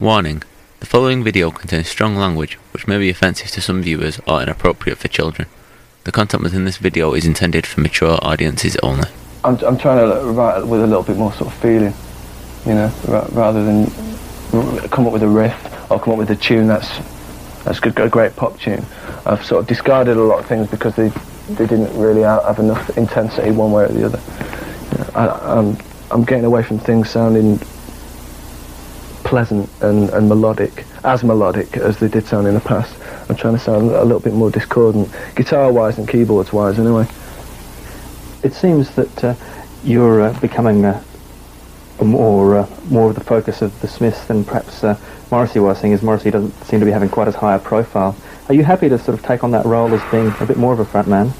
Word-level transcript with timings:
Warning: 0.00 0.42
The 0.80 0.86
following 0.86 1.22
video 1.22 1.52
contains 1.52 1.88
strong 1.88 2.16
language 2.16 2.58
which 2.72 2.88
may 2.88 2.98
be 2.98 3.10
offensive 3.10 3.52
to 3.52 3.60
some 3.60 3.80
viewers 3.80 4.20
or 4.26 4.42
inappropriate 4.42 4.98
for 4.98 5.06
children. 5.06 5.46
The 6.02 6.10
content 6.10 6.42
within 6.42 6.64
this 6.64 6.78
video 6.78 7.14
is 7.14 7.24
intended 7.24 7.64
for 7.64 7.80
mature 7.80 8.18
audiences 8.20 8.76
only. 8.82 9.08
I'm, 9.44 9.56
I'm 9.64 9.78
trying 9.78 10.10
to 10.10 10.32
write 10.32 10.66
with 10.66 10.82
a 10.82 10.86
little 10.88 11.04
bit 11.04 11.16
more 11.16 11.32
sort 11.34 11.52
of 11.52 11.60
feeling, 11.60 11.94
you 12.66 12.74
know, 12.74 12.92
ra- 13.06 13.28
rather 13.30 13.64
than 13.64 13.86
come 14.88 15.06
up 15.06 15.12
with 15.12 15.22
a 15.22 15.28
riff 15.28 15.54
or 15.88 16.00
come 16.00 16.14
up 16.14 16.18
with 16.18 16.30
a 16.30 16.36
tune 16.36 16.66
that's 16.66 16.90
that's 17.62 17.78
good, 17.78 17.96
a 18.00 18.08
great 18.08 18.34
pop 18.34 18.58
tune. 18.58 18.84
I've 19.24 19.44
sort 19.46 19.60
of 19.60 19.68
discarded 19.68 20.16
a 20.16 20.22
lot 20.24 20.40
of 20.40 20.46
things 20.46 20.68
because 20.68 20.96
they 20.96 21.10
they 21.50 21.68
didn't 21.68 21.96
really 21.96 22.22
have 22.22 22.58
enough 22.58 22.98
intensity 22.98 23.52
one 23.52 23.70
way 23.70 23.84
or 23.84 23.88
the 23.88 24.06
other. 24.06 24.20
You 24.90 24.98
know, 24.98 25.10
I, 25.14 25.56
I'm 25.56 25.78
I'm 26.10 26.24
getting 26.24 26.46
away 26.46 26.64
from 26.64 26.80
things 26.80 27.10
sounding 27.10 27.60
pleasant 29.24 29.68
and, 29.80 30.10
and 30.10 30.28
melodic, 30.28 30.84
as 31.02 31.24
melodic 31.24 31.76
as 31.76 31.98
they 31.98 32.08
did 32.08 32.26
sound 32.26 32.46
in 32.46 32.54
the 32.54 32.60
past. 32.60 32.94
I'm 33.28 33.36
trying 33.36 33.54
to 33.54 33.60
sound 33.60 33.90
a 33.90 34.04
little 34.04 34.20
bit 34.20 34.34
more 34.34 34.50
discordant, 34.50 35.08
guitar-wise 35.34 35.98
and 35.98 36.08
keyboards-wise, 36.08 36.78
anyway. 36.78 37.08
It 38.42 38.52
seems 38.52 38.94
that 38.94 39.24
uh, 39.24 39.34
you're 39.82 40.22
uh, 40.22 40.40
becoming 40.40 40.84
uh, 40.84 41.02
a 42.00 42.04
more 42.04 42.58
uh, 42.58 42.66
more 42.90 43.10
of 43.10 43.14
the 43.14 43.24
focus 43.24 43.62
of 43.62 43.78
the 43.80 43.88
Smiths 43.88 44.24
than 44.26 44.44
perhaps 44.44 44.84
uh, 44.84 44.98
Morrissey 45.30 45.60
was, 45.60 45.80
seeing 45.80 45.92
as 45.92 46.02
Morrissey 46.02 46.30
doesn't 46.30 46.52
seem 46.64 46.80
to 46.80 46.86
be 46.86 46.92
having 46.92 47.08
quite 47.08 47.28
as 47.28 47.34
high 47.34 47.54
a 47.54 47.58
profile. 47.58 48.16
Are 48.48 48.54
you 48.54 48.64
happy 48.64 48.88
to 48.88 48.98
sort 48.98 49.18
of 49.18 49.24
take 49.24 49.42
on 49.42 49.52
that 49.52 49.64
role 49.64 49.92
as 49.94 50.02
being 50.10 50.32
a 50.40 50.46
bit 50.46 50.56
more 50.56 50.72
of 50.72 50.80
a 50.80 50.84
front 50.84 51.08
man? 51.08 51.32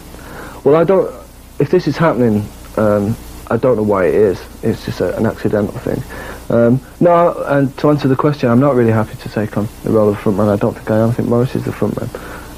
Well, 0.65 0.77
I 0.77 0.85
don't. 0.85 1.15
If 1.59 1.71
this 1.71 1.87
is 1.87 1.97
happening, 1.97 2.47
um, 2.77 3.17
I 3.51 3.57
don't 3.57 3.77
know 3.77 3.83
why 3.83 4.07
it 4.07 4.15
is. 4.15 4.41
It's 4.63 4.85
just 4.85 5.01
a, 5.01 5.17
an 5.17 5.27
accidental 5.27 5.79
thing. 5.79 6.03
Um, 6.51 6.81
no, 7.01 7.43
and 7.47 7.77
to 7.79 7.91
answer 7.91 8.09
the 8.09 8.17
question, 8.17 8.51
I'm 8.51 8.61
not 8.61 8.75
really 8.75 8.93
happy 8.93 9.17
to 9.17 9.29
take 9.29 9.57
on 9.57 9.69
the 9.83 9.91
role 9.91 10.09
of 10.09 10.17
frontman. 10.17 10.49
I 10.49 10.57
don't 10.57 10.75
think 10.75 10.91
I 10.91 10.99
am. 10.99 11.11
I 11.11 11.13
think 11.13 11.29
Morris 11.29 11.55
is 11.55 11.65
the 11.65 11.71
frontman. 11.71 12.09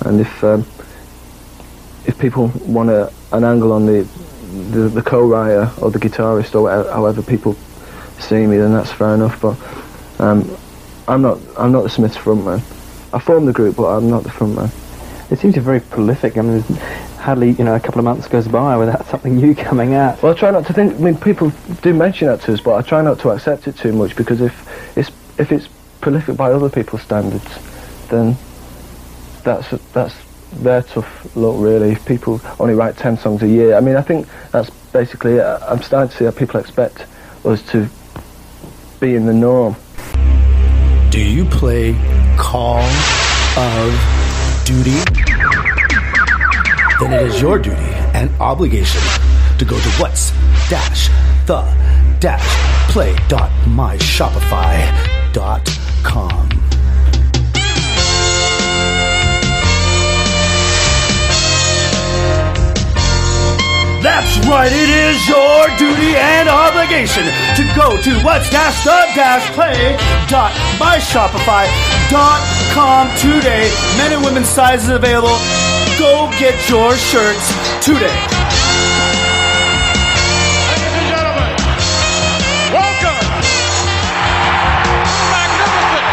And 0.07 0.21
if 0.21 0.45
um, 0.45 0.61
if 2.07 2.19
people 2.19 2.49
want 2.65 2.91
a, 2.91 3.13
an 3.33 3.45
angle 3.45 3.73
on 3.73 3.87
the 3.87 4.07
the, 4.71 4.89
the 4.89 5.03
co-writer 5.03 5.71
or 5.81 5.91
the 5.91 5.99
guitarist 5.99 6.55
or 6.55 6.63
whatever, 6.63 6.91
however 6.93 7.23
people 7.23 7.55
see 8.19 8.47
me, 8.47 8.57
then 8.57 8.73
that's 8.73 8.93
fair 8.93 9.15
enough. 9.15 9.41
But 9.41 9.57
um, 10.21 10.57
I'm 11.09 11.23
not. 11.23 11.39
I'm 11.59 11.73
not 11.73 11.83
the 11.83 11.91
Smiths 11.91 12.17
frontman. 12.17 12.61
I 13.13 13.19
formed 13.19 13.49
the 13.49 13.53
group, 13.53 13.77
but 13.77 13.87
I'm 13.87 14.11
not 14.11 14.23
the 14.23 14.31
frontman. 14.31 14.71
It 15.31 15.39
seems 15.39 15.57
you're 15.57 15.65
very 15.65 15.81
prolific. 15.81 16.37
I 16.37 16.43
mean, 16.43 16.65
hardly 17.27 17.51
you 17.51 17.65
know 17.65 17.75
a 17.75 17.81
couple 17.81 17.99
of 17.99 18.05
months 18.05 18.29
goes 18.29 18.47
by 18.47 18.77
without 18.77 19.05
something 19.11 19.37
new 19.37 19.55
coming 19.55 19.95
out. 19.95 20.23
Well, 20.23 20.33
I 20.33 20.37
try 20.37 20.53
not 20.53 20.65
to 20.67 20.73
think. 20.73 20.95
I 20.95 20.99
mean, 20.99 21.17
people 21.17 21.53
do 21.83 21.93
mention 21.93 22.29
that 22.29 22.41
to 22.43 22.53
us, 22.53 22.61
but 22.61 22.77
I 22.77 22.83
try 22.83 23.03
not 23.03 23.19
to 23.21 23.31
accept 23.31 23.67
it 23.67 23.77
too 23.77 23.93
much 23.93 24.15
because 24.15 24.41
if 24.41 24.97
it's 24.97 25.11
if 25.37 25.51
it's 25.51 25.69
prolific 26.01 26.37
by 26.37 26.53
other 26.53 26.71
people's 26.71 27.03
standards, 27.03 27.59
then 28.09 28.37
that's 29.43 29.69
that's 29.93 30.15
their 30.53 30.83
tough 30.83 31.37
luck, 31.37 31.57
really. 31.59 31.91
If 31.93 32.07
people 32.07 32.41
only 32.61 32.75
write 32.75 32.97
ten 32.97 33.19
songs 33.19 33.43
a 33.43 33.49
year, 33.49 33.75
I 33.75 33.81
mean, 33.81 33.97
I 33.97 34.03
think 34.03 34.29
that's 34.53 34.71
basically. 34.93 35.35
It. 35.35 35.45
I'm 35.45 35.83
starting 35.83 36.11
to 36.11 36.17
see 36.17 36.25
how 36.25 36.31
people 36.31 36.61
expect 36.61 37.07
us 37.45 37.61
to 37.73 37.89
be 39.01 39.17
in 39.17 39.27
the 39.27 39.35
norm. 39.35 39.75
Do 41.11 41.21
you 41.21 41.45
play 41.47 41.95
Call 42.39 42.83
of 43.59 44.65
Duty? 44.65 45.26
Then 46.99 47.13
it 47.13 47.23
is 47.29 47.43
your 47.43 47.59
duty 47.59 47.77
and 48.15 48.31
obligation 48.41 49.03
to 49.59 49.65
go 49.67 49.79
to 49.79 49.91
what's 50.01 50.31
dash 50.71 51.09
the 51.47 51.61
dash 52.21 52.91
play 52.91 53.15
dot 53.29 53.51
my 53.69 53.99
shopify 53.99 54.81
dot 55.33 55.69
com. 56.03 56.49
That's 64.03 64.47
right, 64.49 64.73
it 64.73 64.89
is 64.89 65.29
your 65.29 65.67
duty 65.77 66.17
and 66.17 66.49
obligation 66.49 67.25
to 67.57 67.63
go 67.77 68.01
to 68.01 68.25
what's 68.25 68.49
dash 68.49 68.83
the 68.85 69.07
dash 69.15 69.45
play 69.53 69.97
dot 70.29 70.53
my 70.81 70.97
shopify 70.97 71.69
dot 72.11 72.41
com 72.73 73.09
today. 73.19 73.71
Men 73.99 74.15
and 74.15 74.25
women's 74.25 74.49
sizes 74.49 74.89
available. 74.89 75.37
Go 75.99 76.29
get 76.39 76.69
your 76.69 76.95
shirts 76.95 77.49
today. 77.83 78.13
Ladies 80.69 80.93
and 80.93 81.09
gentlemen, 81.09 81.57
welcome 82.71 83.27
magnificent 85.33 86.07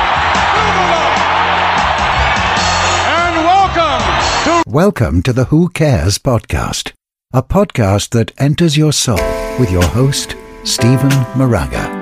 and 3.12 3.36
welcome 3.44 4.04
to 4.46 4.70
Welcome 4.72 5.22
to 5.24 5.34
the 5.34 5.46
Who 5.46 5.68
Cares 5.68 6.18
podcast, 6.18 6.94
a 7.34 7.44
podcast 7.44 8.12
that 8.12 8.32
enters 8.38 8.78
your 8.78 8.94
soul 8.94 9.20
with 9.60 9.70
your 9.70 9.84
host, 9.84 10.38
Stephen 10.64 11.12
Moraga. 11.36 12.02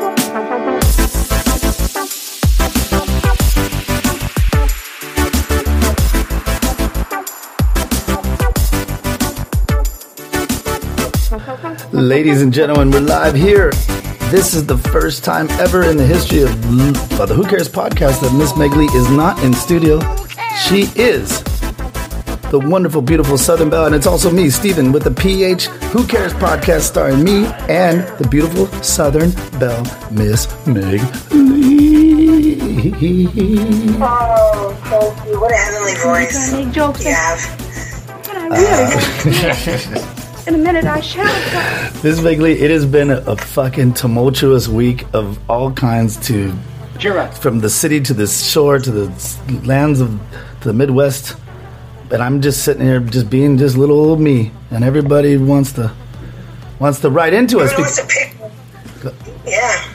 Ladies 11.96 12.42
and 12.42 12.52
gentlemen, 12.52 12.90
we're 12.90 13.00
live 13.00 13.34
here. 13.34 13.70
This 14.30 14.52
is 14.52 14.66
the 14.66 14.76
first 14.76 15.24
time 15.24 15.48
ever 15.52 15.82
in 15.84 15.96
the 15.96 16.04
history 16.04 16.42
of 16.42 16.50
the 16.60 17.32
Who 17.34 17.42
Cares 17.44 17.70
podcast 17.70 18.20
that 18.20 18.34
Miss 18.36 18.54
Meg 18.54 18.72
Lee 18.72 18.84
is 18.94 19.08
not 19.10 19.42
in 19.42 19.54
studio. 19.54 19.98
She 20.68 20.82
is 20.94 21.42
the 22.50 22.60
wonderful, 22.62 23.00
beautiful 23.00 23.38
Southern 23.38 23.70
Belle, 23.70 23.86
and 23.86 23.94
it's 23.94 24.06
also 24.06 24.30
me, 24.30 24.50
Stephen, 24.50 24.92
with 24.92 25.04
the 25.04 25.10
PH 25.10 25.68
Who 25.92 26.06
Cares 26.06 26.34
podcast 26.34 26.82
starring 26.82 27.24
me 27.24 27.46
and 27.68 28.06
the 28.18 28.28
beautiful 28.28 28.66
Southern 28.82 29.30
Belle, 29.58 29.82
Miss 30.10 30.46
Meg 30.66 31.00
Lee. 31.32 31.96
Oh, 34.02 34.78
thank 34.84 35.28
you. 35.28 35.40
What 35.40 35.50
a 35.50 35.56
heavenly 35.56 35.94
voice 35.94 36.52
make 36.52 36.72
jokes. 36.74 37.02
you 37.06 37.14
have. 37.14 37.40
And 38.28 38.54
I 38.54 38.58
really, 39.96 40.22
in 40.46 40.54
a 40.54 40.58
minute, 40.58 40.84
I 40.84 41.00
shall. 41.00 41.24
Miss 42.02 42.20
Meg 42.20 42.40
Lee, 42.40 42.52
it 42.52 42.70
has 42.70 42.86
been 42.86 43.10
a, 43.10 43.16
a 43.22 43.36
fucking 43.36 43.94
tumultuous 43.94 44.68
week 44.68 45.04
of 45.12 45.38
all 45.50 45.72
kinds 45.72 46.16
to 46.28 46.54
from 47.40 47.58
the 47.60 47.68
city 47.68 48.00
to 48.00 48.14
the 48.14 48.26
shore 48.26 48.78
to 48.78 48.90
the 48.90 49.60
lands 49.64 50.00
of 50.00 50.18
to 50.60 50.68
the 50.68 50.72
Midwest. 50.72 51.36
And 52.10 52.22
I'm 52.22 52.40
just 52.40 52.64
sitting 52.64 52.82
here, 52.82 53.00
just 53.00 53.28
being 53.28 53.58
just 53.58 53.76
little 53.76 53.98
old 53.98 54.20
me, 54.20 54.52
and 54.70 54.84
everybody 54.84 55.36
wants 55.36 55.72
to 55.72 55.92
wants 56.78 57.00
to 57.00 57.10
write 57.10 57.34
into 57.34 57.60
us. 57.60 57.72
Everyone 57.72 57.90
Because 57.92 57.98
wants 57.98 59.04
to 59.04 59.10
pick. 59.10 59.16
Yeah. 59.44 59.88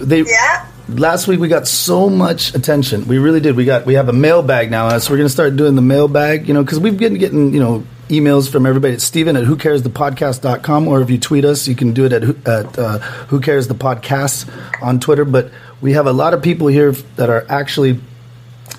they 0.00 0.22
Yeah. 0.22 0.67
Last 0.88 1.26
week 1.28 1.38
we 1.38 1.48
got 1.48 1.68
so 1.68 2.08
much 2.08 2.54
attention. 2.54 3.06
We 3.06 3.18
really 3.18 3.40
did. 3.40 3.56
We 3.56 3.64
got 3.66 3.84
we 3.84 3.94
have 3.94 4.08
a 4.08 4.12
mailbag 4.12 4.70
now, 4.70 4.96
so 4.98 5.12
we're 5.12 5.18
gonna 5.18 5.28
start 5.28 5.54
doing 5.56 5.74
the 5.74 5.82
mailbag. 5.82 6.48
You 6.48 6.54
know, 6.54 6.62
because 6.62 6.80
we've 6.80 6.96
been 6.96 7.14
getting 7.18 7.52
you 7.52 7.60
know 7.60 7.84
emails 8.08 8.50
from 8.50 8.64
everybody. 8.64 8.94
It's 8.94 9.04
Stephen 9.04 9.36
at 9.36 9.44
whocaresthepodcast.com, 9.44 10.88
or 10.88 11.02
if 11.02 11.10
you 11.10 11.18
tweet 11.18 11.44
us, 11.44 11.68
you 11.68 11.74
can 11.74 11.92
do 11.92 12.06
it 12.06 12.12
at, 12.14 12.22
who- 12.22 12.36
at 12.46 12.78
uh, 12.78 12.98
who 13.28 13.38
cares 13.40 13.68
the 13.68 13.74
podcast 13.74 14.48
on 14.80 14.98
Twitter. 14.98 15.26
But 15.26 15.50
we 15.82 15.92
have 15.92 16.06
a 16.06 16.12
lot 16.12 16.32
of 16.32 16.42
people 16.42 16.68
here 16.68 16.92
that 17.16 17.28
are 17.28 17.44
actually 17.50 18.00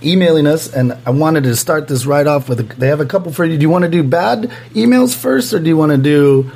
emailing 0.03 0.48
us, 0.48 0.74
and 0.74 0.98
I 1.06 1.12
wanted 1.12 1.44
to 1.44 1.56
start 1.56 1.88
this 1.88 2.08
right 2.08 2.25
off 2.25 2.50
with. 2.50 2.59
A, 2.59 2.64
they 2.64 2.88
have 2.88 3.02
a 3.02 3.06
couple 3.06 3.31
for 3.31 3.46
you. 3.46 3.56
Do 3.56 3.62
you 3.62 3.69
want 3.69 3.84
to 3.84 3.90
do 3.92 4.02
bad 4.02 4.52
emails 4.74 5.16
first, 5.16 5.53
or 5.53 5.59
do 5.59 5.68
you 5.68 5.78
want 5.78 5.92
to 5.92 5.98
do 6.00 6.52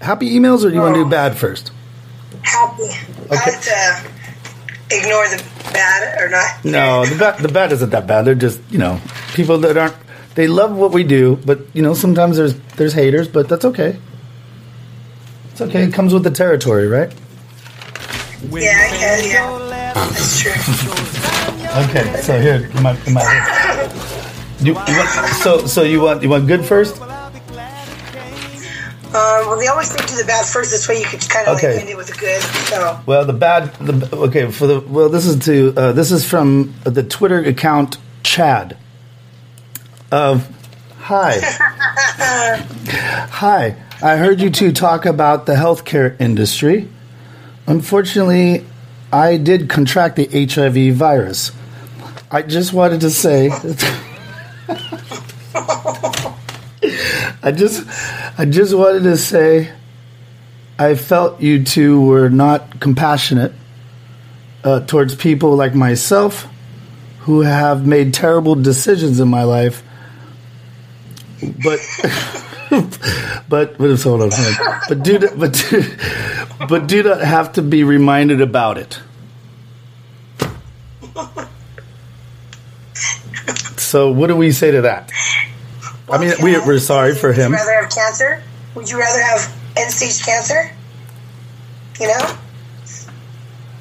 happy 0.00 0.30
emails, 0.36 0.64
or 0.64 0.70
do 0.70 0.74
you 0.74 0.80
want 0.80 0.96
to 0.96 1.04
do 1.04 1.08
bad 1.10 1.38
first? 1.38 1.70
Happy. 2.42 2.88
To 3.30 4.17
ignore 4.90 5.28
the 5.28 5.42
bad 5.72 6.20
or 6.20 6.28
not. 6.28 6.64
No, 6.64 7.04
the 7.04 7.16
bad, 7.16 7.38
the 7.38 7.48
bad 7.48 7.72
isn't 7.72 7.90
that 7.90 8.06
bad. 8.06 8.24
They're 8.24 8.34
just 8.34 8.60
you 8.70 8.78
know 8.78 9.00
people 9.34 9.58
that 9.58 9.76
aren't. 9.76 9.96
They 10.34 10.46
love 10.46 10.76
what 10.76 10.92
we 10.92 11.04
do, 11.04 11.36
but 11.44 11.60
you 11.74 11.82
know 11.82 11.94
sometimes 11.94 12.36
there's 12.36 12.54
there's 12.76 12.92
haters, 12.92 13.28
but 13.28 13.48
that's 13.48 13.64
okay. 13.64 13.98
It's 15.52 15.60
okay. 15.60 15.84
It 15.84 15.92
comes 15.92 16.14
with 16.14 16.22
the 16.22 16.30
territory, 16.30 16.86
right? 16.86 17.12
Yeah, 18.50 18.70
I 18.70 18.96
can, 18.96 19.28
yeah. 19.28 19.94
That's 19.94 20.40
true. 20.40 20.52
Okay. 21.82 22.20
So 22.22 22.40
here, 22.40 22.70
in 22.72 22.82
my, 22.82 22.96
in 23.06 23.14
my 23.14 23.22
you, 24.60 24.72
you 24.72 24.74
want, 24.74 25.08
so 25.42 25.66
so 25.66 25.82
you 25.82 26.00
want 26.00 26.22
you 26.22 26.28
want 26.28 26.46
good 26.46 26.64
first? 26.64 27.00
Um, 29.08 29.14
well, 29.14 29.58
they 29.58 29.66
always 29.68 29.88
say 29.90 29.96
do 30.06 30.16
the 30.16 30.24
bad 30.26 30.44
first. 30.46 30.70
This 30.70 30.86
way 30.88 30.98
you 31.00 31.06
could 31.06 31.26
kind 31.28 31.48
of 31.48 31.56
Okay. 31.56 31.72
like 31.72 31.80
end 31.80 31.88
it 31.90 31.96
with 31.96 32.10
a 32.14 32.18
good. 32.18 32.42
So, 32.42 33.00
Well, 33.06 33.24
the 33.24 33.32
bad. 33.32 33.72
The 33.76 34.14
okay 34.16 34.50
for 34.50 34.66
the 34.66 34.80
well. 34.80 35.08
This 35.08 35.24
is 35.26 35.38
to 35.46 35.72
uh, 35.76 35.92
this 35.92 36.12
is 36.12 36.24
from 36.28 36.74
the 36.84 37.02
Twitter 37.02 37.38
account 37.38 37.96
Chad. 38.22 38.76
Of 40.12 40.46
hi, 40.98 41.38
hi. 43.30 43.76
I 44.02 44.16
heard 44.16 44.40
you 44.40 44.50
two 44.50 44.72
talk 44.72 45.06
about 45.06 45.46
the 45.46 45.54
healthcare 45.54 46.18
industry. 46.20 46.88
Unfortunately, 47.66 48.64
I 49.12 49.36
did 49.38 49.68
contract 49.70 50.16
the 50.16 50.26
HIV 50.46 50.94
virus. 50.94 51.52
I 52.30 52.42
just 52.42 52.72
wanted 52.74 53.00
to 53.02 53.10
say. 53.10 53.48
I 57.42 57.52
just, 57.52 57.86
I 58.38 58.44
just 58.44 58.74
wanted 58.74 59.04
to 59.04 59.16
say, 59.16 59.72
I 60.78 60.94
felt 60.94 61.40
you 61.40 61.64
two 61.64 62.00
were 62.00 62.30
not 62.30 62.80
compassionate 62.80 63.52
uh, 64.64 64.80
towards 64.80 65.14
people 65.14 65.56
like 65.56 65.74
myself, 65.74 66.48
who 67.20 67.42
have 67.42 67.86
made 67.86 68.14
terrible 68.14 68.54
decisions 68.54 69.20
in 69.20 69.28
my 69.28 69.44
life. 69.44 69.82
But, 71.40 71.80
but, 73.48 73.78
but 73.78 74.02
hold 74.02 74.22
on, 74.22 74.30
but 74.88 75.02
do, 75.02 75.18
but, 75.36 75.52
do, 75.52 75.84
but 76.68 76.86
do 76.88 77.02
not 77.02 77.20
have 77.20 77.52
to 77.52 77.62
be 77.62 77.84
reminded 77.84 78.40
about 78.40 78.78
it. 78.78 79.00
So, 83.76 84.10
what 84.10 84.26
do 84.26 84.36
we 84.36 84.52
say 84.52 84.70
to 84.70 84.82
that? 84.82 85.10
I 86.10 86.18
mean, 86.18 86.32
we, 86.42 86.58
we're 86.60 86.78
sorry 86.78 87.14
for 87.14 87.32
him. 87.32 87.52
Would 87.52 87.58
you 87.60 87.66
rather 87.66 87.82
have 87.82 87.90
cancer? 87.90 88.42
Would 88.74 88.90
you 88.90 88.98
rather 88.98 89.22
have 89.22 89.54
end 89.76 89.92
stage 89.92 90.24
cancer? 90.24 90.70
You 92.00 92.08
know? 92.08 92.38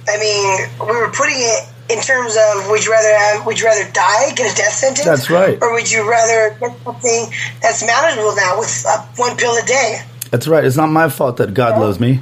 I 0.09 0.17
mean, 0.19 0.69
we 0.87 0.95
were 0.95 1.11
putting 1.11 1.35
it 1.37 1.69
in 1.89 2.01
terms 2.01 2.35
of 2.35 2.69
would 2.69 2.83
you 2.83 2.91
rather 2.91 3.17
have 3.17 3.45
would 3.45 3.59
you 3.59 3.65
rather 3.65 3.89
die, 3.91 4.33
get 4.35 4.51
a 4.51 4.55
death 4.55 4.73
sentence? 4.73 5.05
That's 5.05 5.29
right. 5.29 5.57
Or 5.61 5.73
would 5.73 5.89
you 5.89 6.09
rather 6.09 6.57
get 6.59 6.77
something 6.83 7.25
that's 7.61 7.85
manageable 7.85 8.35
now 8.35 8.59
with 8.59 8.85
uh, 8.87 9.05
one 9.15 9.37
pill 9.37 9.55
a 9.55 9.65
day? 9.65 10.01
That's 10.31 10.47
right. 10.47 10.63
It's 10.65 10.75
not 10.77 10.87
my 10.89 11.09
fault 11.09 11.37
that 11.37 11.53
God 11.53 11.79
loves 11.79 11.99
me. 11.99 12.19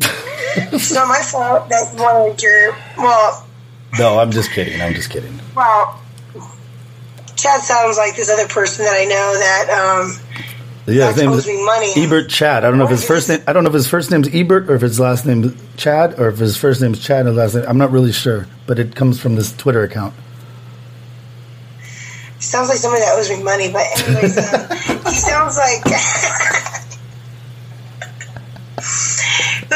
It's 0.00 0.92
not 0.92 1.08
my 1.08 1.20
fault 1.20 1.68
that 1.68 1.92
you 1.92 2.02
wanted 2.02 2.42
your 2.42 2.76
well 2.96 3.46
No, 3.98 4.18
I'm 4.18 4.30
just 4.30 4.50
kidding. 4.50 4.80
I'm 4.80 4.94
just 4.94 5.10
kidding. 5.10 5.38
well 5.54 6.00
Chad 7.46 7.62
sounds 7.62 7.96
like 7.96 8.16
this 8.16 8.28
other 8.30 8.46
person 8.48 8.84
that 8.84 8.96
I 8.98 9.04
know 9.04 9.38
that 9.38 9.70
um 9.70 10.12
Yeah, 10.94 11.08
his 11.08 11.16
name 11.16 11.30
is 11.32 11.46
money. 11.64 11.92
Ebert 11.96 12.28
Chad. 12.28 12.64
I 12.64 12.68
don't 12.68 12.78
know 12.78 12.84
if 12.84 12.90
his 12.90 13.04
first 13.06 13.28
name. 13.28 13.40
I 13.46 13.52
don't 13.52 13.62
know 13.64 13.68
if 13.70 13.74
his 13.74 13.88
first 13.88 14.10
name's 14.10 14.28
Ebert 14.34 14.68
or 14.70 14.74
if 14.74 14.82
his 14.82 14.98
last 15.00 15.26
name's 15.26 15.52
Chad 15.76 16.18
or 16.18 16.28
if 16.28 16.38
his 16.38 16.56
first 16.56 16.80
name's 16.80 16.98
Chad 17.02 17.20
and 17.20 17.28
his 17.28 17.36
last 17.36 17.54
name. 17.54 17.64
I'm 17.68 17.78
not 17.78 17.90
really 17.90 18.12
sure, 18.12 18.46
but 18.66 18.78
it 18.78 18.94
comes 18.94 19.20
from 19.20 19.34
this 19.36 19.52
Twitter 19.56 19.82
account. 19.82 20.14
sounds 22.38 22.68
like 22.68 22.78
somebody 22.78 23.02
that 23.02 23.14
owes 23.16 23.28
me 23.30 23.42
money, 23.42 23.72
but 23.72 23.82
anyways, 23.98 24.38
uh, 24.38 24.74
he 25.08 25.14
sounds 25.14 25.56
like. 25.56 25.82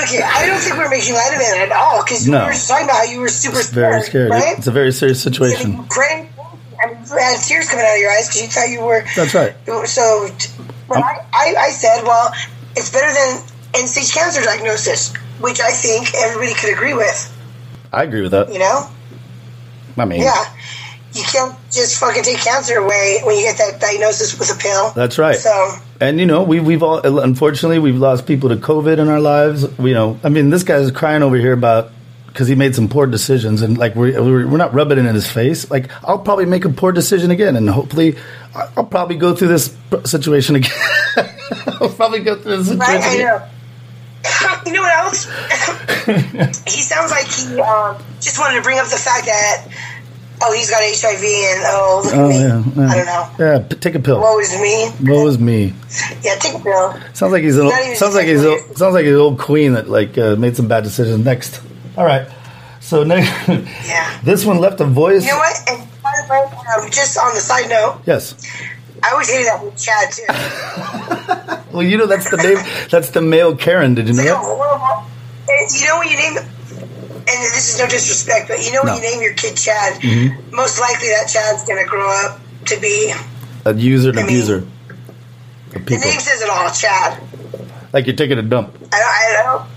Here, 0.08 0.22
I 0.24 0.46
don't 0.46 0.58
think 0.58 0.76
we're 0.76 0.88
making 0.88 1.14
light 1.14 1.30
of 1.34 1.40
it 1.40 1.70
at 1.70 1.72
all 1.72 2.02
because 2.02 2.26
No. 2.26 2.38
we 2.40 2.44
were 2.46 2.52
just 2.52 2.68
talking 2.68 2.86
about 2.86 2.96
how 2.96 3.04
you 3.04 3.20
were 3.20 3.28
super 3.28 3.58
It's 3.60 3.68
very 3.70 4.00
scared, 4.02 4.28
scary. 4.28 4.30
right? 4.30 4.58
It's 4.58 4.66
a 4.66 4.70
very 4.72 4.90
serious 4.92 5.22
situation. 5.22 5.84
Great. 5.88 6.26
I 6.82 6.86
mean, 6.92 6.98
you 7.04 7.18
had 7.18 7.40
tears 7.42 7.68
coming 7.68 7.84
out 7.84 7.94
of 7.94 8.00
your 8.00 8.10
eyes 8.10 8.28
because 8.28 8.42
you 8.42 8.48
thought 8.48 8.68
you 8.68 8.82
were. 8.82 9.04
That's 9.16 9.34
right. 9.34 9.54
So, 9.86 10.28
t- 10.38 10.50
but 10.88 10.98
I, 10.98 11.24
I, 11.32 11.54
I 11.58 11.70
said, 11.70 12.02
well, 12.04 12.32
it's 12.76 12.90
better 12.90 13.12
than 13.12 13.42
end 13.74 13.88
stage 13.88 14.12
cancer 14.12 14.42
diagnosis, 14.42 15.14
which 15.40 15.60
I 15.60 15.70
think 15.70 16.14
everybody 16.14 16.54
could 16.54 16.72
agree 16.72 16.94
with. 16.94 17.36
I 17.92 18.04
agree 18.04 18.22
with 18.22 18.32
that. 18.32 18.52
You 18.52 18.58
know? 18.60 18.88
I 19.98 20.04
mean, 20.04 20.22
Yeah. 20.22 20.44
You 21.12 21.24
can't 21.24 21.56
just 21.72 21.98
fucking 21.98 22.22
take 22.22 22.38
cancer 22.38 22.76
away 22.78 23.18
when 23.24 23.34
you 23.36 23.42
get 23.42 23.58
that 23.58 23.80
diagnosis 23.80 24.38
with 24.38 24.48
a 24.56 24.56
pill. 24.56 24.92
that's 24.94 25.18
right. 25.18 25.36
So, 25.36 25.72
And 26.00 26.20
you 26.20 26.26
know, 26.26 26.44
we 26.44 26.60
we've 26.60 26.84
all 26.84 27.00
unfortunately 27.18 27.80
we've 27.80 27.96
lost 27.98 28.28
people 28.28 28.48
to 28.50 28.54
COVID 28.56 28.98
in 28.98 29.08
our 29.08 29.18
lives. 29.18 29.66
You 29.80 29.92
know, 29.92 30.20
I 30.22 30.28
mean, 30.28 30.50
this 30.50 30.62
guy's 30.62 30.92
crying 30.92 31.24
over 31.24 31.36
here 31.36 31.52
about 31.52 31.90
because 32.32 32.48
he 32.48 32.54
made 32.54 32.74
some 32.74 32.88
poor 32.88 33.06
decisions, 33.06 33.62
and 33.62 33.76
like 33.78 33.94
we're 33.94 34.20
we're 34.20 34.56
not 34.56 34.72
rubbing 34.74 34.98
it 34.98 35.06
in 35.06 35.14
his 35.14 35.30
face. 35.30 35.70
Like 35.70 35.90
I'll 36.04 36.18
probably 36.18 36.46
make 36.46 36.64
a 36.64 36.70
poor 36.70 36.92
decision 36.92 37.30
again, 37.30 37.56
and 37.56 37.68
hopefully 37.68 38.16
I'll 38.54 38.84
probably 38.86 39.16
go 39.16 39.34
through 39.34 39.48
this 39.48 39.76
situation 40.04 40.56
again. 40.56 40.72
I'll 41.80 41.88
probably 41.90 42.20
go 42.20 42.36
through 42.36 42.58
this 42.62 42.68
situation. 42.68 42.78
right? 42.78 43.00
I 43.02 43.14
again. 43.14 43.26
know. 43.26 43.46
you 44.66 44.72
know 44.72 44.82
what 44.82 44.92
else? 44.98 45.24
he 46.66 46.82
sounds 46.82 47.10
like 47.10 47.26
he 47.26 47.60
um, 47.60 47.96
just 48.20 48.38
wanted 48.38 48.56
to 48.56 48.62
bring 48.62 48.78
up 48.78 48.84
the 48.86 48.96
fact 48.96 49.24
that, 49.26 49.66
oh, 50.42 50.52
he's 50.52 50.68
got 50.70 50.82
HIV 50.82 51.24
and, 51.24 51.62
oh, 51.66 52.02
look 52.04 52.12
at 52.12 52.18
Oh 52.20 52.28
me. 52.28 52.34
yeah, 52.34 52.62
yeah. 52.76 52.90
I 52.90 52.94
don't 52.96 53.06
know. 53.06 53.30
Yeah, 53.38 53.58
p- 53.66 53.76
take 53.76 53.94
a 53.94 53.98
pill. 54.00 54.20
Woe 54.20 54.38
is 54.38 54.52
me. 54.60 54.90
Woe 55.10 55.26
is 55.26 55.38
me. 55.38 55.72
Yeah, 56.22 56.34
take 56.36 56.54
a 56.54 56.58
pill. 56.62 57.00
Sounds 57.14 57.32
like 57.32 57.42
he's 57.42 57.56
an 57.56 57.66
old, 57.66 57.96
sounds 57.96 58.14
like 58.14 58.26
he's 58.26 58.44
old, 58.44 58.60
sounds 58.76 58.92
like 58.94 59.06
his 59.06 59.16
old 59.16 59.38
queen 59.38 59.72
that 59.72 59.88
like 59.88 60.18
uh, 60.18 60.36
made 60.36 60.54
some 60.54 60.68
bad 60.68 60.84
decisions. 60.84 61.24
Next, 61.24 61.62
all 61.96 62.04
right. 62.04 62.28
So 62.80 63.04
next, 63.10 63.28
Yeah. 63.86 64.20
this 64.22 64.44
one 64.44 64.58
left 64.58 64.80
a 64.80 64.84
voice. 64.84 65.24
You 65.24 65.32
know 65.32 65.38
what? 65.38 65.56
And 65.68 65.88
by 66.02 66.12
the 66.22 66.30
way, 66.30 66.84
um, 66.84 66.90
just 66.90 67.18
on 67.18 67.34
the 67.34 67.40
side 67.40 67.68
note, 67.68 68.00
Yes. 68.06 68.34
I 69.02 69.12
always 69.12 69.30
hated 69.30 69.46
that 69.46 69.64
with 69.64 69.76
Chad, 69.76 70.12
too. 70.12 70.24
Well, 71.72 71.84
you 71.84 71.96
know 71.98 72.06
that's 72.06 72.28
the 72.28 72.36
name. 72.36 72.58
That's 72.90 73.10
the 73.10 73.20
male 73.22 73.54
Karen. 73.54 73.94
Did 73.94 74.08
you 74.08 74.14
know 74.14 74.24
that? 74.24 75.04
And 75.48 75.70
you 75.80 75.86
know 75.86 75.98
when 76.00 76.08
you 76.08 76.16
name, 76.16 76.36
and 76.36 77.26
this 77.26 77.72
is 77.72 77.78
no 77.78 77.86
disrespect, 77.86 78.48
but 78.48 78.58
you 78.64 78.72
know 78.72 78.82
when 78.82 78.94
No. 78.94 78.98
Mm-hmm. 78.98 79.04
you 79.04 79.10
name 79.12 79.22
your 79.22 79.34
kid 79.34 79.56
Chad, 79.56 80.02
most 80.52 80.80
likely 80.80 81.08
that 81.10 81.28
Chad's 81.32 81.64
going 81.64 81.78
to 81.82 81.88
grow 81.88 82.10
up 82.26 82.40
to 82.66 82.80
be, 82.80 83.14
A 83.66 83.72
user 83.72 84.10
and 84.10 84.18
I 84.18 84.22
mean, 84.22 84.30
abuser 84.30 84.66
the 85.70 85.78
name 85.98 86.18
says 86.18 86.42
it 86.42 86.50
all, 86.50 86.68
Chad. 86.70 87.22
Like 87.92 88.06
you're 88.08 88.16
taking 88.16 88.38
a 88.38 88.42
dump. 88.42 88.74
I 88.92 88.98
don't, 88.98 89.08
I 89.08 89.42
don't, 89.44 89.68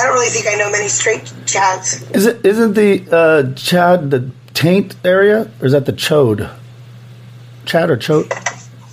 I 0.00 0.04
don't 0.04 0.14
really 0.14 0.30
think 0.30 0.46
I 0.46 0.54
know 0.54 0.70
many 0.70 0.88
straight 0.88 1.22
Chads. 1.44 2.14
Is 2.16 2.26
it? 2.26 2.44
Isn't 2.46 2.74
the 2.74 3.04
uh, 3.12 3.52
Chad 3.54 4.10
the 4.10 4.30
taint 4.54 4.96
area, 5.04 5.50
or 5.60 5.66
is 5.66 5.72
that 5.72 5.84
the 5.86 5.92
chode? 5.92 6.50
Chad 7.66 7.90
or 7.90 7.96
chode? 7.96 8.32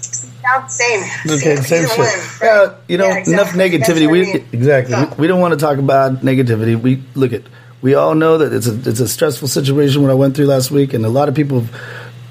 Sound 0.02 0.66
the 0.66 0.70
same. 0.70 1.02
Okay, 1.32 1.56
Same- 1.58 1.64
same 1.64 1.88
shit. 1.88 1.98
one, 1.98 2.08
right? 2.08 2.40
Yeah, 2.42 2.74
you 2.88 2.98
know, 2.98 3.08
Yeah, 3.08 3.18
exactly. 3.18 3.34
enough 3.34 3.50
negativity. 3.54 4.02
what 4.08 4.10
I 4.10 4.12
We 4.12 4.22
mean. 4.34 4.48
exactly. 4.52 4.94
So- 4.96 5.10
We, 5.12 5.16
we 5.22 5.28
don't 5.28 5.40
want 5.42 5.54
to 5.54 5.60
talk 5.60 5.78
about 5.78 6.22
negativity. 6.22 6.80
We 6.80 7.04
look 7.16 7.34
at. 7.34 7.44
We 7.82 7.94
all 7.94 8.16
know 8.16 8.40
that 8.40 8.54
it's 8.54 8.68
a 8.68 8.74
it's 8.90 9.00
a 9.00 9.08
stressful 9.08 9.48
situation. 9.48 10.02
What 10.02 10.12
I 10.12 10.16
went 10.16 10.36
through 10.36 10.48
last 10.48 10.72
week, 10.72 10.94
and 10.94 11.06
a 11.06 11.10
lot 11.10 11.30
of 11.30 11.36
people 11.36 11.62
have, 11.62 11.76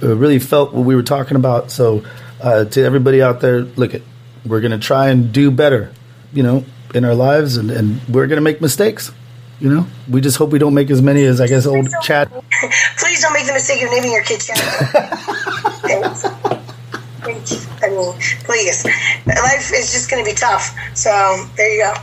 uh, 0.02 0.17
really 0.17 0.38
felt 0.38 0.73
what 0.75 0.84
we 0.84 0.94
were 0.96 1.02
talking 1.05 1.37
about. 1.37 1.70
So, 1.70 2.02
uh, 2.43 2.64
to 2.64 2.82
everybody 2.84 3.23
out 3.23 3.40
there, 3.40 3.61
look 3.62 3.94
at. 3.94 4.02
We're 4.44 4.61
going 4.61 4.70
to 4.73 4.78
try 4.78 5.08
and 5.08 5.32
do 5.32 5.50
better, 5.50 5.90
you 6.32 6.44
know, 6.44 6.64
in 6.96 7.04
our 7.04 7.14
lives, 7.14 7.56
and, 7.56 7.70
and 7.70 8.00
we're 8.08 8.26
going 8.26 8.38
to 8.38 8.42
make 8.42 8.61
mistakes. 8.61 9.12
You 9.61 9.70
know, 9.73 9.87
we 10.11 10.20
just 10.20 10.37
hope 10.38 10.50
we 10.50 10.59
don't 10.59 10.75
make 10.75 10.90
as 10.90 11.00
many 11.00 11.25
as 11.25 11.40
I 11.40 11.47
guess 11.47 11.64
old 11.66 11.88
Chad. 12.02 12.28
Please 12.99 13.23
don't 13.23 13.32
make 13.32 13.47
the 13.47 13.52
mistake 13.54 13.82
of 13.82 13.90
naming 13.90 14.12
your 14.12 14.23
kid 14.23 14.40
Chad. 14.40 14.59
I 17.82 17.88
mean, 17.90 18.12
please. 18.44 18.85
Life 19.26 19.73
is 19.75 19.92
just 19.92 20.09
going 20.11 20.25
to 20.25 20.30
be 20.30 20.35
tough. 20.37 20.75
So 20.94 21.11
there 21.56 21.75
you 21.75 21.85
go. 21.85 21.94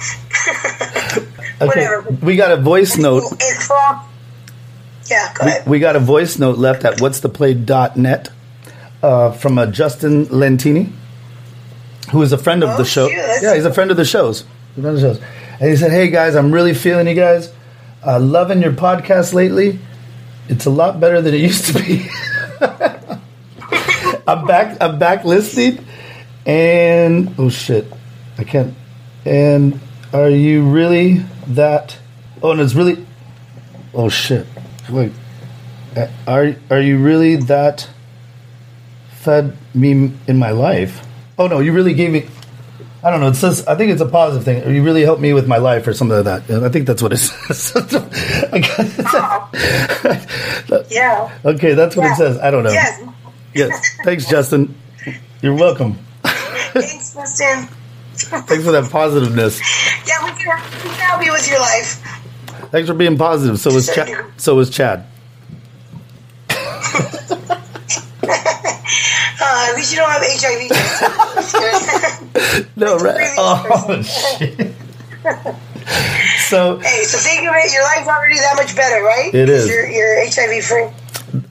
Okay, 1.62 1.68
Whatever. 1.68 2.02
we 2.24 2.36
got 2.36 2.50
a 2.52 2.58
voice 2.58 2.98
note. 2.98 3.24
Yeah, 5.10 5.32
go 5.34 5.46
ahead. 5.46 5.68
We 5.68 5.78
got 5.80 5.96
a 5.96 6.00
voice 6.00 6.38
note 6.40 6.58
left 6.58 6.84
at 6.84 7.00
what's 7.00 7.20
the 7.22 7.30
play.net 7.30 8.30
uh, 9.04 9.32
from 9.34 9.58
a 9.60 9.68
Justin 9.68 10.26
Lentini, 10.26 10.92
who 12.12 12.22
is 12.24 12.32
a 12.34 12.38
friend 12.40 12.64
of 12.64 12.72
Oh, 12.72 12.78
the 12.78 12.84
show. 12.86 13.08
shoot, 13.08 13.16
Yeah, 13.44 13.54
he's 13.56 13.66
a 13.66 13.74
friend 13.74 13.92
of 13.92 13.98
the 13.98 14.04
shows. 14.04 14.44
And 14.76 15.70
he 15.70 15.76
said, 15.76 15.92
Hey 15.92 16.10
guys, 16.10 16.36
I'm 16.36 16.52
really 16.52 16.74
feeling 16.74 17.08
you 17.08 17.14
guys. 17.16 17.52
Uh, 18.06 18.20
loving 18.20 18.62
your 18.62 18.74
podcast 18.74 19.34
lately. 19.34 19.80
It's 20.50 20.66
a 20.66 20.70
lot 20.70 21.00
better 21.00 21.22
than 21.22 21.34
it 21.34 21.40
used 21.42 21.68
to 21.68 21.74
be. 21.74 22.08
I'm 24.28 24.46
back. 24.48 24.78
I'm 24.82 25.00
back 25.00 25.26
listening, 25.26 25.86
and 26.46 27.34
oh 27.38 27.50
shit, 27.50 27.86
I 28.38 28.44
can't. 28.44 28.74
And 29.26 29.80
are 30.14 30.30
you 30.30 30.70
really 30.70 31.24
that? 31.48 31.98
Oh, 32.42 32.52
and 32.52 32.62
it's 32.62 32.74
really. 32.74 33.06
Oh 33.94 34.10
shit! 34.10 34.48
Wait, 34.90 35.12
Uh, 35.96 36.08
are 36.28 36.56
are 36.70 36.82
you 36.82 36.98
really 37.00 37.36
that? 37.36 37.90
Fed 39.12 39.56
me 39.74 40.12
in 40.28 40.38
my 40.38 40.52
life. 40.52 41.06
Oh 41.38 41.48
no, 41.48 41.60
you 41.60 41.72
really 41.74 41.94
gave 41.94 42.12
me. 42.12 42.28
I 43.04 43.10
don't 43.12 43.20
know. 43.20 43.28
It 43.28 43.36
says. 43.36 43.66
I 43.68 43.76
think 43.76 43.92
it's 43.92 44.02
a 44.02 44.06
positive 44.08 44.46
thing. 44.46 44.74
You 44.74 44.82
really 44.84 45.02
helped 45.04 45.22
me 45.22 45.34
with 45.34 45.46
my 45.48 45.58
life, 45.58 45.86
or 45.88 45.94
something 45.94 46.16
like 46.24 46.46
that. 46.46 46.50
And 46.50 46.66
I 46.66 46.70
think 46.70 46.88
that's 46.88 47.02
what 47.02 47.12
it 47.12 47.18
says. 47.18 47.74
Yeah. 50.90 51.30
okay, 51.44 51.74
that's 51.74 51.96
what 51.98 52.04
Yeah. 52.06 52.14
it 52.14 52.16
says. 52.18 52.40
I 52.40 52.50
don't 52.52 52.64
know. 52.64 52.72
Yes. 52.72 53.02
Yes. 53.54 53.98
Thanks, 54.06 54.26
Justin. 54.30 54.74
You're 55.42 55.56
welcome. 55.56 55.96
Thanks, 56.24 57.14
Justin. 57.14 57.68
Thanks 58.16 58.64
for 58.64 58.72
that 58.72 58.90
positiveness. 58.90 59.60
Yeah, 60.08 60.24
we 60.24 60.32
can, 60.32 60.62
we 60.84 60.90
can 60.90 61.00
help 61.00 61.26
you 61.26 61.32
with 61.34 61.48
your 61.50 61.60
life. 61.60 62.00
Thanks 62.72 62.88
for 62.88 62.96
being 62.96 63.18
positive. 63.18 63.60
So 63.60 63.74
was 63.74 63.94
Chad. 63.94 64.26
So 64.38 64.56
was 64.56 64.70
Chad. 64.70 65.06
Uh, 69.46 69.68
at 69.70 69.76
least 69.76 69.82
you 69.94 70.00
don't 70.00 70.12
have 70.12 70.24
HIV. 70.26 70.70
No, 72.76 72.98
right? 72.98 73.34
Oh 73.38 74.02
shit. 74.02 74.58
so 76.50 76.80
hey, 76.80 77.04
so 77.04 77.18
think 77.18 77.48
of 77.48 77.54
it. 77.56 77.74
Your 77.74 77.84
life's 77.84 78.08
already 78.08 78.36
that 78.36 78.56
much 78.56 78.76
better, 78.76 79.04
right? 79.04 79.34
It 79.34 79.50
is. 79.50 79.68
You're, 79.68 79.88
you're 79.88 80.26
HIV 80.26 80.64
free. 80.64 80.88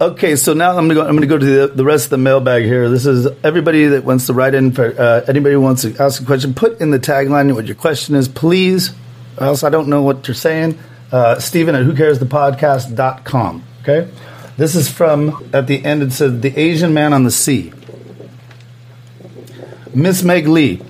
Okay, 0.01 0.37
so 0.37 0.53
now 0.53 0.71
I'm 0.77 0.89
gonna 0.89 0.95
go. 0.95 1.07
I'm 1.07 1.15
gonna 1.17 1.27
go 1.27 1.39
to 1.39 1.45
the, 1.45 1.69
the 1.69 1.85
rest 1.85 2.05
of 2.07 2.11
the 2.11 2.19
mailbag 2.19 2.65
here. 2.65 2.89
This 2.89 3.07
is 3.07 3.27
everybody 3.43 3.87
that 3.87 4.05
wants 4.05 4.27
to 4.27 4.33
write 4.33 4.55
in 4.55 4.73
for 4.73 4.95
uh, 5.01 5.25
anybody 5.27 5.55
who 5.55 5.61
wants 5.61 5.83
to 5.83 5.97
ask 5.99 6.23
a 6.23 6.25
question. 6.25 6.55
Put 6.55 6.81
in 6.81 6.91
the 6.91 7.01
tagline 7.01 7.55
what 7.55 7.67
your 7.67 7.77
question 7.77 8.15
is, 8.15 8.29
please. 8.29 8.93
Or 9.39 9.47
else 9.47 9.65
I 9.65 9.71
don't 9.71 9.89
know 9.89 10.03
what 10.03 10.29
you're 10.29 10.35
saying. 10.35 10.79
Uh, 11.11 11.39
Stephen 11.41 11.75
at 11.75 11.85
whocaresthepodcast.com. 11.85 13.65
Okay, 13.83 14.11
this 14.57 14.75
is 14.75 14.89
from 14.91 15.51
at 15.53 15.67
the 15.67 15.85
end. 15.85 16.03
It 16.03 16.13
says 16.13 16.41
the 16.41 16.57
Asian 16.57 16.95
man 16.95 17.13
on 17.13 17.25
the 17.25 17.31
sea. 17.31 17.73
Miss 19.95 20.23
Meg 20.23 20.49
Lee, 20.49 20.81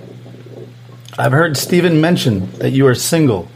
I've 1.17 1.33
heard 1.33 1.57
Stephen 1.57 1.99
mention 1.99 2.49
that 2.59 2.71
you 2.71 2.87
are 2.87 2.95
single, 2.95 3.49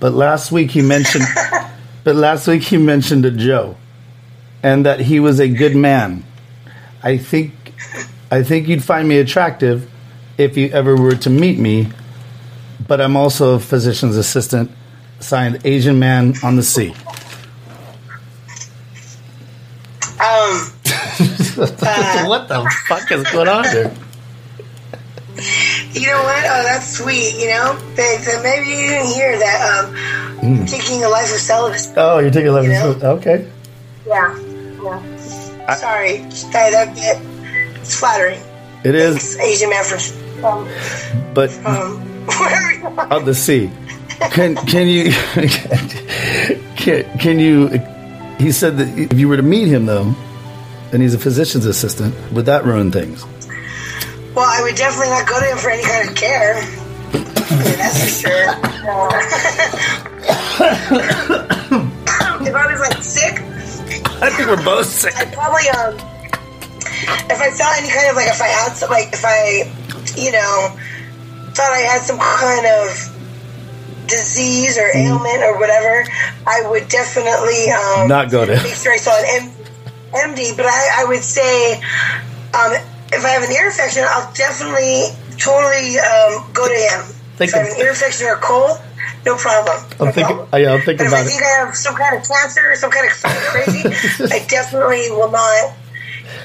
but 0.00 0.12
last 0.12 0.52
week 0.52 0.70
he 0.70 0.82
mentioned, 0.82 1.24
but 2.04 2.14
last 2.14 2.46
week 2.46 2.62
he 2.62 2.76
mentioned 2.76 3.24
a 3.24 3.30
Joe 3.30 3.76
and 4.62 4.84
that 4.84 5.00
he 5.00 5.18
was 5.18 5.40
a 5.40 5.48
good 5.48 5.74
man. 5.74 6.24
I 7.02 7.16
think 7.16 7.54
I 8.30 8.42
think 8.42 8.68
you'd 8.68 8.84
find 8.84 9.08
me 9.08 9.18
attractive 9.18 9.90
if 10.36 10.58
you 10.58 10.68
ever 10.68 10.94
were 10.94 11.16
to 11.16 11.30
meet 11.30 11.58
me, 11.58 11.88
but 12.86 13.00
I'm 13.00 13.16
also 13.16 13.54
a 13.54 13.60
physician's 13.60 14.16
assistant, 14.16 14.70
signed 15.20 15.60
Asian 15.64 15.98
Man 15.98 16.34
on 16.42 16.56
the 16.56 16.62
Sea. 16.62 16.90
Um, 20.18 20.72
what 22.28 22.48
the 22.48 22.70
fuck 22.88 23.10
is 23.10 23.22
going 23.30 23.48
on 23.48 23.64
here? 23.64 23.94
You 25.96 26.06
know 26.06 26.22
what? 26.22 26.44
Oh, 26.44 26.62
that's 26.62 26.86
sweet. 26.98 27.34
You 27.40 27.48
know, 27.48 27.78
but, 27.96 28.42
maybe 28.42 28.68
you 28.70 28.88
didn't 28.90 29.12
hear 29.14 29.38
that. 29.38 29.84
Um, 29.84 29.96
Hmm. 30.36 30.64
taking 30.66 31.02
a 31.02 31.08
life 31.08 31.32
of 31.32 31.40
celibacy. 31.40 31.90
Oh, 31.96 32.18
you're 32.18 32.30
taking 32.30 32.48
a 32.54 32.62
You 32.62 32.68
know? 32.68 32.88
level. 32.90 33.08
Okay. 33.18 33.46
Yeah. 34.06 34.38
yeah. 34.84 35.74
Sorry, 35.74 36.18
that, 36.52 36.70
that 36.72 36.94
bit. 36.94 37.80
It's 37.80 37.98
flattering. 37.98 38.40
It 38.84 38.94
is, 38.94 39.16
It's 39.16 39.38
Asian 39.40 39.70
man 39.70 39.82
from 39.84 40.44
um, 40.44 40.68
but 41.34 41.50
um, 41.64 41.98
wherever 42.26 42.72
you 42.72 42.86
are. 42.86 43.12
on 43.14 43.24
the 43.24 43.34
sea. 43.34 43.70
Can 44.30 44.54
can 44.66 44.86
you 44.86 45.10
can 46.76 47.18
can 47.18 47.38
you? 47.38 47.68
He 48.38 48.52
said 48.52 48.76
that 48.76 48.88
if 48.98 49.18
you 49.18 49.28
were 49.28 49.36
to 49.36 49.42
meet 49.42 49.66
him 49.68 49.86
though, 49.86 50.14
and 50.92 51.02
he's 51.02 51.14
a 51.14 51.18
physician's 51.18 51.64
assistant, 51.66 52.14
would 52.32 52.46
that 52.46 52.64
ruin 52.64 52.92
things? 52.92 53.24
Well, 54.36 54.44
I 54.46 54.60
would 54.62 54.74
definitely 54.76 55.08
not 55.08 55.26
go 55.26 55.40
to 55.40 55.46
him 55.46 55.56
for 55.56 55.70
any 55.70 55.82
kind 55.82 56.08
of 56.10 56.14
care. 56.14 56.60
That's 57.80 58.02
for 58.04 58.28
sure. 58.28 59.56
if 62.44 62.54
I 62.54 62.66
was 62.70 62.80
like 62.80 63.02
sick, 63.02 63.40
I 64.22 64.28
think 64.30 64.48
we're 64.48 64.62
both 64.62 64.86
sick. 64.86 65.16
I'd 65.16 65.32
probably 65.32 65.68
um, 65.70 65.94
if 67.32 67.40
I 67.40 67.50
felt 67.50 67.76
any 67.78 67.88
kind 67.90 68.10
of 68.10 68.16
like 68.16 68.28
if 68.28 68.40
I 68.42 68.48
had 68.48 68.72
some 68.76 68.90
like 68.90 69.08
if 69.12 69.24
I, 69.24 69.72
you 70.20 70.32
know, 70.32 70.76
thought 71.54 71.72
I 71.72 71.80
had 71.80 72.02
some 72.02 72.18
kind 72.18 72.66
of 72.66 74.06
disease 74.08 74.76
or 74.78 74.94
ailment 74.94 75.42
or 75.44 75.58
whatever, 75.58 76.04
I 76.46 76.62
would 76.68 76.88
definitely 76.88 77.70
um, 77.70 78.08
Not 78.08 78.30
go 78.30 78.44
to- 78.44 78.52
make 78.62 78.74
sure 78.74 78.92
I 78.92 78.98
saw 78.98 79.16
an 79.16 79.48
M- 79.48 80.34
MD. 80.34 80.56
But 80.56 80.66
I, 80.66 81.02
I 81.02 81.04
would 81.08 81.22
say, 81.22 81.80
um, 82.54 82.72
if 83.12 83.24
I 83.24 83.28
have 83.30 83.42
an 83.42 83.52
ear 83.52 83.66
infection, 83.66 84.04
I'll 84.06 84.32
definitely 84.34 85.10
totally 85.38 85.98
um, 85.98 86.46
go 86.52 86.66
to 86.66 86.74
him. 86.74 87.00
Think 87.36 87.50
if 87.50 87.54
I 87.54 87.58
have 87.58 87.72
an 87.72 87.80
ear 87.80 87.90
infection 87.90 88.26
or 88.26 88.34
a 88.34 88.40
cold, 88.40 88.78
no 89.24 89.36
problem. 89.36 89.76
I'm 90.00 90.06
No 90.06 90.12
thinking. 90.12 90.36
problem. 90.36 90.62
yeah, 90.62 90.72
I'm 90.72 90.80
thinking 90.82 90.98
But 90.98 91.06
if 91.06 91.12
I 91.12 91.20
about 91.20 91.26
think 91.30 91.40
it. 91.42 91.44
I 91.46 91.64
have 91.66 91.74
some 91.76 91.94
kind 91.96 92.16
of 92.16 92.22
cancer 92.26 92.62
or 92.70 92.76
some 92.76 92.90
kind 92.90 93.06
of 93.06 93.12
crazy, 93.22 93.82
I 94.34 94.44
definitely 94.46 95.10
will 95.10 95.30
not. 95.30 95.72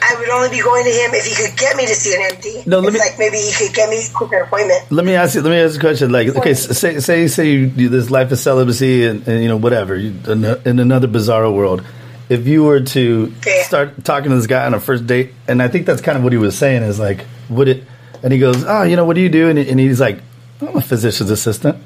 I 0.03 0.15
would 0.18 0.30
only 0.30 0.50
be 0.50 0.62
going 0.62 0.84
to 0.84 0.89
him 0.91 1.12
if 1.13 1.25
he 1.25 1.34
could 1.36 1.58
get 1.58 1.75
me 1.75 1.86
to 1.86 1.94
see 1.94 2.13
an 2.15 2.22
MD. 2.32 2.65
No, 2.68 2.80
let 2.80 2.89
it's 2.89 2.94
me- 2.94 3.00
like 3.10 3.20
maybe 3.20 3.38
he 3.38 3.51
could 3.53 3.74
get 3.75 3.89
me 3.89 4.03
a 4.03 4.13
quicker 4.13 4.38
appointment. 4.41 4.91
Let 4.91 5.06
me 5.06 5.13
ask 5.15 5.36
you. 5.36 5.41
Let 5.41 5.50
me 5.51 5.58
ask 5.58 5.74
you 5.75 5.80
a 5.80 5.82
question. 5.82 6.12
Like, 6.12 6.27
okay, 6.36 6.53
say 6.53 7.00
say 7.00 7.27
say 7.27 7.50
you 7.51 7.68
do 7.68 7.89
this 7.89 8.10
life 8.12 8.32
of 8.32 8.39
celibacy 8.39 9.06
and, 9.08 9.27
and 9.27 9.41
you 9.41 9.48
know 9.48 9.58
whatever 9.58 9.96
you, 9.96 10.13
in, 10.27 10.44
in 10.65 10.80
another 10.80 11.08
bizarro 11.08 11.53
world. 11.53 11.84
If 12.30 12.48
you 12.48 12.63
were 12.63 12.80
to 12.80 13.34
Yeah. 13.46 13.63
start 13.63 14.04
talking 14.06 14.30
to 14.30 14.36
this 14.38 14.48
guy 14.48 14.66
on 14.66 14.74
a 14.74 14.80
first 14.80 15.06
date, 15.08 15.34
and 15.48 15.62
I 15.62 15.68
think 15.68 15.86
that's 15.86 16.01
kind 16.01 16.18
of 16.18 16.24
what 16.24 16.32
he 16.32 16.38
was 16.38 16.58
saying 16.58 16.84
is 16.84 17.00
like, 17.00 17.25
would 17.50 17.68
it? 17.68 17.84
And 18.24 18.32
he 18.32 18.40
goes, 18.40 18.63
oh, 18.66 18.84
you 18.84 18.96
know, 18.96 19.04
what 19.06 19.16
do 19.16 19.22
you 19.22 19.30
do? 19.30 19.50
And, 19.50 19.58
and 19.60 19.80
he's 19.80 20.00
like, 20.00 20.20
I'm 20.62 20.75
a 20.78 20.82
physician's 20.82 21.30
assistant. 21.32 21.78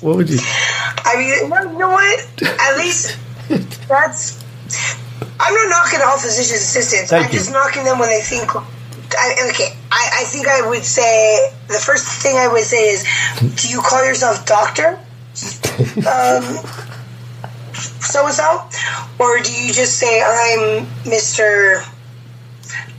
What 0.00 0.16
would 0.16 0.28
you? 0.30 0.38
I 0.40 1.16
mean, 1.16 1.50
well, 1.50 1.70
you 1.72 1.78
know 1.78 1.90
what? 1.90 2.42
At 2.42 2.76
least 2.78 3.16
that's. 3.88 4.42
I'm 5.40 5.54
not 5.54 5.68
knocking 5.68 6.00
all 6.04 6.18
physician 6.18 6.56
assistants. 6.56 7.10
Thank 7.10 7.26
I'm 7.26 7.32
you. 7.32 7.38
just 7.38 7.52
knocking 7.52 7.84
them 7.84 7.98
when 7.98 8.08
they 8.08 8.20
think. 8.20 8.50
I, 9.16 9.48
okay, 9.50 9.76
I, 9.92 10.10
I 10.20 10.24
think 10.24 10.48
I 10.48 10.68
would 10.68 10.82
say 10.84 11.52
the 11.68 11.74
first 11.74 12.06
thing 12.22 12.36
I 12.36 12.48
would 12.48 12.64
say 12.64 12.90
is, 12.90 13.04
do 13.62 13.68
you 13.68 13.80
call 13.80 14.04
yourself 14.04 14.44
doctor? 14.46 14.98
Um, 16.06 16.44
so 18.14 18.26
and 18.26 18.34
so, 18.34 18.62
or 19.18 19.40
do 19.42 19.50
you 19.52 19.72
just 19.72 19.98
say 19.98 20.22
I'm 20.22 20.86
Mister? 21.04 21.82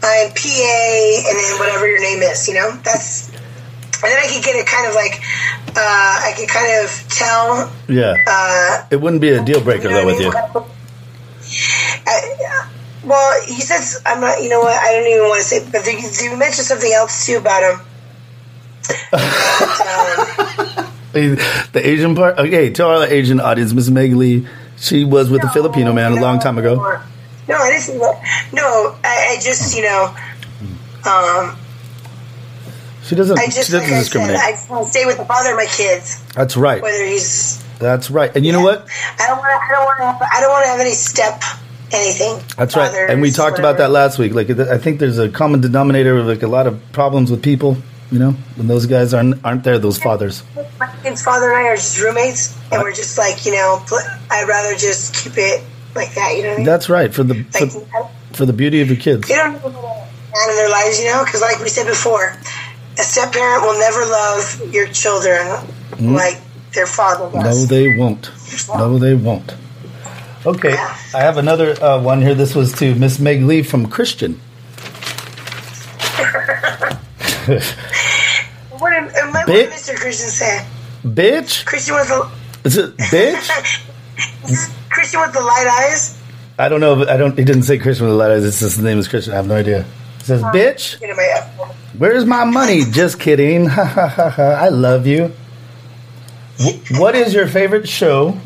I'm 0.04 0.30
PA, 0.36 1.24
and 1.26 1.36
then 1.40 1.58
whatever 1.58 1.88
your 1.88 2.02
name 2.02 2.22
is. 2.22 2.48
You 2.48 2.56
know, 2.56 2.72
that's. 2.84 3.30
And 3.30 4.12
then 4.12 4.20
I 4.20 4.28
could 4.28 4.44
get 4.44 4.56
it 4.58 4.68
kind 4.68 4.88
of 4.90 4.94
like, 4.94 5.22
uh, 5.70 6.20
I 6.28 6.34
could 6.36 6.50
kind 6.50 6.84
of 6.84 6.92
tell 7.10 7.72
Yeah, 7.88 8.18
uh, 8.28 8.86
it 8.92 9.00
wouldn't 9.00 9.22
be 9.22 9.30
a 9.30 9.44
deal 9.44 9.62
breaker 9.64 9.84
you 9.84 9.90
know 9.92 10.02
though 10.02 10.06
with 10.08 10.20
I 10.20 10.24
you. 10.26 10.32
mean? 10.32 10.70
I, 12.06 12.68
well, 13.06 13.42
he 13.46 13.62
says 13.62 14.02
I'm 14.06 14.20
not. 14.20 14.44
You 14.44 14.50
know 14.50 14.60
what? 14.60 14.76
I 14.78 14.92
don't 14.92 15.08
even 15.08 15.24
want 15.30 15.42
to 15.42 15.48
say. 15.48 15.64
But 15.72 15.86
they, 15.86 15.96
they 15.96 16.36
mentioned 16.36 16.68
something 16.68 16.92
else 16.92 17.26
too 17.26 17.38
about 17.38 17.64
him. 17.64 17.80
um, 19.14 20.92
The 21.16 21.82
Asian 21.82 22.14
part. 22.14 22.38
Okay, 22.38 22.70
to 22.72 22.86
our 22.86 23.06
Asian 23.08 23.40
audience, 23.40 23.72
Miss 23.74 23.90
Meg 23.90 24.14
Lee, 24.14 24.46
she 24.86 25.04
was 25.04 25.30
with 25.30 25.44
a 25.44 25.50
Filipino 25.50 25.94
man 25.94 26.14
a 26.14 26.22
long 26.22 26.40
time 26.40 26.58
ago. 26.58 26.76
No, 27.48 27.58
I 27.58 27.72
didn't. 27.72 28.00
No, 28.54 28.96
I, 29.04 29.38
I 29.38 29.40
just 29.42 29.76
you 29.76 29.84
know, 29.84 30.16
um, 31.06 31.58
She 33.04 33.16
doesn't. 33.16 33.38
I 33.38 33.46
She 33.46 33.52
just 33.52 33.72
doesn't 33.72 33.82
like 33.82 33.92
I 33.92 33.96
said, 33.96 34.00
discriminate. 34.00 34.38
I 34.38 34.84
stay 34.84 35.06
with 35.06 35.18
the 35.18 35.26
father 35.26 35.52
of 35.52 35.58
my 35.58 35.68
kids, 35.68 36.24
That's 36.34 36.58
right. 36.58 36.82
whether 36.82 37.06
he's. 37.06 37.64
That's 37.78 38.10
right. 38.10 38.36
And 38.36 38.46
you 38.46 38.52
know 38.52 38.62
what? 38.62 38.88
I 39.20 39.28
don't 39.28 39.38
want. 39.38 39.62
I 39.62 39.72
don't 39.72 39.86
want 39.86 39.98
to. 40.00 40.06
Have, 40.06 40.22
I 40.22 40.42
don't 40.42 40.52
want 40.52 40.66
to 40.66 40.70
have 40.72 40.80
any 40.80 40.94
step 40.94 41.42
anything. 41.92 42.42
That's 42.58 42.76
right. 42.76 43.10
And 43.10 43.22
we 43.22 43.32
talked 43.32 43.60
about 43.60 43.78
that 43.78 43.92
last 43.92 44.18
week. 44.18 44.34
Like, 44.34 44.50
I 44.50 44.78
think 44.78 45.00
there's 45.00 45.20
a 45.20 45.30
common 45.30 45.62
denominator 45.62 46.18
of 46.18 46.26
like 46.26 46.42
a 46.44 46.48
lot 46.48 46.68
of 46.68 46.82
problems 46.92 47.32
with 47.32 47.44
people. 47.44 47.78
You 48.16 48.20
know, 48.20 48.32
when 48.56 48.68
those 48.68 48.86
guys 48.86 49.14
aren't 49.14 49.44
aren't 49.44 49.66
there, 49.66 49.78
those 49.78 49.98
fathers. 49.98 50.42
My 50.56 50.88
father 50.88 51.52
and 51.52 51.58
I 51.58 51.64
are 51.68 51.76
just 51.76 52.02
roommates, 52.02 52.58
and 52.72 52.82
we're 52.82 52.94
just 52.94 53.18
like, 53.18 53.46
you 53.46 53.52
know, 53.52 53.84
I'd 54.32 54.48
rather 54.48 54.74
just 54.74 55.14
keep 55.14 55.34
it 55.36 55.62
like 55.96 56.16
that, 56.16 56.38
you 56.38 56.44
know 56.44 56.50
what 56.52 56.54
I 56.54 56.58
mean? 56.60 56.66
That's 56.66 56.88
right 56.88 57.14
for 57.14 57.24
the 57.24 57.46
like, 57.54 57.72
for, 57.72 58.10
for 58.32 58.46
the 58.46 58.54
beauty 58.54 58.80
of 58.80 58.88
your 58.88 58.96
kids. 58.96 59.28
they 59.28 59.36
don't 59.36 59.62
know 59.62 60.08
in 60.50 60.56
their 60.56 60.70
lives, 60.70 60.98
you 60.98 61.08
know, 61.08 61.26
because 61.26 61.42
like 61.42 61.60
we 61.60 61.68
said 61.68 61.88
before, 61.88 62.38
a 62.98 63.04
step 63.04 63.34
parent 63.34 63.64
will 63.64 63.78
never 63.78 64.06
love 64.06 64.74
your 64.74 64.88
children 64.88 65.46
like 66.00 66.40
their 66.72 66.88
father 66.88 67.30
does. 67.34 67.64
No, 67.64 67.66
they 67.66 67.98
won't. 67.98 68.32
No, 68.70 68.98
they 68.98 69.16
won't. 69.16 69.56
Okay, 70.46 70.72
I 70.72 71.20
have 71.20 71.36
another 71.36 71.72
uh, 71.84 72.02
one 72.02 72.22
here. 72.22 72.34
This 72.34 72.56
was 72.56 72.72
to 72.80 72.96
Miss 72.96 73.20
Meg 73.20 73.42
Lee 73.42 73.62
from 73.62 73.88
Christian. 73.88 74.40
what 78.80 78.90
did, 78.90 79.16
uh, 79.16 79.32
what 79.32 79.48
Mr. 79.48 79.96
Christian 79.96 80.30
say? 80.30 80.66
Bitch, 81.04 81.66
Christian 81.66 81.96
with 81.96 82.08
the 82.08 82.30
is 82.66 82.78
it 82.78 82.98
bitch? 82.98 83.86
Christian 84.90 85.22
with 85.22 85.34
the 85.34 85.42
light 85.42 85.68
eyes. 85.68 86.20
I 86.58 86.70
don't 86.70 86.80
know. 86.80 86.96
But 86.96 87.10
I 87.10 87.18
don't. 87.18 87.38
He 87.38 87.44
didn't 87.44 87.64
say 87.64 87.78
Christian 87.78 88.08
with 88.08 88.14
the 88.14 88.18
light 88.18 88.32
eyes. 88.32 88.44
It's 88.44 88.60
just 88.60 88.76
his 88.78 88.84
name 88.84 88.98
is 88.98 89.08
Christian. 89.08 89.34
I 89.34 89.36
have 89.36 89.48
no 89.48 89.56
idea. 89.56 89.82
It 90.20 90.26
says 90.26 90.42
bitch. 90.42 91.00
You 91.02 91.10
know, 91.10 91.16
my 91.16 91.34
F 91.36 91.60
word. 91.60 91.76
Where's 91.98 92.26
my 92.26 92.44
money? 92.44 92.84
Just 92.92 93.20
kidding. 93.20 93.68
Ha 93.68 93.86
ha 93.86 94.08
ha 94.08 94.30
ha. 94.30 94.44
I 94.44 94.70
love 94.70 95.08
you. 95.08 95.32
What 96.92 97.16
is 97.16 97.34
your 97.34 97.48
favorite 97.48 97.88
show? 97.88 98.40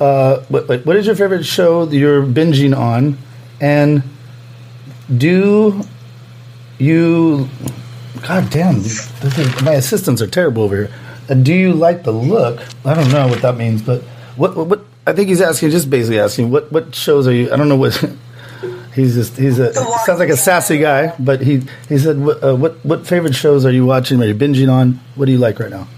Uh, 0.00 0.40
what, 0.48 0.68
what 0.68 0.84
what 0.84 0.96
is 0.96 1.06
your 1.06 1.16
favorite 1.16 1.44
show 1.44 1.86
that 1.86 1.96
you're 1.96 2.22
binging 2.22 2.76
on? 2.76 3.16
And 3.60 4.02
do 5.16 5.80
you? 6.78 7.48
God 8.22 8.50
damn! 8.50 8.82
this 8.82 9.38
is- 9.38 9.62
my 9.62 9.72
assistants 9.74 10.22
are 10.22 10.26
terrible 10.26 10.62
over 10.62 10.76
here. 10.76 10.90
Uh, 11.28 11.34
do 11.34 11.52
you 11.54 11.72
like 11.72 12.02
the 12.04 12.12
look? 12.12 12.60
I 12.84 12.94
don't 12.94 13.10
know 13.10 13.26
what 13.28 13.42
that 13.42 13.56
means, 13.56 13.82
but 13.82 14.02
what 14.36 14.56
what, 14.56 14.66
what 14.66 14.84
I 15.06 15.12
think 15.12 15.28
he's 15.28 15.40
asking, 15.40 15.70
just 15.70 15.90
basically 15.90 16.20
asking, 16.20 16.50
what 16.50 16.70
what 16.72 16.94
shows 16.94 17.26
are 17.26 17.32
you? 17.32 17.52
I 17.52 17.56
don't 17.56 17.68
know 17.68 17.76
what. 17.76 17.94
He's 18.94 19.16
just 19.16 19.36
he's 19.36 19.58
a 19.58 19.74
sounds 19.74 20.20
like 20.20 20.28
a 20.28 20.36
sassy 20.36 20.78
guy, 20.78 21.12
but 21.18 21.40
he 21.40 21.62
he 21.88 21.98
said 21.98 22.16
what 22.16 22.44
uh, 22.44 22.54
what 22.54 22.76
what 22.84 23.04
favorite 23.08 23.34
shows 23.34 23.66
are 23.66 23.72
you 23.72 23.84
watching? 23.84 24.22
Are 24.22 24.24
you 24.24 24.36
binging 24.36 24.70
on? 24.72 25.00
What 25.16 25.26
do 25.26 25.32
you 25.32 25.38
like 25.38 25.58
right 25.58 25.68
now? 25.68 25.88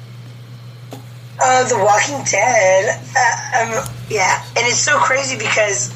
Uh, 1.38 1.68
The 1.68 1.76
Walking 1.76 2.24
Dead. 2.24 2.98
Uh, 3.14 3.76
um, 3.78 3.84
yeah, 4.08 4.42
and 4.56 4.66
it's 4.66 4.78
so 4.78 4.96
crazy 4.98 5.36
because 5.36 5.94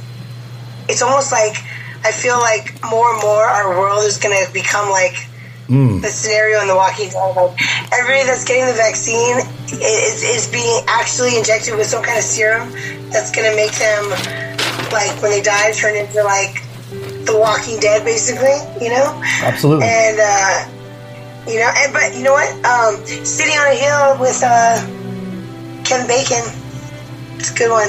it's 0.90 1.00
almost 1.00 1.32
like 1.32 1.56
I 2.04 2.12
feel 2.12 2.38
like 2.38 2.78
more 2.90 3.14
and 3.14 3.22
more 3.22 3.44
our 3.44 3.78
world 3.80 4.04
is 4.04 4.18
going 4.18 4.36
to 4.46 4.52
become 4.52 4.90
like 4.90 5.14
the 5.70 6.08
scenario 6.10 6.60
in 6.60 6.66
The 6.68 6.74
Walking 6.74 7.08
Dead. 7.10 7.36
Like 7.36 7.54
everybody 7.94 8.26
that's 8.26 8.44
getting 8.44 8.66
the 8.66 8.74
vaccine 8.74 9.38
is, 9.70 10.22
is 10.22 10.50
being 10.50 10.82
actually 10.88 11.38
injected 11.38 11.76
with 11.76 11.86
some 11.86 12.02
kind 12.02 12.18
of 12.18 12.24
serum 12.24 12.72
that's 13.10 13.30
going 13.30 13.48
to 13.48 13.54
make 13.54 13.70
them 13.78 14.10
like 14.90 15.14
when 15.22 15.30
they 15.30 15.40
die 15.42 15.70
turn 15.72 15.94
into 15.94 16.22
like 16.24 16.62
The 16.90 17.36
Walking 17.38 17.78
Dead, 17.78 18.04
basically. 18.04 18.58
You 18.82 18.90
know. 18.90 19.14
Absolutely. 19.46 19.86
And 19.86 20.18
uh, 20.18 20.66
you 21.46 21.58
know, 21.62 21.70
and 21.78 21.92
but 21.92 22.14
you 22.18 22.24
know 22.24 22.34
what? 22.34 22.50
Um, 22.66 22.98
City 23.24 23.52
on 23.54 23.66
a 23.70 23.74
Hill 23.78 24.18
with 24.18 24.42
uh, 24.42 24.82
Kevin 25.86 26.06
Bacon. 26.10 26.42
It's 27.38 27.52
a 27.52 27.54
good 27.54 27.70
one. 27.70 27.88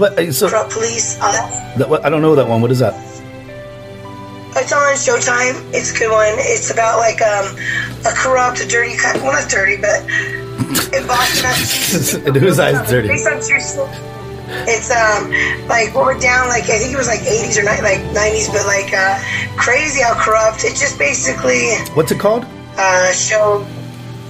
What? 0.00 0.18
uh, 0.18 0.32
So 0.32 0.48
Corrupt 0.48 0.72
Police. 0.72 1.20
All 1.20 1.30
that. 1.32 2.04
I 2.04 2.08
don't 2.08 2.22
know 2.22 2.34
that 2.34 2.48
one. 2.48 2.62
What 2.62 2.70
is 2.70 2.78
that? 2.80 2.94
It's 4.62 4.72
on 4.72 4.94
Showtime. 4.94 5.58
It's 5.74 5.90
a 5.90 5.98
good 5.98 6.12
one. 6.12 6.38
It's 6.38 6.70
about 6.70 6.98
like 6.98 7.20
um, 7.20 7.50
a 8.06 8.14
corrupt, 8.14 8.60
a 8.60 8.66
dirty, 8.68 8.96
kind 8.96 9.20
well 9.20 9.32
not 9.32 9.50
dirty, 9.50 9.74
but 9.74 10.06
in 10.94 11.02
Boston, 11.06 11.42
Massachusetts. 11.42 12.38
Whose 12.38 12.60
eyes 12.60 12.88
dirty? 12.88 13.08
Based 13.08 13.26
on 13.26 13.42
true 13.42 13.58
story. 13.58 13.90
It's 14.70 14.90
um 14.94 15.32
like 15.66 15.92
what 15.96 16.04
we're 16.04 16.20
down 16.20 16.46
like 16.48 16.64
I 16.70 16.78
think 16.78 16.92
it 16.94 16.96
was 16.96 17.08
like 17.08 17.20
80s 17.26 17.58
or 17.58 17.62
ni- 17.62 17.82
like 17.82 18.06
90s, 18.14 18.52
but 18.54 18.64
like 18.66 18.94
uh, 18.94 19.18
crazy 19.56 20.00
how 20.00 20.14
corrupt. 20.14 20.62
It 20.62 20.76
just 20.76 20.96
basically 20.96 21.74
What's 21.94 22.12
it 22.12 22.20
called? 22.20 22.46
uh, 22.78 23.12
showed 23.12 23.66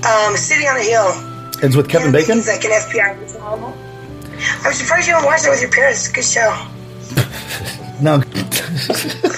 um, 0.06 0.36
City 0.36 0.66
on 0.66 0.76
a 0.78 0.82
Hill. 0.82 1.12
It's 1.62 1.76
with 1.76 1.90
Kevin 1.90 2.10
Bacon. 2.10 2.36
He's 2.36 2.48
like 2.48 2.64
an 2.64 2.70
FBI. 2.70 3.20
agent. 3.20 3.76
I'm 4.64 4.72
surprised 4.72 5.06
you 5.08 5.12
don't 5.12 5.26
watch 5.26 5.42
that 5.42 5.50
with 5.50 5.60
your 5.60 5.70
parents. 5.70 6.08
Good 6.08 6.24
show. 6.24 6.68
No. 8.02 8.20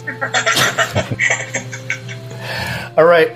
All 2.98 3.04
right. 3.04 3.28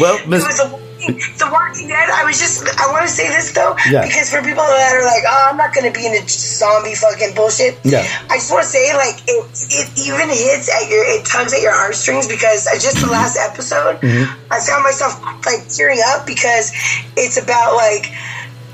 Well, 0.00 0.16
It 0.18 0.28
Miss. 0.28 0.44
was 0.46 0.58
the 0.58 1.48
Walking, 1.50 1.88
Dead. 1.88 2.10
I 2.12 2.24
was 2.28 2.38
just. 2.38 2.60
I 2.78 2.92
want 2.92 3.02
to 3.08 3.12
say 3.12 3.26
this 3.28 3.52
though, 3.52 3.74
Yeah. 3.88 4.04
because 4.04 4.28
for 4.30 4.42
people 4.42 4.62
that 4.62 4.92
are 4.92 5.02
like, 5.02 5.24
"Oh, 5.26 5.48
I'm 5.50 5.56
not 5.56 5.72
going 5.74 5.90
to 5.90 5.98
be 5.98 6.04
in 6.06 6.12
a 6.12 6.22
zombie 6.28 6.94
fucking 6.94 7.34
bullshit." 7.34 7.78
Yeah. 7.84 8.04
I 8.28 8.36
just 8.36 8.52
want 8.52 8.64
to 8.64 8.68
say, 8.68 8.92
like, 8.94 9.16
it, 9.26 9.40
it 9.72 9.88
even 9.98 10.28
hits 10.28 10.68
at 10.68 10.90
your, 10.90 11.02
it 11.08 11.24
tugs 11.24 11.54
at 11.54 11.62
your 11.62 11.72
heartstrings 11.72 12.28
because 12.28 12.68
just 12.84 13.00
the 13.00 13.08
last 13.10 13.38
episode, 13.40 13.96
Mm-hmm. 14.04 14.52
I 14.52 14.60
found 14.60 14.84
myself 14.84 15.16
like 15.46 15.66
tearing 15.72 16.00
up 16.12 16.26
because 16.26 16.70
it's 17.16 17.40
about 17.42 17.74
like, 17.76 18.12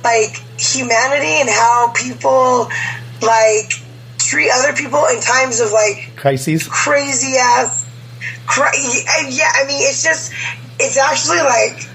like 0.02 0.35
humanity 0.59 1.40
and 1.40 1.49
how 1.49 1.93
people 1.95 2.66
like 3.23 3.71
treat 4.19 4.50
other 4.50 4.73
people 4.75 4.99
in 5.14 5.21
times 5.21 5.61
of 5.61 5.71
like 5.71 6.11
Crises. 6.16 6.66
crazy 6.66 7.37
ass. 7.38 7.86
Cra- 8.47 8.71
yeah, 8.77 9.51
I 9.55 9.65
mean, 9.67 9.83
it's 9.83 10.03
just, 10.03 10.33
it's 10.79 10.97
actually 10.97 11.39
like, 11.39 11.89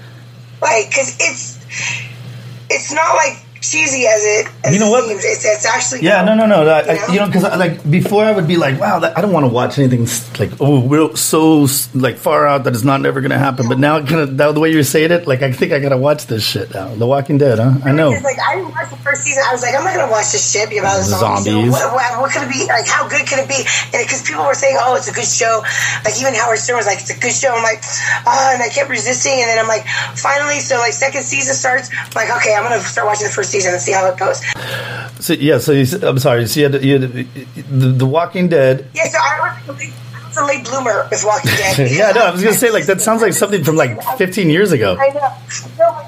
like, 0.60 0.94
cause 0.94 1.16
it's, 1.20 1.58
it's 2.70 2.92
not 2.92 3.14
like 3.16 3.41
cheesy 3.62 4.06
as 4.06 4.24
it. 4.24 4.48
As 4.64 4.74
You 4.74 4.80
know 4.80 4.88
it 4.88 4.90
what? 4.90 5.04
Seems. 5.08 5.24
It's, 5.24 5.44
it's 5.44 5.64
actually. 5.64 6.02
Yeah, 6.02 6.24
no, 6.24 6.34
no, 6.34 6.46
no. 6.46 6.68
I, 6.68 6.80
You 6.80 6.86
know? 6.86 7.06
you 7.12 7.20
know, 7.20 7.26
because 7.26 7.42
like 7.58 7.88
before, 7.88 8.24
I 8.24 8.32
would 8.32 8.48
be 8.48 8.56
like, 8.56 8.78
"Wow, 8.78 8.98
that, 8.98 9.16
I 9.16 9.20
don't 9.20 9.32
want 9.32 9.44
to 9.46 9.52
watch 9.52 9.78
anything 9.78 10.06
like 10.38 10.60
oh, 10.60 10.80
we're 10.80 11.14
so 11.16 11.66
like 11.94 12.16
far 12.16 12.46
out 12.46 12.64
that 12.64 12.74
it's 12.74 12.84
not 12.84 13.00
never 13.00 13.20
going 13.20 13.30
to 13.30 13.38
happen." 13.38 13.68
But 13.68 13.78
now, 13.78 14.04
kind 14.04 14.20
of 14.20 14.32
now 14.34 14.52
the 14.52 14.60
way 14.60 14.72
you're 14.72 14.82
saying 14.82 15.12
it, 15.12 15.26
like 15.26 15.42
I 15.42 15.52
think 15.52 15.72
I 15.72 15.78
gotta 15.78 15.96
watch 15.96 16.26
this 16.26 16.44
shit 16.44 16.74
now. 16.74 16.92
The 16.94 17.06
Walking 17.06 17.38
Dead, 17.38 17.58
huh? 17.58 17.78
I 17.84 17.92
know. 17.92 18.10
Like 18.10 18.38
I 18.38 18.56
didn't 18.56 18.74
watch 18.74 18.90
the 18.90 18.96
first 18.96 19.22
season. 19.22 19.42
I 19.46 19.52
was 19.52 19.62
like, 19.62 19.74
I'm 19.74 19.84
not 19.84 19.94
gonna 19.94 20.10
watch 20.10 20.32
this 20.32 20.42
shit 20.42 20.68
about 20.68 20.98
the 20.98 21.04
zombies. 21.04 21.46
Zombies. 21.46 21.72
What, 21.72 21.94
what, 21.94 22.20
what 22.20 22.32
could 22.32 22.42
it 22.42 22.52
be? 22.52 22.66
Like, 22.66 22.86
how 22.86 23.08
good 23.08 23.26
could 23.26 23.38
it 23.38 23.48
be? 23.48 23.62
And 23.94 24.02
because 24.02 24.22
people 24.26 24.44
were 24.44 24.58
saying, 24.58 24.76
oh, 24.80 24.96
it's 24.96 25.08
a 25.08 25.14
good 25.14 25.28
show. 25.28 25.62
Like 26.04 26.18
even 26.18 26.34
Howard 26.34 26.58
Stern 26.58 26.76
was 26.76 26.86
like, 26.86 26.98
it's 26.98 27.14
a 27.14 27.18
good 27.18 27.32
show. 27.32 27.54
I'm 27.54 27.62
like, 27.62 27.82
ah, 28.26 28.54
and 28.54 28.62
I 28.62 28.68
kept 28.68 28.90
resisting. 28.90 29.38
And 29.38 29.48
then 29.48 29.58
I'm 29.58 29.68
like, 29.68 29.86
finally, 30.18 30.58
so 30.58 30.76
like 30.78 30.92
second 30.92 31.22
season 31.22 31.54
starts. 31.54 31.90
I'm 31.92 32.10
like, 32.14 32.30
okay, 32.42 32.54
I'm 32.54 32.64
gonna 32.64 32.80
start 32.82 33.06
watching 33.06 33.26
the 33.26 33.32
first 33.32 33.51
season 33.52 33.72
and 33.74 33.82
see 33.82 33.92
how 33.92 34.08
it 34.10 34.18
goes. 34.18 34.40
So 35.24 35.34
yeah, 35.34 35.58
so 35.58 35.72
you, 35.72 35.86
I'm 36.02 36.18
sorry. 36.18 36.46
So 36.46 36.60
you 36.60 36.70
had, 36.70 36.82
you 36.84 36.98
had 36.98 37.12
the, 37.70 37.88
the 38.02 38.06
Walking 38.06 38.48
Dead. 38.48 38.88
Yeah, 38.94 39.04
so 39.08 39.18
I 39.20 39.58
was, 39.68 39.68
a 39.68 39.72
late- 39.78 39.92
I 40.14 40.28
was 40.28 40.36
a 40.38 40.44
late 40.46 40.64
bloomer 40.64 41.06
with 41.10 41.22
Walking 41.24 41.50
Dead. 41.52 41.90
Yeah, 41.98 42.10
no, 42.12 42.26
I 42.26 42.30
was 42.32 42.42
gonna 42.42 42.56
say 42.56 42.70
like 42.70 42.86
that 42.86 43.00
sounds 43.00 43.20
like 43.22 43.34
something 43.34 43.62
from 43.62 43.76
like 43.76 44.00
15 44.16 44.48
years 44.50 44.72
ago. 44.72 44.96
I 44.98 45.08
know. 45.10 45.30
No, 45.78 46.06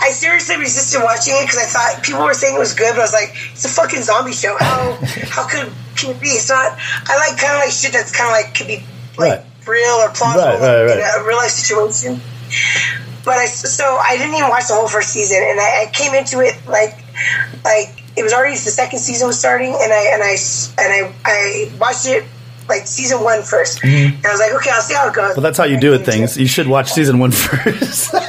I 0.00 0.10
seriously 0.10 0.56
resisted 0.58 1.00
watching 1.02 1.34
it 1.36 1.46
because 1.46 1.58
I 1.58 1.66
thought 1.66 2.02
people 2.02 2.24
were 2.24 2.34
saying 2.34 2.56
it 2.56 2.58
was 2.58 2.74
good, 2.74 2.92
but 2.92 3.00
I 3.00 3.04
was 3.04 3.12
like, 3.12 3.30
it's 3.52 3.64
a 3.64 3.68
fucking 3.68 4.02
zombie 4.02 4.32
show. 4.32 4.56
How 4.58 4.92
how 5.30 5.46
could 5.48 5.70
can 5.96 6.10
it 6.16 6.20
be? 6.20 6.28
It's 6.36 6.48
not. 6.48 6.76
I 7.06 7.16
like 7.28 7.38
kind 7.40 7.54
of 7.54 7.60
like 7.60 7.70
shit 7.70 7.92
that's 7.92 8.10
kind 8.10 8.28
of 8.28 8.32
like 8.32 8.54
could 8.56 8.66
be 8.66 8.82
like 9.16 9.40
Right. 9.40 9.44
real 9.68 9.94
or 10.04 10.08
plausible 10.10 10.58
Right, 10.58 10.60
right, 10.60 10.84
right. 10.84 10.98
in 10.98 11.22
a 11.22 11.24
real 11.28 11.36
life 11.38 11.50
situation. 11.52 12.20
But 13.24 13.38
I 13.38 13.46
so 13.46 13.84
I 13.84 14.16
didn't 14.18 14.34
even 14.34 14.48
watch 14.50 14.68
the 14.68 14.74
whole 14.74 14.88
first 14.88 15.10
season, 15.10 15.38
and 15.42 15.58
I, 15.58 15.84
I 15.84 15.90
came 15.92 16.14
into 16.14 16.40
it 16.40 16.54
like 16.66 16.98
like 17.64 18.02
it 18.16 18.22
was 18.22 18.32
already 18.32 18.52
the 18.54 18.70
second 18.70 18.98
season 18.98 19.26
was 19.26 19.38
starting, 19.38 19.72
and 19.72 19.92
I 19.92 20.02
and 20.12 20.22
I 20.22 20.36
and 20.82 20.92
I 20.92 21.14
I 21.24 21.72
watched 21.80 22.06
it. 22.06 22.24
Like 22.66 22.86
season 22.86 23.22
one 23.22 23.42
first. 23.42 23.82
Mm-hmm. 23.82 24.16
and 24.16 24.24
I 24.26 24.30
was 24.30 24.40
like, 24.40 24.54
okay, 24.54 24.70
I'll 24.72 24.80
see 24.80 24.94
how 24.94 25.06
it 25.08 25.14
goes. 25.14 25.36
Well, 25.36 25.42
that's 25.42 25.58
how 25.58 25.64
you 25.64 25.78
do 25.78 25.92
it. 25.92 25.98
Things 26.06 26.38
you 26.38 26.46
should 26.46 26.66
watch 26.66 26.92
season 26.92 27.18
one 27.18 27.30
first. 27.30 28.14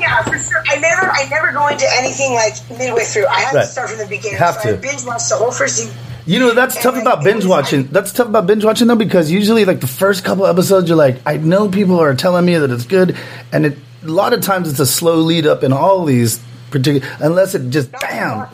Yeah, 0.00 0.22
for 0.22 0.38
sure. 0.38 0.62
I 0.68 0.78
never, 0.78 1.10
I 1.10 1.26
never 1.28 1.52
go 1.52 1.66
into 1.66 1.86
anything 1.94 2.34
like 2.34 2.54
midway 2.78 3.02
through. 3.02 3.26
I 3.26 3.40
have 3.40 3.54
Right. 3.54 3.62
to 3.62 3.66
start 3.66 3.90
from 3.90 3.98
the 3.98 4.06
beginning. 4.06 4.38
Have 4.38 4.54
so 4.56 4.70
to. 4.70 4.74
I 4.78 4.80
binge 4.80 5.04
watched 5.04 5.28
the 5.28 5.36
whole 5.36 5.50
first 5.50 5.76
season. 5.76 5.92
You 6.26 6.40
know 6.40 6.54
that's 6.54 6.82
tough 6.82 7.00
about 7.00 7.22
binge 7.22 7.46
watching. 7.46 7.84
That's 7.84 8.12
tough 8.12 8.28
about 8.28 8.46
binge 8.48 8.64
watching 8.64 8.88
though 8.88 8.96
because 8.96 9.30
usually 9.30 9.64
like 9.64 9.80
the 9.80 9.86
first 9.86 10.24
couple 10.24 10.44
episodes 10.44 10.88
you're 10.88 10.98
like 10.98 11.20
I 11.24 11.36
know 11.36 11.68
people 11.68 12.00
are 12.00 12.14
telling 12.14 12.44
me 12.44 12.58
that 12.58 12.70
it's 12.70 12.84
good 12.84 13.16
and 13.52 13.66
it, 13.66 13.78
a 14.02 14.08
lot 14.08 14.32
of 14.32 14.40
times 14.40 14.68
it's 14.68 14.80
a 14.80 14.86
slow 14.86 15.16
lead 15.16 15.46
up 15.46 15.62
in 15.62 15.72
all 15.72 16.04
these 16.04 16.42
particular 16.70 17.06
unless 17.20 17.54
it 17.54 17.70
just 17.70 17.92
bam. 17.92 18.48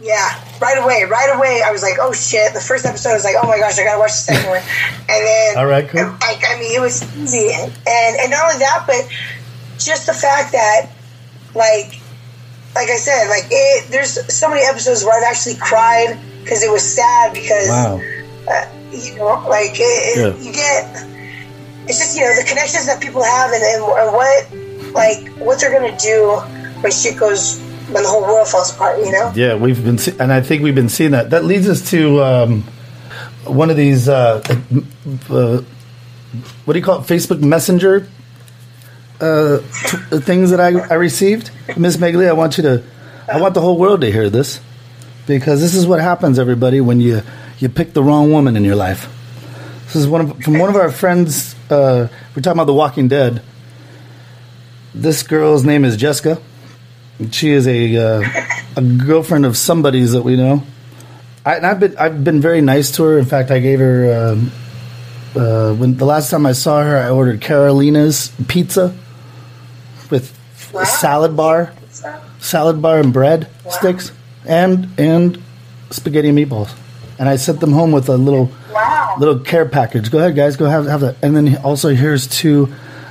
Yeah, 0.00 0.44
right 0.60 0.78
away, 0.78 1.04
right 1.04 1.34
away. 1.34 1.62
I 1.64 1.72
was 1.72 1.82
like, 1.82 1.96
oh 2.00 2.12
shit. 2.12 2.54
The 2.54 2.60
first 2.60 2.84
episode, 2.84 3.10
I 3.10 3.14
was 3.14 3.24
like, 3.24 3.36
oh 3.42 3.46
my 3.46 3.58
gosh, 3.58 3.78
I 3.78 3.84
gotta 3.84 3.98
watch 3.98 4.12
the 4.12 4.34
second 4.34 4.50
one. 4.50 4.62
And 5.08 5.26
then, 5.26 5.56
All 5.56 5.66
right, 5.66 5.88
cool. 5.88 6.02
Like, 6.02 6.42
I 6.46 6.58
mean, 6.60 6.76
it 6.76 6.80
was 6.80 7.02
easy, 7.16 7.50
and 7.52 7.72
and 7.86 8.30
not 8.30 8.44
only 8.44 8.58
that, 8.58 8.84
but 8.86 9.08
just 9.78 10.06
the 10.06 10.12
fact 10.12 10.52
that, 10.52 10.90
like, 11.54 12.00
like 12.76 12.90
I 12.90 12.96
said, 12.96 13.28
like 13.28 13.48
it. 13.50 13.88
There's 13.90 14.12
so 14.32 14.48
many 14.48 14.62
episodes 14.64 15.02
where 15.04 15.16
I've 15.16 15.24
actually 15.32 15.56
cried 15.56 16.18
because 16.44 16.62
it 16.62 16.70
was 16.70 16.82
sad 16.84 17.32
because. 17.32 17.68
Wow. 17.68 18.00
uh, 18.48 18.66
you 18.92 19.16
know, 19.16 19.44
like 19.48 19.72
it, 19.74 20.16
Yeah. 20.16 20.36
you 20.44 20.52
get. 20.52 20.84
It's 21.88 21.98
just 21.98 22.16
you 22.16 22.22
know 22.22 22.34
the 22.36 22.44
connections 22.46 22.86
that 22.86 23.00
people 23.02 23.22
have 23.22 23.50
and, 23.52 23.62
and, 23.62 23.82
and 23.82 24.12
what 24.14 24.94
like 24.94 25.28
what 25.38 25.60
they're 25.60 25.72
gonna 25.72 25.96
do 25.98 26.36
when 26.82 26.92
shit 26.92 27.18
goes 27.18 27.58
when 27.90 28.02
the 28.02 28.08
whole 28.08 28.22
world 28.22 28.46
falls 28.48 28.72
apart. 28.74 28.98
You 29.00 29.10
know. 29.12 29.32
Yeah, 29.34 29.54
we've 29.56 29.82
been 29.84 29.98
see- 29.98 30.16
and 30.18 30.32
I 30.32 30.40
think 30.40 30.62
we've 30.62 30.74
been 30.74 30.88
seeing 30.88 31.10
that. 31.12 31.30
That 31.30 31.44
leads 31.44 31.68
us 31.68 31.90
to 31.90 32.22
um, 32.22 32.62
one 33.44 33.70
of 33.70 33.76
these 33.76 34.08
uh, 34.08 34.42
uh, 35.30 35.62
what 36.64 36.72
do 36.72 36.78
you 36.78 36.84
call 36.84 37.00
it? 37.00 37.06
Facebook 37.06 37.40
Messenger 37.42 38.08
uh, 39.20 39.58
t- 39.58 40.20
things 40.20 40.50
that 40.50 40.60
I, 40.60 40.78
I 40.88 40.94
received. 40.94 41.50
Miss 41.76 41.98
Meg 41.98 42.14
Lee, 42.14 42.26
I 42.26 42.32
want 42.32 42.56
you 42.56 42.62
to, 42.64 42.82
I 43.32 43.40
want 43.40 43.54
the 43.54 43.60
whole 43.60 43.78
world 43.78 44.00
to 44.02 44.10
hear 44.10 44.30
this 44.30 44.60
because 45.26 45.60
this 45.60 45.74
is 45.74 45.86
what 45.86 46.00
happens, 46.00 46.38
everybody, 46.38 46.80
when 46.80 47.00
you 47.00 47.22
you 47.58 47.68
pick 47.68 47.94
the 47.94 48.02
wrong 48.02 48.30
woman 48.32 48.56
in 48.56 48.64
your 48.64 48.76
life. 48.76 49.12
This 49.86 49.96
is 49.96 50.08
one 50.08 50.20
of, 50.20 50.42
from 50.42 50.58
one 50.58 50.68
of 50.68 50.76
our 50.76 50.90
friends. 50.90 51.54
Uh, 51.70 52.08
we're 52.34 52.42
talking 52.42 52.58
about 52.58 52.66
The 52.66 52.74
Walking 52.74 53.08
Dead. 53.08 53.42
This 54.94 55.22
girl's 55.22 55.64
name 55.64 55.84
is 55.84 55.96
Jessica. 55.96 56.40
She 57.30 57.50
is 57.50 57.66
a 57.66 57.96
uh, 57.96 58.22
a 58.76 58.82
girlfriend 58.82 59.46
of 59.46 59.56
somebody's 59.56 60.12
that 60.12 60.22
we 60.22 60.36
know. 60.36 60.62
I, 61.44 61.60
I've 61.60 61.80
been 61.80 61.96
I've 61.96 62.24
been 62.24 62.40
very 62.40 62.60
nice 62.60 62.90
to 62.92 63.04
her. 63.04 63.18
In 63.18 63.24
fact, 63.24 63.50
I 63.50 63.58
gave 63.58 63.78
her 63.78 64.32
um, 64.32 64.52
uh, 65.34 65.74
when 65.74 65.96
the 65.96 66.04
last 66.04 66.30
time 66.30 66.44
I 66.44 66.52
saw 66.52 66.82
her, 66.82 66.98
I 66.98 67.08
ordered 67.08 67.40
Carolina's 67.40 68.32
pizza 68.48 68.94
with 70.10 70.36
Wow. 70.72 70.84
salad 70.84 71.36
bar, 71.36 71.72
salad 72.40 72.82
bar 72.82 72.98
and 72.98 73.12
bread 73.12 73.46
sticks, 73.70 74.10
and 74.46 74.88
and 74.98 75.38
spaghetti 75.90 76.28
and 76.28 76.38
meatballs. 76.38 76.70
And 77.18 77.28
I 77.28 77.36
sent 77.36 77.60
them 77.60 77.72
home 77.72 77.92
with 77.92 78.08
a 78.08 78.16
little 78.16 78.50
Wow. 78.74 79.14
little 79.18 79.38
care 79.38 79.64
package. 79.66 80.10
Go 80.10 80.18
ahead, 80.18 80.34
guys. 80.36 80.56
Go 80.56 80.66
have 80.66 80.86
have 80.86 81.00
that. 81.00 81.16
And 81.22 81.34
then 81.36 81.56
also 81.64 81.94
here's 81.94 82.26
two 82.26 82.68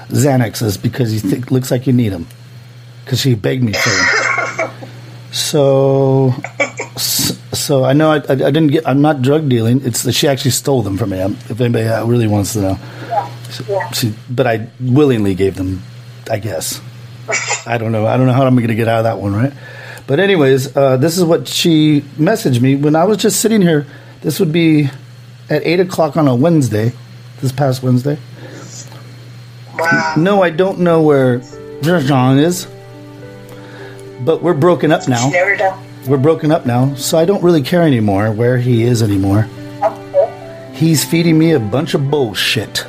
Xanaxes 0.10 0.80
because 0.82 1.14
you 1.14 1.20
think 1.20 1.50
looks 1.52 1.72
like 1.72 1.88
you 1.88 1.94
need 1.94 2.10
them 2.10 2.28
because 3.04 3.20
she 3.22 3.34
begged 3.36 3.64
me 3.64 3.74
for 3.74 3.90
them. 3.90 4.70
So, 5.32 6.34
So 7.52 7.84
I 7.84 7.92
know 7.94 8.12
I, 8.12 8.18
I, 8.18 8.34
I 8.34 8.52
didn't 8.56 8.68
get. 8.68 8.88
I'm 8.88 9.02
not 9.02 9.22
drug 9.22 9.50
dealing. 9.50 9.82
It's 9.86 10.04
that 10.04 10.14
she 10.14 10.28
actually 10.30 10.52
stole 10.52 10.82
them 10.82 10.98
from 10.98 11.10
me. 11.10 11.20
um, 11.22 11.34
If 11.50 11.60
anybody 11.60 11.86
uh, 11.88 12.06
really 12.06 12.28
wants 12.28 12.54
to 12.54 12.62
know, 12.62 12.80
Yeah. 13.68 13.92
she, 13.92 14.14
but 14.30 14.48
I 14.48 14.68
willingly 14.80 15.36
gave 15.36 15.56
them. 15.56 15.82
I 16.30 16.40
guess. 16.40 16.82
I 17.66 17.78
don't 17.78 17.92
know. 17.92 18.06
I 18.06 18.18
don't 18.18 18.28
know 18.28 18.34
how 18.34 18.46
I'm 18.46 18.56
going 18.56 18.68
to 18.68 18.76
get 18.76 18.88
out 18.88 19.00
of 19.00 19.04
that 19.06 19.20
one, 19.20 19.34
right? 19.34 19.54
But 20.08 20.20
anyways, 20.20 20.76
uh, 20.78 20.98
this 20.98 21.18
is 21.18 21.24
what 21.24 21.48
she 21.48 22.02
messaged 22.18 22.62
me 22.62 22.76
when 22.76 22.96
I 22.96 23.06
was 23.06 23.18
just 23.18 23.40
sitting 23.40 23.62
here. 23.62 23.88
This 24.22 24.40
would 24.40 24.52
be 24.52 24.90
at 25.50 25.64
eight 25.66 25.80
o'clock 25.80 26.18
on 26.18 26.28
a 26.28 26.36
Wednesday, 26.36 26.94
this 27.42 27.52
past 27.52 27.82
Wednesday. 27.82 28.18
Wow. 29.78 30.14
No, 30.18 30.44
I 30.44 30.52
don't 30.52 30.80
know 30.80 31.02
where 31.02 31.40
Jean 31.82 32.38
is, 32.38 32.68
but 34.22 34.42
we're 34.42 34.54
broken 34.54 34.92
up 34.92 35.08
now. 35.08 35.26
She 35.26 35.32
never 35.32 35.56
done. 35.56 35.84
We're 36.08 36.18
broken 36.18 36.52
up 36.52 36.66
now, 36.66 36.94
so 36.96 37.18
I 37.18 37.26
don't 37.26 37.44
really 37.44 37.64
care 37.64 37.82
anymore 37.82 38.32
where 38.32 38.58
he 38.58 38.84
is 38.84 39.02
anymore. 39.02 39.50
He's 40.74 41.04
feeding 41.04 41.40
me 41.40 41.52
a 41.52 41.60
bunch 41.60 41.94
of 41.94 42.12
bullshit, 42.12 42.86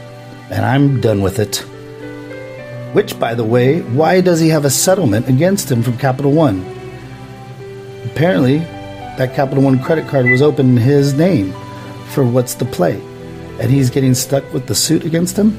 and 0.50 0.64
I'm 0.64 1.00
done 1.00 1.22
with 1.22 1.38
it. 1.38 1.64
Which, 2.96 3.20
by 3.20 3.34
the 3.34 3.44
way, 3.44 3.82
why 3.82 4.22
does 4.22 4.40
he 4.40 4.48
have 4.48 4.64
a 4.64 4.70
settlement 4.70 5.28
against 5.28 5.70
him 5.70 5.82
from 5.82 5.98
Capital 5.98 6.32
One? 6.32 6.64
Apparently, 8.06 8.60
that 9.18 9.34
Capital 9.34 9.62
One 9.62 9.78
credit 9.82 10.08
card 10.08 10.24
was 10.24 10.40
open 10.40 10.70
in 10.70 10.76
his 10.78 11.12
name 11.12 11.52
for 12.14 12.24
what's 12.24 12.54
the 12.54 12.64
play, 12.64 12.98
and 13.60 13.70
he's 13.70 13.90
getting 13.90 14.14
stuck 14.14 14.50
with 14.54 14.66
the 14.66 14.74
suit 14.74 15.04
against 15.04 15.36
him. 15.36 15.54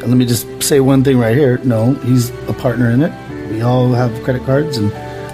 And 0.00 0.04
let 0.04 0.16
me 0.16 0.24
just 0.24 0.46
say 0.62 0.80
one 0.80 1.04
thing 1.04 1.18
right 1.18 1.36
here: 1.36 1.58
no, 1.58 1.92
he's 2.08 2.30
a 2.48 2.54
partner 2.54 2.88
in 2.88 3.02
it. 3.02 3.12
We 3.50 3.60
all 3.60 3.92
have 3.92 4.10
credit 4.24 4.46
cards, 4.46 4.78
and 4.78 4.90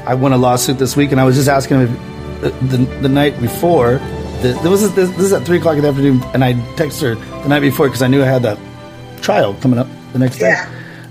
I 0.09 0.15
won 0.15 0.33
a 0.33 0.37
lawsuit 0.37 0.81
this 0.81 0.97
week, 0.97 1.13
and 1.13 1.21
I 1.21 1.25
was 1.25 1.37
just 1.37 1.49
asking 1.49 1.83
him 1.83 1.95
if, 1.95 2.45
uh, 2.47 2.67
the, 2.67 2.79
the 3.03 3.09
night 3.09 3.41
before. 3.41 3.99
The, 4.43 4.59
there 4.61 4.73
was 4.73 4.93
this, 4.97 5.09
this 5.11 5.27
is 5.27 5.33
at 5.33 5.47
three 5.47 5.59
o'clock 5.59 5.77
in 5.77 5.83
the 5.83 5.89
afternoon, 5.89 6.21
and 6.35 6.43
I 6.43 6.55
texted 6.75 7.15
her 7.15 7.43
the 7.45 7.49
night 7.49 7.61
before 7.61 7.87
because 7.87 8.03
I 8.03 8.09
knew 8.09 8.25
I 8.25 8.27
had 8.27 8.43
that 8.43 8.59
trial 9.23 9.55
coming 9.61 9.79
up 9.79 9.87
the 10.13 10.19
next 10.19 10.39
day. 10.39 10.51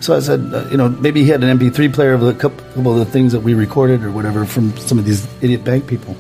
So 0.03 0.13
I 0.13 0.19
said, 0.19 0.53
uh, 0.53 0.67
you 0.69 0.75
know, 0.75 0.89
maybe 0.89 1.23
he 1.23 1.29
had 1.29 1.45
an 1.45 1.57
MP3 1.57 1.93
player 1.93 2.11
of 2.11 2.23
a 2.23 2.33
couple, 2.33 2.91
of 2.91 2.97
the 2.97 3.05
things 3.05 3.31
that 3.31 3.39
we 3.39 3.53
recorded 3.53 4.03
or 4.03 4.11
whatever 4.11 4.43
from 4.43 4.75
some 4.75 4.99
of 4.99 5.05
these 5.05 5.25
idiot 5.41 5.63
bank 5.63 5.87
people. 5.87 6.17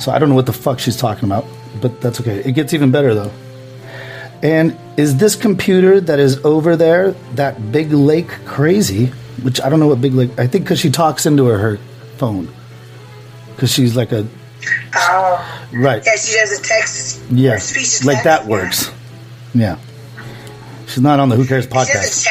So 0.00 0.10
I 0.10 0.18
don't 0.18 0.30
know 0.30 0.34
what 0.34 0.46
the 0.46 0.54
fuck 0.54 0.78
she's 0.78 0.96
talking 0.96 1.24
about, 1.26 1.44
but 1.82 2.00
that's 2.00 2.22
okay. 2.22 2.38
It 2.38 2.52
gets 2.52 2.72
even 2.72 2.90
better 2.90 3.14
though. 3.14 3.30
And 4.42 4.78
is 4.96 5.18
this 5.18 5.36
computer 5.36 6.00
that 6.00 6.20
is 6.20 6.42
over 6.42 6.74
there 6.74 7.10
that 7.34 7.70
Big 7.70 7.92
Lake 7.92 8.30
crazy? 8.46 9.08
Which 9.42 9.60
I 9.60 9.68
don't 9.68 9.78
know 9.78 9.88
what 9.88 10.00
Big 10.00 10.14
Lake. 10.14 10.30
I 10.38 10.46
think 10.46 10.64
because 10.64 10.80
she 10.80 10.88
talks 10.88 11.26
into 11.26 11.44
her, 11.44 11.58
her 11.58 11.76
phone. 12.16 12.48
Because 13.54 13.70
she's 13.70 13.94
like 13.94 14.12
a 14.12 14.26
Oh. 14.94 15.66
right. 15.74 16.02
Yeah, 16.06 16.16
she 16.16 16.34
does 16.34 16.58
a 16.58 16.62
text. 16.62 17.20
Yeah, 17.30 17.58
speech 17.58 18.06
like 18.06 18.22
text, 18.22 18.24
that 18.24 18.46
works. 18.46 18.90
Yeah. 19.52 19.76
She's 20.86 21.02
not 21.02 21.20
on 21.20 21.28
the 21.28 21.36
Who 21.36 21.44
Cares 21.44 21.66
podcast. 21.66 22.26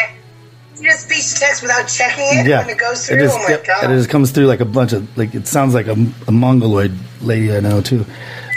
She 0.81 0.87
does 0.87 0.99
speech 0.99 1.33
to 1.33 1.39
text 1.39 1.61
without 1.61 1.87
checking 1.87 2.39
it 2.39 2.47
Yeah, 2.47 2.61
when 2.61 2.71
it 2.71 2.79
goes 2.79 3.05
through. 3.07 3.17
It 3.17 3.21
just, 3.21 3.37
oh 3.37 3.43
my 3.43 3.61
god! 3.65 3.91
it 3.91 3.95
just 3.95 4.09
comes 4.09 4.31
through 4.31 4.47
like 4.47 4.61
a 4.61 4.65
bunch 4.65 4.93
of 4.93 5.15
like 5.17 5.35
it 5.35 5.45
sounds 5.47 5.75
like 5.75 5.85
a, 5.87 5.95
a 6.27 6.31
mongoloid 6.31 6.91
lady 7.21 7.55
I 7.55 7.59
know 7.59 7.81
too. 7.81 8.05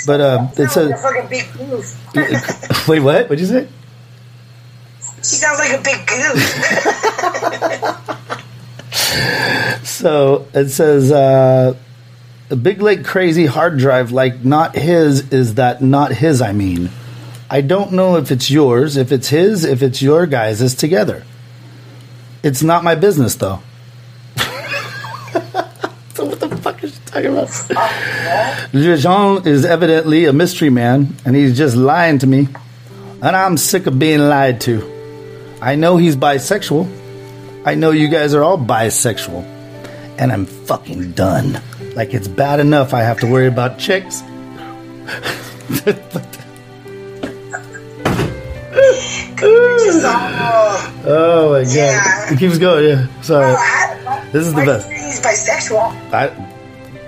But 0.06 0.20
uh, 0.20 0.48
it 0.56 0.70
Sounds 0.70 0.76
like 0.76 0.94
a 0.94 0.98
says 0.98 1.02
fucking 1.02 1.28
big 1.28 1.52
goof. 1.52 2.88
wait, 2.88 3.00
what? 3.00 3.28
What'd 3.28 3.40
you 3.40 3.46
say? 3.46 3.68
She 5.18 5.36
sounds 5.36 5.58
like 5.58 5.72
a 5.78 5.82
big 5.82 6.06
goof. 6.06 6.40
So 10.04 10.48
it 10.52 10.68
says 10.70 11.12
uh, 11.12 11.74
a 12.50 12.56
Big 12.56 12.82
Lake 12.82 13.04
crazy 13.04 13.46
hard 13.46 13.78
drive 13.78 14.12
like 14.12 14.44
not 14.44 14.76
his 14.76 15.32
is 15.32 15.54
that 15.54 15.82
not 15.82 16.12
his? 16.12 16.42
I 16.42 16.52
mean, 16.52 16.90
I 17.48 17.60
don't 17.60 17.92
know 17.92 18.16
if 18.16 18.30
it's 18.30 18.50
yours, 18.50 18.96
if 18.96 19.12
it's 19.12 19.28
his, 19.28 19.64
if 19.64 19.82
it's 19.82 20.02
your 20.02 20.26
guys' 20.26 20.60
is 20.60 20.74
together. 20.74 21.24
It's 22.44 22.62
not 22.62 22.84
my 22.84 22.94
business 22.94 23.34
though. 23.36 23.62
so 24.36 24.44
what 26.26 26.40
the 26.40 26.58
fuck 26.60 26.84
is 26.84 26.94
she 26.94 27.00
talking 27.06 27.32
about? 27.32 27.48
Jean 29.00 29.48
is 29.48 29.64
evidently 29.64 30.26
a 30.26 30.32
mystery 30.34 30.68
man, 30.68 31.16
and 31.24 31.34
he's 31.34 31.56
just 31.56 31.74
lying 31.74 32.18
to 32.18 32.26
me, 32.26 32.48
and 33.22 33.34
I'm 33.34 33.56
sick 33.56 33.86
of 33.86 33.98
being 33.98 34.20
lied 34.20 34.60
to. 34.62 34.90
I 35.62 35.76
know 35.76 35.96
he's 35.96 36.16
bisexual. 36.16 36.86
I 37.64 37.76
know 37.76 37.92
you 37.92 38.08
guys 38.08 38.34
are 38.34 38.42
all 38.42 38.58
bisexual. 38.58 39.42
And 40.18 40.30
I'm 40.30 40.44
fucking 40.44 41.12
done. 41.12 41.62
Like 41.94 42.12
it's 42.12 42.28
bad 42.28 42.60
enough 42.60 42.92
I 42.92 43.00
have 43.00 43.20
to 43.20 43.26
worry 43.26 43.46
about 43.46 43.78
chicks. 43.78 44.20
Just, 49.84 50.02
oh, 50.04 51.02
Oh 51.06 51.52
my 51.52 51.64
god. 51.64 51.72
Yeah. 51.74 52.32
It 52.32 52.38
keeps 52.38 52.58
going, 52.58 52.86
yeah. 52.88 53.06
Sorry. 53.22 53.52
I- 53.56 54.28
This 54.32 54.46
is 54.46 54.54
the 54.54 54.64
best. 54.64 54.88
do 54.88 54.94
you 54.94 55.00
think 55.00 55.12
He's 55.12 55.20
bisexual. 55.20 56.12
I 56.12 56.30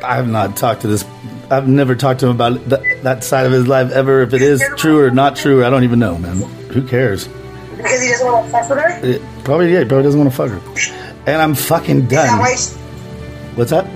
I 0.05 0.17
have 0.17 0.29
not 0.29 0.57
talked 0.57 0.83
to 0.83 0.89
this 0.89 1.05
I've 1.51 1.69
never 1.69 1.95
talked 1.95 2.21
to 2.21 2.27
him 2.27 2.33
about 2.35 2.69
that, 2.69 2.83
that 3.05 3.25
side 3.25 3.47
of 3.47 3.53
his 3.53 3.67
life 3.69 3.93
ever. 3.93 4.23
If 4.23 4.35
it 4.35 4.43
is 4.43 4.63
true 4.77 5.01
or 5.01 5.11
not 5.11 5.37
true, 5.37 5.65
I 5.65 5.71
don't 5.71 5.85
even 5.85 5.99
know, 6.01 6.19
man. 6.19 6.37
Who 6.73 6.83
cares? 6.87 7.29
Because 7.77 8.03
he 8.03 8.09
doesn't 8.11 8.27
want 8.27 8.47
to 8.47 8.53
fuck 8.53 8.69
with 8.69 8.79
her? 8.79 9.07
It, 9.07 9.23
probably, 9.45 9.73
yeah, 9.73 9.81
he 9.81 9.85
probably 9.85 10.03
doesn't 10.05 10.19
want 10.21 10.31
to 10.33 10.37
fuck 10.37 10.51
her. 10.51 10.61
And 11.31 11.41
I'm 11.41 11.55
fucking 11.55 12.09
that 12.09 12.27
done. 12.27 12.39
why 12.41 12.55
she, 12.57 12.71
What's 13.55 13.71
that? 13.71 13.87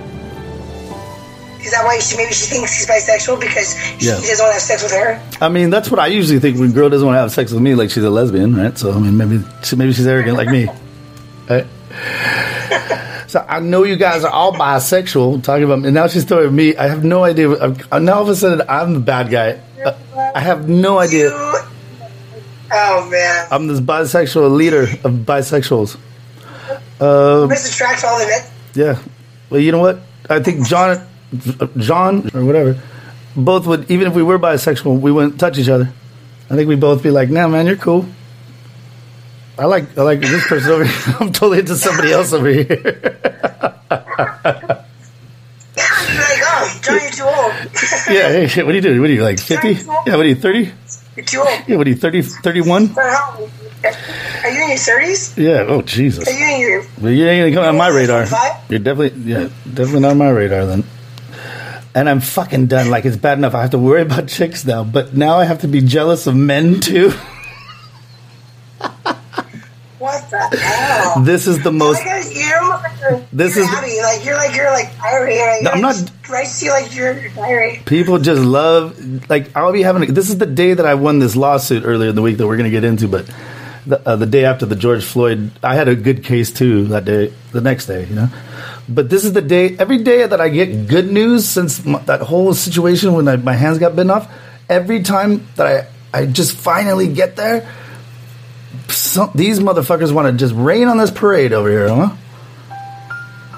Is 1.65 1.71
that 1.73 1.85
why 1.85 1.99
she 1.99 2.17
maybe 2.17 2.33
she 2.33 2.47
thinks 2.47 2.73
he's 2.77 2.87
bisexual 2.87 3.41
because 3.41 3.75
she 3.99 4.07
Yeah. 4.07 4.15
doesn't 4.17 4.39
want 4.45 4.51
to 4.51 4.53
have 4.55 4.63
sex 4.63 4.83
with 4.83 4.93
her? 4.93 5.21
I 5.41 5.49
mean, 5.49 5.71
that's 5.71 5.91
what 5.91 6.01
I 6.01 6.07
usually 6.09 6.39
think 6.41 6.59
when 6.59 6.71
a 6.71 6.73
girl 6.73 6.89
doesn't 6.89 7.07
want 7.07 7.17
to 7.17 7.21
have 7.21 7.33
sex 7.33 7.53
with 7.53 7.63
me, 7.63 7.75
like 7.75 7.91
she's 7.91 8.05
a 8.05 8.11
lesbian, 8.11 8.57
right? 8.57 8.77
So, 8.79 8.93
I 8.93 8.99
mean, 8.99 9.17
maybe 9.17 9.45
she, 9.63 9.77
maybe 9.77 9.93
she's 9.93 10.07
arrogant 10.07 10.37
like 10.37 10.49
me. 10.49 10.69
Right? 11.51 11.67
So 13.27 13.45
I 13.49 13.61
know 13.61 13.85
you 13.85 13.97
guys 13.97 14.25
are 14.25 14.31
all 14.31 14.53
bisexual, 14.53 15.43
talking 15.45 15.65
about, 15.65 15.85
and 15.85 15.95
now 15.95 16.07
she's 16.09 16.25
talking 16.25 16.55
me. 16.55 16.77
I 16.77 16.89
have 16.89 17.05
no 17.05 17.23
idea. 17.25 17.49
I'm, 17.93 18.05
now 18.05 18.15
all 18.15 18.23
of 18.23 18.29
a 18.29 18.35
sudden, 18.37 18.67
I'm 18.69 18.95
the 18.95 19.01
bad 19.01 19.31
guy. 19.31 19.61
Uh, 19.85 19.95
I 20.35 20.41
have 20.41 20.69
no 20.69 20.99
idea. 20.99 21.29
You, 21.31 21.59
oh 22.73 23.09
man, 23.11 23.47
I'm 23.51 23.67
this 23.69 23.81
bisexual 23.81 24.51
leader 24.55 24.83
of 24.83 25.13
bisexuals. 25.27 25.97
Uh, 27.01 27.47
Mr. 27.49 27.77
Tracks 27.77 28.05
all 28.05 28.19
the 28.19 28.27
men. 28.27 28.43
Yeah. 28.75 29.03
Well, 29.49 29.61
you 29.61 29.73
know 29.73 29.79
what? 29.81 30.01
I 30.29 30.41
think 30.41 30.67
John, 30.67 31.05
John 31.77 32.29
or 32.35 32.45
whatever, 32.45 32.81
both 33.37 33.67
would 33.67 33.91
even 33.91 34.07
if 34.09 34.15
we 34.15 34.23
were 34.23 34.39
bisexual, 34.39 35.01
we 35.01 35.13
wouldn't 35.13 35.39
touch 35.39 35.59
each 35.59 35.69
other. 35.69 35.93
I 36.51 36.57
think 36.57 36.69
we'd 36.69 36.81
both 36.81 37.03
be 37.03 37.11
like, 37.11 37.31
"Nah, 37.31 37.47
man, 37.49 37.67
you're 37.67 37.77
cool." 37.77 38.07
I 39.59 39.67
like 39.67 39.97
I 39.97 40.03
like 40.03 40.21
this 40.21 40.47
person 40.49 40.71
over 40.71 40.85
here. 40.85 41.15
I'm 41.21 41.33
totally 41.33 41.61
into 41.61 41.77
somebody 41.77 42.13
else 42.13 42.33
over 42.33 42.49
here. 42.49 42.65
You're 45.77 46.19
like, 46.19 46.41
oh, 46.43 46.81
John, 46.83 47.01
you're 47.01 47.11
too 47.11 47.25
old. 47.25 47.53
yeah. 48.09 48.29
Hey, 48.33 48.47
shit. 48.49 48.67
What 48.67 48.73
are 48.73 48.77
you 48.77 48.83
doing? 48.83 49.01
What 49.01 49.11
are 49.11 49.13
you 49.13 49.23
like 49.23 49.39
50? 49.39 49.69
Yeah. 49.73 49.85
What 50.17 50.21
are 50.21 50.25
you 50.27 50.35
30? 50.35 50.73
you're 51.17 51.25
too 51.27 51.39
old. 51.41 51.49
Yeah. 51.69 51.77
What 51.77 51.87
are 51.87 51.91
you 51.91 51.97
30? 51.97 52.23
31? 52.23 52.95
Are 53.83 54.51
you 54.51 54.63
in 54.63 54.69
your 54.71 54.79
thirties? 54.79 55.37
Yeah. 55.39 55.65
Oh 55.69 55.83
Jesus. 55.83 56.27
Are 56.29 56.33
you 56.33 56.55
in 56.55 56.61
your? 56.61 57.13
You 57.13 57.29
ain't 57.29 57.55
gonna 57.55 57.67
come 57.67 57.75
on 57.75 57.79
my 57.79 57.89
radar. 57.89 58.27
45? 58.27 58.71
You're 58.71 58.79
definitely, 58.81 59.23
yeah, 59.23 59.49
definitely 59.73 60.01
not 60.01 60.11
on 60.13 60.19
my 60.19 60.31
radar 60.31 60.67
then. 60.67 60.85
And 61.95 62.09
I'm 62.09 62.21
fucking 62.21 62.67
done. 62.67 62.89
Like 62.91 63.05
it's 63.05 63.17
bad 63.17 63.39
enough 63.39 63.55
I 63.55 63.63
have 63.63 63.71
to 63.71 63.79
worry 63.79 64.03
about 64.03 64.29
chicks 64.29 64.65
now, 64.65 64.85
but 64.85 65.15
now 65.15 65.39
I 65.39 65.45
have 65.45 65.61
to 65.63 65.69
be 65.69 65.81
jealous 65.81 66.27
of 66.27 66.37
men 66.37 66.81
too. 66.81 67.13
What 69.99 70.31
the 70.31 70.39
hell? 70.57 71.21
This 71.23 71.47
is 71.47 71.63
the 71.63 71.71
most. 71.71 71.99
Like, 71.99 73.29
This 73.33 73.57
is- 73.57 73.69
Abby. 73.69 74.01
Like 74.03 74.25
you're 74.25 74.37
like 74.37 74.55
you're 74.57 74.71
like 74.71 74.97
diary. 74.99 75.39
Like, 75.39 75.63
No, 75.63 75.71
I'm 75.73 75.81
not- 75.83 75.95
just 75.95 76.61
to 76.61 76.65
you 76.65 76.71
like 76.71 76.95
you're 76.95 77.19
your 77.21 77.31
diary. 77.33 77.83
People 77.85 78.19
just 78.19 78.41
love. 78.41 79.29
Like 79.29 79.55
I'll 79.55 79.73
be 79.73 79.83
having. 79.83 80.15
This 80.15 80.31
is 80.31 80.39
the 80.39 80.47
day 80.47 80.73
that 80.73 80.87
I 80.87 80.95
won 80.95 81.19
this 81.19 81.37
lawsuit 81.37 81.83
earlier 81.85 82.09
in 82.11 82.15
the 82.17 82.23
week 82.23 82.39
that 82.39 82.47
we're 82.47 82.57
going 82.57 82.71
to 82.71 82.75
get 82.81 82.85
into, 82.85 83.09
but. 83.09 83.31
The, 83.87 84.07
uh, 84.07 84.15
the 84.15 84.27
day 84.27 84.45
after 84.45 84.67
the 84.67 84.77
George 84.77 85.03
Floyd, 85.03 85.51
I 85.65 85.75
had 85.75 85.89
a 85.89 85.97
good 85.97 86.23
case 86.23 86.53
too 86.53 86.85
that 86.89 87.07
day, 87.07 87.33
the 87.53 87.63
next 87.63 87.87
day, 87.87 88.05
you 88.05 88.15
know. 88.15 88.29
But 88.93 89.09
this 89.09 89.25
is 89.25 89.33
the 89.33 89.41
day, 89.41 89.77
every 89.79 89.99
day 89.99 90.27
that 90.27 90.41
I 90.41 90.49
get 90.49 90.89
good 90.89 91.13
news 91.13 91.49
since 91.49 91.87
m 91.87 92.05
that 92.07 92.23
whole 92.23 92.53
situation 92.55 93.15
when 93.15 93.29
I, 93.29 93.37
my 93.37 93.55
hands 93.55 93.79
got 93.79 93.95
bitten 93.95 94.11
off, 94.11 94.29
every 94.69 95.03
time 95.03 95.47
that 95.55 95.89
I, 96.13 96.19
I 96.23 96.27
just 96.27 96.57
finally 96.57 97.13
get 97.13 97.37
there, 97.37 97.71
some, 98.89 99.31
these 99.35 99.61
motherfuckers 99.61 100.13
want 100.13 100.27
to 100.27 100.37
just 100.37 100.55
rain 100.55 100.89
on 100.89 100.99
this 100.99 101.11
parade 101.11 101.53
over 101.53 101.71
here, 101.71 101.89
huh? 101.89 102.17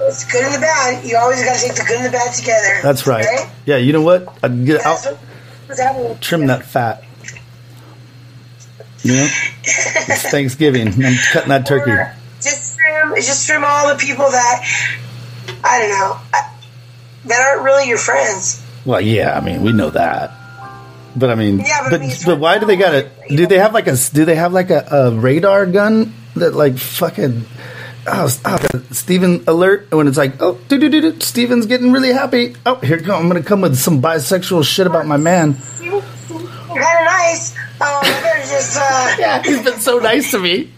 It's 0.03 0.31
good 0.31 0.45
and 0.45 0.55
the 0.55 0.61
bad. 0.61 1.05
You 1.05 1.17
always 1.17 1.43
got 1.43 1.57
to 1.57 1.63
take 1.67 1.77
the 1.77 1.85
good 1.85 1.97
and 1.97 2.07
the 2.07 2.11
bad 2.11 2.35
together. 2.35 2.81
That's 2.83 3.07
right. 3.07 3.25
Yeah, 3.65 3.79
you 3.79 3.95
know 3.95 4.03
what? 4.03 4.37
I'd 4.43 4.67
get 4.67 4.85
out, 4.85 5.01
trim 6.21 6.47
that 6.49 6.67
fat. 6.67 7.05
You 9.03 9.13
know, 9.15 9.29
it's 9.65 10.31
Thanksgiving. 10.31 10.89
I'm 10.89 11.17
cutting 11.33 11.49
that 11.49 11.67
turkey. 11.67 11.91
Or 11.91 12.15
Just 12.41 12.77
trim, 12.77 13.15
just 13.17 13.47
trim 13.47 13.65
all 13.65 13.89
the 13.89 13.99
people 13.99 14.31
that 14.31 14.65
I 15.65 15.79
don't 15.79 15.91
know 15.91 16.19
I- 16.35 16.49
that 17.27 17.41
aren't 17.41 17.63
really 17.63 17.89
your 17.89 17.99
friends. 17.99 18.63
Well, 18.85 19.01
yeah, 19.01 19.37
I 19.37 19.41
mean, 19.41 19.63
we 19.63 19.73
know 19.73 19.91
that. 19.91 20.33
But 21.15 21.31
I 21.31 21.35
mean, 21.37 21.61
Yeah, 21.61 21.83
but 21.85 21.87
I 21.87 21.91
but, 21.91 22.01
mean, 22.01 22.11
but 22.27 22.39
why 22.39 22.59
do 22.59 22.67
they 22.67 22.77
got 22.77 22.95
it? 22.95 23.13
Do 23.29 23.47
they 23.47 23.59
have 23.59 23.75
like 23.75 23.87
a 23.87 23.97
do 24.13 24.25
they 24.25 24.35
have 24.35 24.53
like 24.53 24.71
a, 24.71 24.87
a 24.91 25.11
radar 25.13 25.67
gun 25.67 26.15
that 26.37 26.55
like 26.55 26.79
fucking 26.79 27.45
oh, 28.07 28.29
oh 28.45 28.59
Stephen 28.91 29.45
alert 29.47 29.91
when 29.93 30.09
it's 30.09 30.17
like 30.17 30.41
oh 30.41 30.59
do 30.69 30.79
do 30.79 30.89
do 30.89 31.01
do 31.13 31.21
Stephen's 31.21 31.67
getting 31.67 31.93
really 31.93 32.13
happy 32.13 32.57
oh 32.65 32.77
here 32.77 32.99
come 32.99 33.21
I'm 33.23 33.29
gonna 33.29 33.43
come 33.43 33.61
with 33.61 33.77
some 33.77 34.01
bisexual 34.01 34.65
shit 34.65 34.87
about 34.87 35.07
my 35.07 35.19
man 35.19 35.55
kind 35.55 36.99
of 36.99 37.05
nice. 37.05 37.53
Um, 37.55 37.89
I 38.01 38.21
better 38.23 38.39
just. 38.49 38.79
Uh, 38.81 39.17
yeah 39.19 39.43
he's 39.43 39.63
been 39.63 39.79
so 39.79 39.99
nice 39.99 40.31
to 40.31 40.39
me 40.39 40.71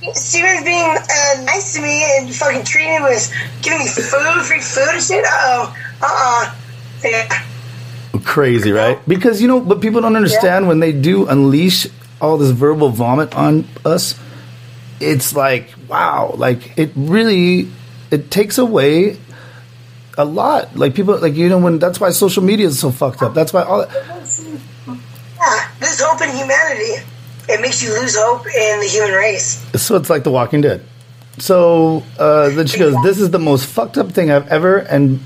Stephen's, 0.00 0.20
Stephen's 0.20 0.64
being 0.64 0.80
uh, 0.96 1.44
nice 1.44 1.74
to 1.74 1.82
me 1.82 2.02
and 2.18 2.34
fucking 2.34 2.64
treating 2.64 2.94
me 2.96 3.02
with 3.02 3.32
giving 3.62 3.80
me 3.80 3.86
food, 3.88 4.42
free 4.44 4.60
food 4.60 4.88
and 4.92 5.02
shit. 5.02 5.24
Uh 5.24 5.28
oh. 5.32 5.76
Uh 6.02 6.06
uh 6.06 6.54
Yeah. 7.04 7.46
crazy 8.24 8.70
right 8.72 8.98
because 9.08 9.40
you 9.40 9.48
know 9.48 9.60
but 9.60 9.80
people 9.80 10.00
don't 10.02 10.16
understand 10.16 10.68
when 10.68 10.78
they 10.80 10.92
do 10.92 11.26
unleash 11.26 11.86
all 12.20 12.36
this 12.36 12.50
verbal 12.50 12.90
vomit 12.90 13.34
on 13.34 13.64
us 13.84 14.14
it's 15.00 15.34
like 15.34 15.70
wow 15.88 16.32
like 16.36 16.76
it 16.78 16.90
really 16.96 17.68
it 18.10 18.30
takes 18.30 18.58
away 18.58 19.16
a 20.18 20.24
lot 20.24 20.76
like 20.76 20.94
people 20.94 21.16
like 21.18 21.34
you 21.34 21.48
know 21.48 21.58
when 21.58 21.78
that's 21.78 21.98
why 21.98 22.10
social 22.10 22.42
media 22.42 22.66
is 22.66 22.78
so 22.78 22.90
fucked 22.90 23.22
up 23.22 23.32
that's 23.32 23.52
why 23.54 23.62
all 23.62 23.86
Yeah. 23.86 25.68
There's 25.80 25.98
hope 26.00 26.20
in 26.20 26.28
humanity. 26.36 27.02
It 27.52 27.60
makes 27.60 27.82
you 27.82 27.90
lose 28.00 28.16
hope 28.16 28.46
in 28.46 28.80
the 28.80 28.86
human 28.86 29.12
race. 29.12 29.64
so 29.80 29.96
it's 29.96 30.08
like 30.08 30.22
the 30.24 30.30
walking 30.30 30.60
dead. 30.60 30.82
So 31.38 32.02
uh, 32.18 32.50
then 32.50 32.66
she 32.66 32.78
goes 32.78 32.94
this 33.02 33.18
is 33.18 33.30
the 33.30 33.38
most 33.38 33.66
fucked 33.66 33.96
up 33.96 34.12
thing 34.12 34.30
i've 34.30 34.48
ever 34.48 34.76
and 34.78 35.20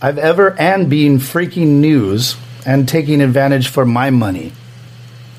i've 0.00 0.16
ever 0.16 0.58
and 0.58 0.88
being 0.88 1.18
freaking 1.18 1.80
news 1.80 2.36
and 2.64 2.88
taking 2.88 3.20
advantage 3.20 3.68
for 3.68 3.84
my 3.84 4.10
money. 4.10 4.52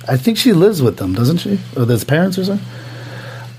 I 0.08 0.18
think 0.18 0.38
she 0.38 0.54
lives 0.54 0.82
with 0.82 0.98
them 0.98 1.14
doesn't 1.14 1.38
she? 1.38 1.60
Or 1.76 1.86
his 1.86 2.04
parents 2.04 2.38
or 2.38 2.46
something? 2.46 2.68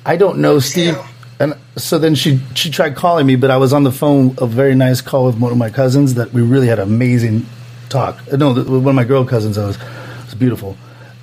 I 0.07 0.17
don't 0.17 0.39
know 0.39 0.59
steve. 0.61 0.97
and 1.41 1.55
so 1.77 1.99
then 1.99 2.15
she 2.15 2.41
she 2.55 2.71
tried 2.71 2.95
calling 2.95 3.27
me 3.27 3.37
but 3.37 3.51
i 3.51 3.57
was 3.57 3.73
on 3.73 3.83
the 3.85 3.93
phone 3.93 4.35
a 4.39 4.47
very 4.47 4.75
nice 4.75 5.01
call 5.01 5.27
with 5.27 5.39
one 5.39 5.53
of 5.53 5.59
my 5.59 5.71
cousins 5.71 6.15
that 6.15 6.33
we 6.33 6.43
really 6.43 6.67
had 6.69 6.79
an 6.79 6.89
amazing 6.89 7.47
talk. 7.89 8.21
Uh, 8.33 8.37
no 8.37 8.55
one 8.55 8.89
of 8.89 8.95
my 8.95 9.05
girl 9.05 9.25
cousins 9.25 9.57
that 9.57 9.67
was, 9.67 9.77
it 9.77 10.25
was 10.27 10.35
beautiful 10.35 10.77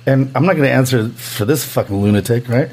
and 0.08 0.30
i'm 0.34 0.44
not 0.44 0.56
going 0.56 0.68
to 0.68 0.74
answer 0.74 1.08
for 1.10 1.44
this 1.44 1.64
fucking 1.64 1.96
lunatic 1.96 2.48
right 2.48 2.70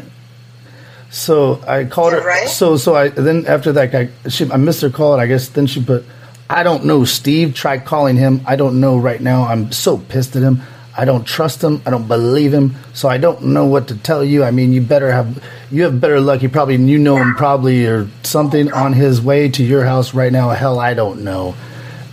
so 1.15 1.63
I 1.65 1.85
called 1.85 2.11
her. 2.11 2.21
right? 2.21 2.47
So 2.49 2.75
so 2.75 2.93
I 2.95 3.07
then 3.07 3.45
after 3.47 3.71
that 3.71 3.91
guy, 3.91 4.09
she, 4.27 4.51
I 4.51 4.57
missed 4.57 4.81
her 4.81 4.89
call, 4.89 5.13
and 5.13 5.21
I 5.21 5.27
guess 5.27 5.47
then 5.47 5.65
she 5.65 5.81
put, 5.81 6.03
I 6.49 6.61
don't 6.63 6.83
know. 6.83 7.05
Steve 7.05 7.53
Try 7.53 7.77
calling 7.77 8.17
him. 8.17 8.41
I 8.45 8.57
don't 8.57 8.81
know 8.81 8.97
right 8.97 9.21
now. 9.21 9.43
I'm 9.43 9.71
so 9.71 9.97
pissed 9.97 10.35
at 10.35 10.43
him. 10.43 10.61
I 10.97 11.05
don't 11.05 11.25
trust 11.25 11.63
him. 11.63 11.81
I 11.85 11.89
don't 11.89 12.07
believe 12.07 12.53
him. 12.53 12.75
So 12.93 13.07
I 13.07 13.17
don't 13.17 13.43
know 13.45 13.65
what 13.65 13.87
to 13.89 13.97
tell 13.97 14.23
you. 14.25 14.43
I 14.43 14.51
mean, 14.51 14.73
you 14.73 14.81
better 14.81 15.09
have 15.11 15.41
you 15.71 15.83
have 15.83 16.01
better 16.01 16.19
luck. 16.19 16.41
You 16.41 16.49
probably 16.49 16.75
you 16.75 16.97
know 16.97 17.15
him 17.15 17.33
probably 17.35 17.85
or 17.85 18.09
something 18.23 18.71
on 18.73 18.91
his 18.91 19.21
way 19.21 19.47
to 19.49 19.63
your 19.63 19.85
house 19.85 20.13
right 20.13 20.33
now. 20.33 20.49
Hell, 20.49 20.79
I 20.79 20.93
don't 20.93 21.23
know. 21.23 21.55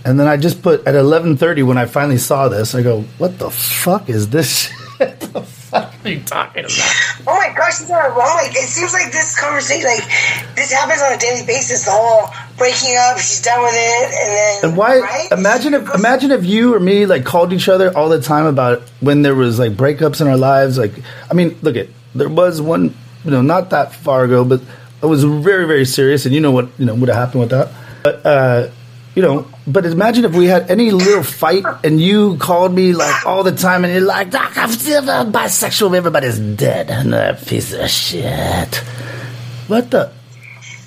And 0.04 0.18
then 0.18 0.28
I 0.28 0.36
just 0.36 0.62
put 0.62 0.86
at 0.86 0.94
11:30 0.94 1.66
when 1.66 1.76
I 1.76 1.86
finally 1.86 2.18
saw 2.18 2.48
this. 2.48 2.74
I 2.76 2.82
go, 2.82 3.02
what 3.18 3.38
the 3.40 3.50
fuck 3.50 4.08
is 4.08 4.30
this? 4.30 4.70
Shit? 5.02 5.20
the 5.32 5.42
fuck 5.42 5.94
are 6.04 6.08
you 6.08 6.20
talking 6.20 6.64
about? 6.64 7.24
Oh 7.26 7.36
my 7.36 7.52
gosh, 7.56 7.78
she's 7.78 7.88
not 7.88 8.16
wrong. 8.16 8.36
Like 8.42 8.54
it 8.54 8.68
seems 8.68 8.92
like 8.92 9.12
this 9.12 9.38
conversation, 9.38 9.84
like 9.86 10.04
this 10.54 10.72
happens 10.72 11.00
on 11.02 11.12
a 11.12 11.18
daily 11.18 11.46
basis. 11.46 11.84
The 11.84 11.90
whole 11.92 12.28
breaking 12.56 12.96
up, 12.98 13.18
she's 13.18 13.42
done 13.42 13.62
with 13.62 13.74
it, 13.74 14.04
and 14.06 14.30
then 14.32 14.64
And 14.70 14.76
why? 14.76 14.98
Right? 14.98 15.32
Imagine 15.32 15.74
if 15.74 15.94
imagine 15.94 16.30
if 16.30 16.44
you 16.44 16.74
or 16.74 16.80
me 16.80 17.06
like 17.06 17.24
called 17.24 17.52
each 17.52 17.68
other 17.68 17.96
all 17.96 18.08
the 18.08 18.20
time 18.20 18.46
about 18.46 18.82
when 19.00 19.22
there 19.22 19.34
was 19.34 19.58
like 19.58 19.72
breakups 19.72 20.20
in 20.20 20.26
our 20.26 20.36
lives. 20.36 20.78
Like, 20.78 20.92
I 21.30 21.34
mean, 21.34 21.56
look 21.62 21.76
at 21.76 21.88
there 22.14 22.28
was 22.28 22.60
one, 22.60 22.94
you 23.24 23.30
know, 23.30 23.42
not 23.42 23.70
that 23.70 23.94
far 23.94 24.24
ago, 24.24 24.44
but 24.44 24.60
it 25.02 25.06
was 25.06 25.24
very 25.24 25.66
very 25.66 25.84
serious, 25.84 26.26
and 26.26 26.34
you 26.34 26.40
know 26.40 26.52
what 26.52 26.68
you 26.78 26.86
know 26.86 26.94
would 26.94 27.08
have 27.08 27.18
happened 27.18 27.40
with 27.40 27.50
that. 27.50 27.72
But 28.02 28.26
uh, 28.26 28.68
you 29.14 29.22
know, 29.22 29.48
but 29.66 29.86
imagine 29.86 30.24
if 30.24 30.34
we 30.34 30.46
had 30.46 30.70
any 30.70 30.90
little 30.90 31.22
fight 31.22 31.64
and 31.84 32.00
you 32.00 32.36
called 32.38 32.74
me 32.74 32.92
like 32.92 33.26
all 33.26 33.42
the 33.44 33.52
time, 33.52 33.84
and 33.84 33.92
you're 33.92 34.02
like, 34.02 34.30
"Doc, 34.30 34.56
I'm 34.56 34.70
still 34.72 35.02
bisexual. 35.02 35.96
Everybody's 35.96 36.38
dead." 36.38 36.90
And 36.90 37.12
that 37.12 37.46
piece 37.46 37.72
of 37.72 37.88
shit. 37.88 38.74
What 39.68 39.90
the? 39.90 40.12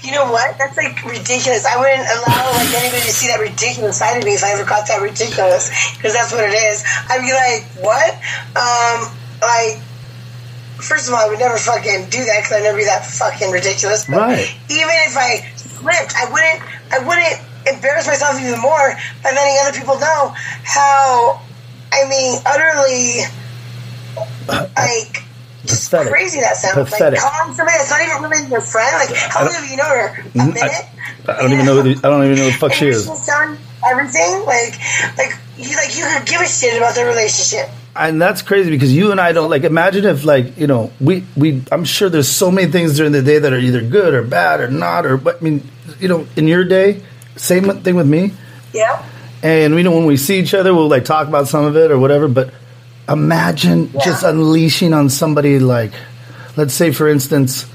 You 0.01 0.11
know 0.11 0.31
what? 0.31 0.57
That's 0.57 0.77
like 0.77 1.03
ridiculous. 1.03 1.65
I 1.65 1.79
wouldn't 1.79 2.05
allow 2.05 2.51
like 2.53 2.69
anybody 2.75 3.01
to 3.01 3.13
see 3.15 3.27
that 3.27 3.39
ridiculous 3.39 3.97
side 3.97 4.17
of 4.17 4.23
me 4.23 4.33
if 4.35 4.43
I 4.43 4.51
ever 4.51 4.63
caught 4.63 4.87
that 4.87 5.01
ridiculous, 5.01 5.71
because 5.97 6.13
that's 6.13 6.31
what 6.31 6.43
it 6.43 6.53
is. 6.53 6.83
I'd 7.09 7.25
be 7.25 7.33
like, 7.33 7.65
what? 7.81 8.13
Um, 8.53 9.09
like, 9.41 9.81
first 10.77 11.07
of 11.07 11.15
all, 11.15 11.25
I 11.25 11.27
would 11.27 11.39
never 11.39 11.57
fucking 11.57 12.09
do 12.13 12.21
that 12.21 12.37
because 12.43 12.53
I'd 12.53 12.63
never 12.63 12.77
be 12.77 12.85
that 12.85 13.05
fucking 13.05 13.49
ridiculous. 13.49 14.05
But 14.05 14.17
Right. 14.17 14.55
Even 14.69 14.93
if 15.09 15.17
I 15.17 15.41
slipped, 15.57 16.13
I 16.13 16.29
wouldn't. 16.29 16.61
I 16.91 16.99
wouldn't 17.01 17.54
embarrass 17.67 18.07
myself 18.07 18.39
even 18.39 18.59
more 18.61 18.95
by 19.23 19.31
letting 19.31 19.57
other 19.65 19.77
people 19.77 19.99
know 19.99 20.33
how. 20.63 21.41
I 21.91 22.09
mean, 22.09 22.41
utterly 22.45 23.23
like 24.77 25.23
just 25.65 25.89
Pathetic. 25.89 26.11
crazy 26.13 26.39
that 26.41 26.57
sounds. 26.57 26.89
Pathetic. 26.89 27.21
Like 27.21 27.31
calling 27.31 27.55
somebody 27.55 27.77
that's 27.77 27.89
not 27.89 28.01
even 28.01 28.29
really 28.29 28.49
your 28.51 28.61
friend. 28.61 28.93
Like, 28.97 29.15
how 29.17 29.49
have 29.49 29.69
you 29.69 29.77
know 29.77 29.83
her? 29.89 30.07
A 30.07 30.23
Mm, 30.37 30.53
minute? 30.53 30.85
I, 31.27 31.31
I 31.33 31.41
don't 31.41 31.53
even 31.53 31.65
know. 31.65 31.81
Who 31.81 31.93
the, 31.95 32.07
I 32.07 32.09
don't 32.11 32.23
even 32.25 32.37
know 32.37 32.45
who 32.45 32.51
the 32.51 32.57
fuck 32.57 32.71
And 32.71 32.79
she 32.79 32.87
is. 32.89 33.07
everything. 33.89 34.43
Like, 34.45 34.75
like 35.17 35.33
you 35.57 35.75
like 35.75 35.97
you 35.97 36.05
could 36.05 36.27
give 36.27 36.41
a 36.41 36.47
shit 36.47 36.77
about 36.77 36.95
their 36.95 37.07
relationship. 37.07 37.69
and 37.95 38.21
that's 38.21 38.41
crazy 38.41 38.69
because 38.69 38.93
you 38.93 39.11
and 39.11 39.19
I 39.21 39.31
don't 39.31 39.49
like. 39.49 39.63
Imagine 39.63 40.05
if 40.05 40.23
like 40.25 40.57
you 40.57 40.67
know 40.67 40.91
we 40.99 41.23
we. 41.35 41.63
I'm 41.71 41.85
sure 41.85 42.09
there's 42.09 42.27
so 42.29 42.51
many 42.51 42.69
things 42.71 42.97
during 42.97 43.11
the 43.13 43.21
day 43.23 43.39
that 43.39 43.53
are 43.53 43.57
either 43.59 43.81
good 43.81 44.13
or 44.13 44.21
bad 44.23 44.59
or 44.59 44.67
not 44.69 45.05
or. 45.05 45.17
But 45.17 45.37
I 45.37 45.39
mean, 45.41 45.67
you 45.99 46.07
know, 46.09 46.27
in 46.35 46.47
your 46.47 46.63
day, 46.65 47.01
same 47.35 47.81
thing 47.81 47.95
with 47.95 48.07
me. 48.07 48.31
Yeah. 48.73 49.05
And 49.43 49.75
we 49.75 49.83
know 49.83 49.91
when 49.91 50.05
we 50.05 50.17
see 50.17 50.39
each 50.39 50.53
other, 50.53 50.73
we'll 50.73 50.87
like 50.87 51.05
talk 51.05 51.27
about 51.27 51.47
some 51.47 51.65
of 51.65 51.77
it 51.77 51.91
or 51.91 51.99
whatever. 51.99 52.27
But 52.27 52.51
imagine 53.07 53.91
just 54.03 54.23
unleashing 54.23 54.93
on 54.93 55.09
somebody 55.09 55.59
like, 55.59 55.93
let's 56.57 56.73
say 56.73 56.91
for 56.91 57.07
instance, 57.07 57.69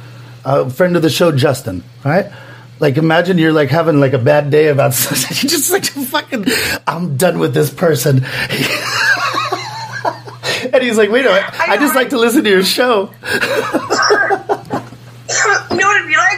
a 0.44 0.68
friend 0.68 0.96
of 0.96 1.02
the 1.02 1.10
show, 1.10 1.32
Justin, 1.32 1.84
right? 2.04 2.30
Like 2.80 2.96
imagine 2.96 3.38
you're 3.38 3.52
like 3.52 3.68
having 3.68 4.00
like 4.00 4.14
a 4.14 4.18
bad 4.18 4.50
day 4.50 4.68
about 4.68 4.94
something. 4.94 5.36
You're 5.40 5.50
just 5.50 5.70
like 5.70 5.84
fucking, 5.84 6.46
I'm 6.86 7.16
done 7.16 7.38
with 7.38 7.54
this 7.54 7.72
person. 7.72 8.24
and 10.72 10.82
he's 10.82 10.96
like, 10.96 11.10
wait 11.10 11.26
a 11.26 11.28
minute, 11.28 11.60
I, 11.60 11.76
just 11.76 11.94
like 11.94 12.08
to 12.10 12.18
listen 12.18 12.44
to 12.44 12.50
your 12.50 12.62
show. 12.62 13.10
you 13.32 13.40
know 15.76 15.86
what 15.86 15.96
it'd 15.96 16.08
be 16.08 16.16
like? 16.16 16.29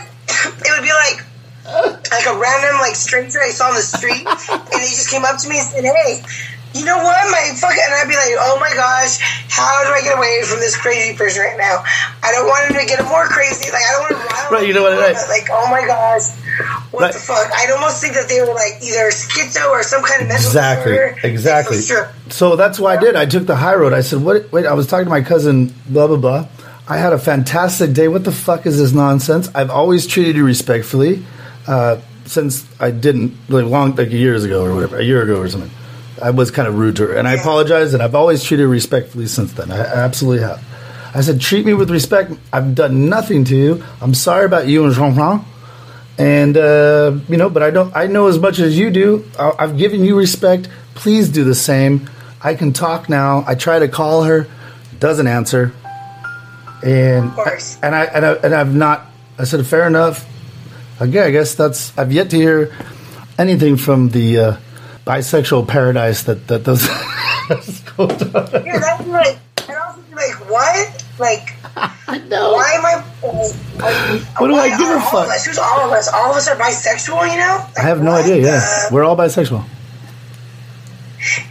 It 1.72 1.90
would 1.92 2.02
be 2.02 2.10
like 2.10 2.26
a 2.26 2.36
random 2.38 2.80
like 2.80 2.94
stranger 2.96 3.40
I 3.40 3.50
saw 3.50 3.68
on 3.68 3.74
the 3.74 3.82
street, 3.82 4.26
and 4.26 4.80
he 4.82 4.92
just 4.92 5.10
came 5.10 5.24
up 5.24 5.38
to 5.40 5.48
me 5.48 5.58
and 5.58 5.66
said, 5.68 5.84
"Hey." 5.84 6.22
You 6.74 6.86
know 6.86 6.96
what? 6.96 7.30
My 7.30 7.52
fuck, 7.60 7.76
and 7.76 7.92
I'd 8.00 8.08
be 8.08 8.16
like, 8.16 8.32
oh 8.40 8.56
my 8.58 8.72
gosh, 8.72 9.20
how 9.50 9.84
do 9.84 9.92
I 9.92 10.00
get 10.00 10.16
away 10.16 10.40
from 10.48 10.58
this 10.58 10.74
crazy 10.74 11.14
person 11.14 11.42
right 11.42 11.58
now? 11.58 11.84
I 12.24 12.32
don't 12.32 12.46
want 12.46 12.64
him 12.72 12.80
to 12.80 12.86
get 12.86 13.04
more 13.04 13.26
crazy. 13.26 13.70
Like, 13.70 13.82
I 13.84 13.92
don't 13.92 14.00
want 14.08 14.30
to 14.30 14.54
Right, 14.54 14.66
you 14.66 14.72
know 14.72 14.80
what, 14.84 14.96
right. 14.98 15.12
Like, 15.28 15.48
oh 15.52 15.68
my 15.70 15.84
gosh, 15.86 16.30
what 16.90 17.02
Right. 17.02 17.12
the 17.12 17.18
fuck? 17.18 17.52
I'd 17.54 17.70
almost 17.72 18.00
think 18.00 18.14
that 18.14 18.26
they 18.26 18.40
were 18.40 18.54
like 18.54 18.80
either 18.82 19.10
schizo 19.10 19.68
or 19.68 19.82
some 19.82 20.00
kind 20.02 20.22
of 20.22 20.28
mental 20.28 20.46
Exactly, 20.48 20.92
disorder. 20.92 21.18
exactly. 21.24 21.82
True. 21.82 22.06
So 22.30 22.56
that's 22.56 22.80
what 22.80 22.96
I 22.96 22.98
did. 23.02 23.16
I 23.16 23.26
took 23.26 23.44
the 23.46 23.56
high 23.56 23.74
road. 23.74 23.92
I 23.92 24.00
said, 24.00 24.22
"What? 24.24 24.50
Wait." 24.50 24.64
I 24.64 24.72
was 24.72 24.86
talking 24.86 25.04
to 25.04 25.10
my 25.10 25.20
cousin. 25.20 25.74
Blah 25.90 26.06
blah 26.06 26.16
blah. 26.16 26.46
I 26.88 26.96
had 26.96 27.12
a 27.12 27.18
fantastic 27.18 27.92
day. 27.92 28.08
What 28.08 28.24
the 28.24 28.32
fuck 28.32 28.64
is 28.64 28.78
this 28.78 28.92
nonsense? 28.92 29.50
I've 29.54 29.68
always 29.68 30.06
treated 30.06 30.36
you 30.36 30.44
respectfully, 30.46 31.22
uh, 31.66 32.00
since 32.24 32.66
I 32.80 32.90
didn't 32.90 33.34
like 33.48 33.64
long 33.66 33.94
like 33.94 34.10
years 34.10 34.44
ago 34.44 34.64
or 34.64 34.74
whatever, 34.74 34.98
a 34.98 35.04
year 35.04 35.22
ago 35.22 35.40
or 35.40 35.48
something. 35.48 35.70
I 36.22 36.30
was 36.30 36.50
kind 36.50 36.68
of 36.68 36.78
rude 36.78 36.96
to 36.96 37.06
her, 37.08 37.14
and 37.16 37.26
I 37.26 37.34
apologize. 37.34 37.94
And 37.94 38.02
I've 38.02 38.14
always 38.14 38.44
treated 38.44 38.62
her 38.62 38.68
respectfully 38.68 39.26
since 39.26 39.52
then. 39.54 39.72
I, 39.72 39.78
I 39.78 40.04
absolutely 40.04 40.46
have. 40.46 40.62
I 41.14 41.20
said, 41.20 41.40
treat 41.40 41.66
me 41.66 41.74
with 41.74 41.90
respect. 41.90 42.32
I've 42.52 42.74
done 42.74 43.08
nothing 43.08 43.44
to 43.44 43.56
you. 43.56 43.84
I'm 44.00 44.14
sorry 44.14 44.46
about 44.46 44.66
you 44.68 44.84
and 44.84 44.94
Jean 44.94 45.14
Franc 45.14 45.44
and 46.18 46.56
uh, 46.58 47.16
you 47.28 47.38
know 47.38 47.48
but 47.48 47.62
i 47.62 47.70
don't 47.70 47.96
i 47.96 48.06
know 48.06 48.26
as 48.26 48.38
much 48.38 48.58
as 48.58 48.78
you 48.78 48.90
do 48.90 49.24
I- 49.38 49.54
i've 49.60 49.78
given 49.78 50.04
you 50.04 50.16
respect 50.16 50.68
please 50.94 51.30
do 51.30 51.42
the 51.42 51.54
same 51.54 52.10
i 52.42 52.54
can 52.54 52.74
talk 52.74 53.08
now 53.08 53.44
i 53.46 53.54
try 53.54 53.78
to 53.78 53.88
call 53.88 54.24
her 54.24 54.46
doesn't 55.00 55.26
answer 55.26 55.72
and 56.84 57.32
course. 57.32 57.78
and 57.82 57.94
i 57.94 58.04
and, 58.04 58.26
I, 58.26 58.32
and 58.34 58.54
i've 58.54 58.74
not 58.74 59.06
i 59.38 59.44
said 59.44 59.66
fair 59.66 59.86
enough 59.86 60.26
again 61.00 61.24
i 61.26 61.30
guess 61.30 61.54
that's 61.54 61.96
i've 61.98 62.12
yet 62.12 62.30
to 62.30 62.36
hear 62.36 62.74
anything 63.38 63.76
from 63.76 64.08
the 64.10 64.38
uh, 64.38 64.56
bisexual 65.06 65.66
paradise 65.66 66.22
that 66.24 66.46
that 66.48 66.62
does 66.64 66.86
Yeah, 67.98 68.78
that'd 68.78 69.06
like, 69.08 69.36
and 69.68 69.76
also 69.76 70.00
be 70.08 70.14
like, 70.14 70.50
what? 70.50 71.04
Like, 71.18 71.54
know. 72.28 72.52
why 72.52 72.70
am 72.72 72.86
I? 72.86 73.02
What 74.38 74.46
do 74.48 74.54
I 74.54 74.68
why 74.68 74.78
give 74.78 74.88
a 74.88 74.92
all 74.94 75.00
fuck? 75.00 75.26
Of 75.26 75.32
us, 75.32 75.44
who's 75.44 75.58
all 75.58 75.80
of 75.84 75.92
us? 75.92 76.08
All 76.08 76.30
of 76.30 76.36
us 76.36 76.48
are 76.48 76.56
bisexual, 76.56 77.30
you 77.30 77.36
know? 77.36 77.66
i 77.76 77.82
have 77.82 78.00
no 78.02 78.12
Like, 78.12 78.24
idea 78.24 78.42
yeah 78.42 78.60
the- 78.88 78.94
we're 78.94 79.04
all 79.04 79.16
bisexual 79.16 79.64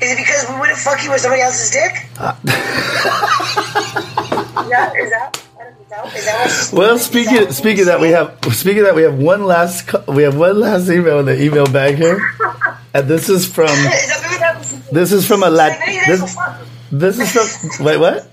Is 0.01 0.11
it 0.11 0.17
because 0.17 0.49
we 0.49 0.59
wouldn't 0.59 0.79
fuck 0.79 1.03
you 1.03 1.11
with 1.11 1.21
somebody 1.21 1.41
else's 1.43 1.69
dick? 1.71 2.07
Uh. 2.17 2.33
is 4.97 5.09
that 5.11 5.41
is 5.91 5.97
that, 5.97 6.15
is 6.15 6.25
that 6.25 6.39
what's- 6.39 6.73
Well, 6.73 6.97
speaking 6.97 7.51
speaking 7.51 7.81
of 7.81 7.85
that, 7.87 7.99
we 7.99 8.09
have 8.09 8.37
speaking 8.53 8.83
that 8.83 8.95
we 8.95 9.03
have 9.03 9.15
one 9.17 9.45
last 9.45 9.89
we 10.07 10.23
have 10.23 10.37
one 10.37 10.59
last 10.59 10.89
email 10.89 11.19
in 11.19 11.25
the 11.25 11.41
email 11.41 11.65
bag 11.65 11.95
here, 11.95 12.19
and 12.93 13.07
this 13.07 13.29
is 13.29 13.45
from 13.45 13.65
Is 13.69 14.07
that 14.07 14.19
maybe 14.23 14.37
that 14.39 14.57
was- 14.57 14.89
this 14.89 15.11
is 15.11 15.27
from 15.27 15.43
a 15.43 15.49
lat 15.49 15.71
like, 15.71 15.79
none 15.79 15.89
of 15.89 15.95
you 15.95 16.01
guys 16.05 16.19
will 16.21 16.27
this 16.99 17.17
this 17.17 17.35
is 17.35 17.75
from 17.75 17.85
wait 17.85 17.97
what 17.97 18.27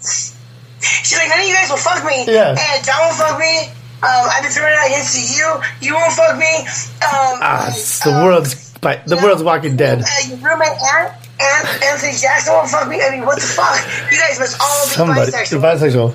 She's 0.00 1.18
like, 1.18 1.28
none 1.28 1.40
of 1.40 1.46
you 1.46 1.54
guys 1.54 1.68
will 1.70 1.78
fuck 1.78 2.04
me. 2.04 2.24
Yeah. 2.28 2.54
And 2.56 2.84
John 2.84 2.94
won't 3.00 3.16
fuck 3.16 3.38
me. 3.40 3.68
Um, 4.02 4.28
I've 4.30 4.42
been 4.42 4.52
throwing 4.52 4.72
it 4.72 4.78
out 4.78 4.86
against 4.86 5.16
you. 5.36 5.60
You 5.80 5.94
won't 5.94 6.12
fuck 6.12 6.38
me. 6.38 6.58
Um, 7.02 7.40
ah 7.42 7.70
the 8.04 8.10
um, 8.12 8.24
world's 8.24 8.72
the 8.80 9.16
you 9.16 9.22
world's 9.22 9.42
walking 9.42 9.76
dead. 9.76 10.02
Uh, 10.02 10.36
roommate, 10.36 10.68
Ant, 10.68 11.16
Ant, 11.40 11.82
Anthony 11.82 12.12
Jackson 12.12 12.52
won't 12.52 12.68
fuck 12.68 12.88
me. 12.88 13.02
I 13.02 13.10
mean, 13.10 13.24
what 13.24 13.36
the 13.40 13.46
fuck? 13.46 13.80
You 14.12 14.18
guys 14.18 14.38
must 14.38 14.60
all 14.60 14.84
be 14.84 14.90
Somebody 14.90 15.32
bisexual. 15.32 15.60
bisexual. 15.60 16.14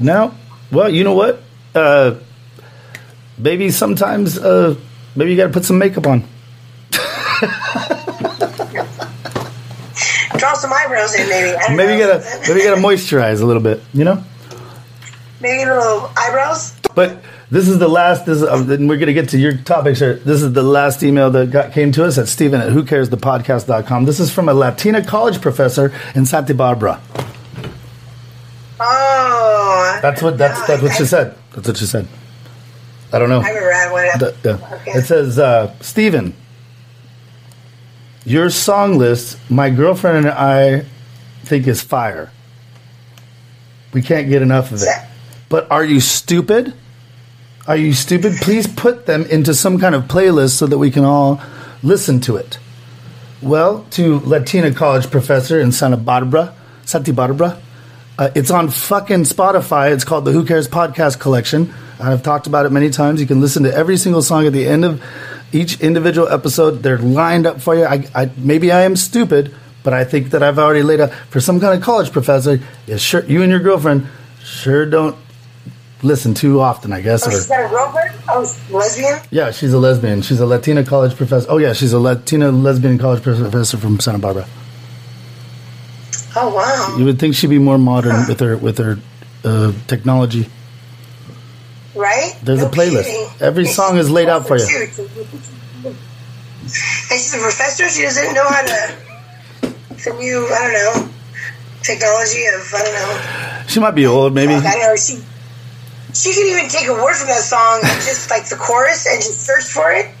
No, 0.00 0.34
well 0.70 0.88
you 0.90 1.04
know 1.04 1.14
what, 1.14 1.42
uh, 1.74 2.16
maybe 3.38 3.70
sometimes 3.70 4.38
uh, 4.38 4.76
maybe 5.16 5.30
you 5.30 5.36
got 5.36 5.46
to 5.46 5.52
put 5.52 5.64
some 5.64 5.78
makeup 5.78 6.06
on. 6.06 6.24
Draw 10.36 10.54
some 10.54 10.72
eyebrows 10.72 11.14
in, 11.14 11.28
maybe. 11.28 11.56
Maybe 11.76 11.92
you 11.94 11.98
gotta 11.98 12.24
maybe 12.48 12.60
you 12.60 12.66
gotta 12.68 12.80
moisturize 12.80 13.40
a 13.40 13.46
little 13.46 13.62
bit. 13.62 13.82
You 13.92 14.04
know. 14.04 14.22
Maybe 15.40 15.62
a 15.62 15.74
little 15.74 16.10
eyebrows. 16.16 16.74
But 16.94 17.22
this 17.50 17.68
is 17.68 17.78
the 17.78 17.88
last. 17.88 18.26
This 18.26 18.38
is, 18.38 18.44
uh, 18.44 18.62
then 18.62 18.88
we're 18.88 18.96
going 18.96 19.08
to 19.08 19.12
get 19.14 19.28
to 19.30 19.38
your 19.38 19.56
topic, 19.58 19.96
sir. 19.96 20.14
This 20.14 20.42
is 20.42 20.52
the 20.52 20.62
last 20.62 21.02
email 21.02 21.30
that 21.30 21.50
got, 21.50 21.72
came 21.72 21.92
to 21.92 22.04
us 22.04 22.18
at 22.18 22.28
Stephen 22.28 22.60
at 22.60 22.72
WhoCaresThePodcast.com. 22.72 24.06
This 24.06 24.20
is 24.20 24.32
from 24.32 24.48
a 24.48 24.54
Latina 24.54 25.04
college 25.04 25.40
professor 25.40 25.92
in 26.14 26.24
Santa 26.24 26.54
Barbara. 26.54 27.00
Oh. 28.80 29.98
That's 30.02 30.20
what 30.22 30.36
that's 30.38 30.66
that's 30.66 30.82
what 30.82 30.92
she 30.96 31.04
said. 31.04 31.36
That's 31.54 31.68
what 31.68 31.76
she 31.76 31.86
said. 31.86 32.08
I 33.12 33.18
don't 33.18 33.28
know. 33.28 33.40
I 33.40 33.50
remember 33.50 33.98
I. 33.98 34.18
The- 34.18 34.34
the- 34.42 34.74
Okay. 34.76 34.90
It 34.98 35.04
says, 35.06 35.38
uh, 35.38 35.72
Stephen, 35.80 36.34
your 38.24 38.50
song 38.50 38.98
list, 38.98 39.38
my 39.48 39.70
girlfriend 39.70 40.26
and 40.26 40.28
I 40.28 40.84
think 41.44 41.66
is 41.66 41.80
fire. 41.80 42.30
We 43.92 44.02
can't 44.02 44.28
get 44.28 44.42
enough 44.42 44.72
of 44.72 44.82
it. 44.82 44.88
But 45.48 45.70
are 45.70 45.84
you 45.84 46.00
stupid? 46.00 46.74
Are 47.66 47.76
you 47.76 47.92
stupid? 47.94 48.34
Please 48.40 48.66
put 48.66 49.06
them 49.06 49.24
into 49.26 49.54
some 49.54 49.78
kind 49.78 49.94
of 49.94 50.04
playlist 50.04 50.50
so 50.56 50.66
that 50.66 50.78
we 50.78 50.90
can 50.90 51.04
all 51.04 51.40
listen 51.82 52.20
to 52.22 52.36
it. 52.36 52.58
Well, 53.40 53.86
to 53.90 54.20
Latina 54.20 54.72
college 54.74 55.10
professor 55.10 55.60
in 55.60 55.70
Santa 55.70 55.96
Barbara, 55.98 56.54
Santa 56.84 57.12
Barbara, 57.12 57.60
uh, 58.18 58.30
it's 58.34 58.50
on 58.50 58.68
fucking 58.70 59.24
Spotify. 59.24 59.92
It's 59.92 60.04
called 60.04 60.24
the 60.24 60.32
Who 60.32 60.44
Cares 60.44 60.68
Podcast 60.68 61.18
Collection. 61.20 61.72
I've 62.00 62.22
talked 62.22 62.46
about 62.46 62.66
it 62.66 62.70
many 62.72 62.90
times. 62.90 63.20
You 63.20 63.26
can 63.26 63.40
listen 63.40 63.62
to 63.64 63.74
every 63.74 63.96
single 63.96 64.22
song 64.22 64.46
at 64.46 64.52
the 64.52 64.66
end 64.66 64.84
of 64.84 65.02
each 65.52 65.80
individual 65.80 66.28
episode. 66.28 66.82
They're 66.82 66.98
lined 66.98 67.46
up 67.46 67.60
for 67.60 67.74
you. 67.74 67.84
I, 67.84 68.06
I, 68.14 68.30
maybe 68.36 68.72
I 68.72 68.82
am 68.82 68.96
stupid, 68.96 69.54
but 69.82 69.92
I 69.94 70.04
think 70.04 70.30
that 70.30 70.42
I've 70.42 70.58
already 70.58 70.82
laid 70.82 71.00
out 71.00 71.12
for 71.30 71.40
some 71.40 71.60
kind 71.60 71.76
of 71.76 71.84
college 71.84 72.12
professor. 72.12 72.60
Yeah, 72.86 72.96
sure, 72.96 73.24
you 73.24 73.42
and 73.42 73.50
your 73.50 73.60
girlfriend 73.60 74.06
sure 74.42 74.86
don't 74.86 75.16
listen 76.02 76.34
too 76.34 76.60
often. 76.60 76.92
I 76.92 77.00
guess. 77.00 77.24
Oh, 77.26 77.28
Or, 77.28 77.32
she's 77.32 77.46
got 77.46 77.64
a 77.64 77.68
girlfriend? 77.68 78.14
Oh, 78.28 78.56
lesbian? 78.70 79.18
yeah, 79.30 79.50
she's 79.52 79.72
a 79.72 79.78
lesbian. 79.78 80.22
She's 80.22 80.40
a 80.40 80.46
Latina 80.46 80.84
college 80.84 81.16
professor. 81.16 81.46
Oh 81.48 81.58
yeah, 81.58 81.72
she's 81.72 81.92
a 81.92 81.98
Latina 81.98 82.50
lesbian 82.50 82.98
college 82.98 83.22
professor 83.22 83.76
from 83.76 84.00
Santa 84.00 84.18
Barbara. 84.18 84.46
Oh, 86.36 86.54
wow. 86.54 86.96
You 86.98 87.04
would 87.04 87.18
think 87.18 87.34
she'd 87.34 87.48
be 87.50 87.58
more 87.58 87.78
modern 87.78 88.26
with 88.28 88.40
her 88.40 88.56
with 88.56 88.78
her 88.78 88.98
uh, 89.44 89.72
technology. 89.86 90.48
Right? 91.94 92.34
There's 92.42 92.60
No 92.60 92.66
a 92.66 92.70
playlist. 92.70 93.04
kidding. 93.04 93.28
Every 93.40 93.66
song 93.66 93.98
is 93.98 94.10
laid 94.10 94.28
out 94.28 94.46
for 94.48 94.56
you. 94.58 94.66
And 97.10 97.20
she's 97.20 97.34
a 97.34 97.38
professor. 97.38 97.88
She 97.90 98.02
doesn't 98.02 98.32
know 98.34 98.48
how 98.48 98.62
to. 98.62 98.96
The 100.04 100.12
new, 100.18 100.46
I 100.48 100.58
don't 100.64 100.72
know, 100.72 101.08
technology 101.82 102.44
of, 102.46 102.72
I 102.74 102.82
don't 102.82 102.94
know. 102.94 103.62
She 103.68 103.80
might 103.80 103.92
be 103.94 104.06
old, 104.06 104.34
maybe. 104.34 104.54
I 104.54 104.74
know. 104.78 104.96
She 104.96 105.22
she 106.14 106.32
could 106.32 106.46
even 106.46 106.68
take 106.68 106.86
a 106.88 106.92
word 106.94 107.14
from 107.16 107.28
that 107.28 107.42
song 107.42 107.80
and 107.82 108.00
just 108.02 108.30
like 108.30 108.48
the 108.48 108.56
chorus 108.56 109.06
and 109.06 109.20
just 109.22 109.42
search 109.44 109.64
for 109.64 109.92
it 109.92 110.13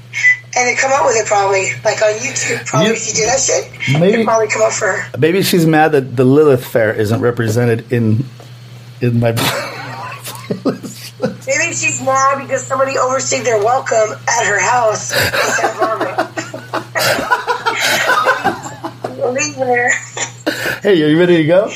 and 0.56 0.68
then 0.68 0.76
come 0.76 0.92
up 0.92 1.04
with 1.06 1.16
it 1.16 1.26
probably 1.26 1.72
like 1.84 2.00
on 2.02 2.12
YouTube. 2.14 2.64
Probably 2.66 2.88
You- 2.88 2.94
if 2.94 3.06
you 3.08 3.14
do 3.14 3.26
that 3.26 3.40
shit, 3.40 3.70
Maybe- 4.00 4.14
it'd 4.14 4.26
probably 4.26 4.48
come 4.48 4.62
up 4.62 4.72
for 4.72 4.86
her. 4.92 5.18
Maybe 5.18 5.42
she's 5.42 5.66
mad 5.66 5.92
that 5.92 6.16
the 6.16 6.24
Lilith 6.24 6.64
Fair 6.66 6.92
isn't 6.92 7.20
represented 7.20 7.90
in 7.92 8.24
in 9.00 9.20
my. 9.20 9.32
Maybe 11.46 11.72
she's 11.74 12.00
mad 12.02 12.38
because 12.42 12.66
somebody 12.66 12.98
overstayed 12.98 13.44
their 13.44 13.58
welcome 13.58 14.12
at 14.28 14.44
her 14.46 14.58
house 14.60 15.10
in 15.12 15.18
Santa 15.52 15.78
Barbara. 15.78 16.30
Maybe 19.24 19.40
she's 19.40 19.56
leaving 19.56 19.74
her. 19.74 19.90
hey, 20.82 21.02
are 21.02 21.08
you 21.08 21.18
ready 21.18 21.36
to 21.38 21.44
go? 21.44 21.70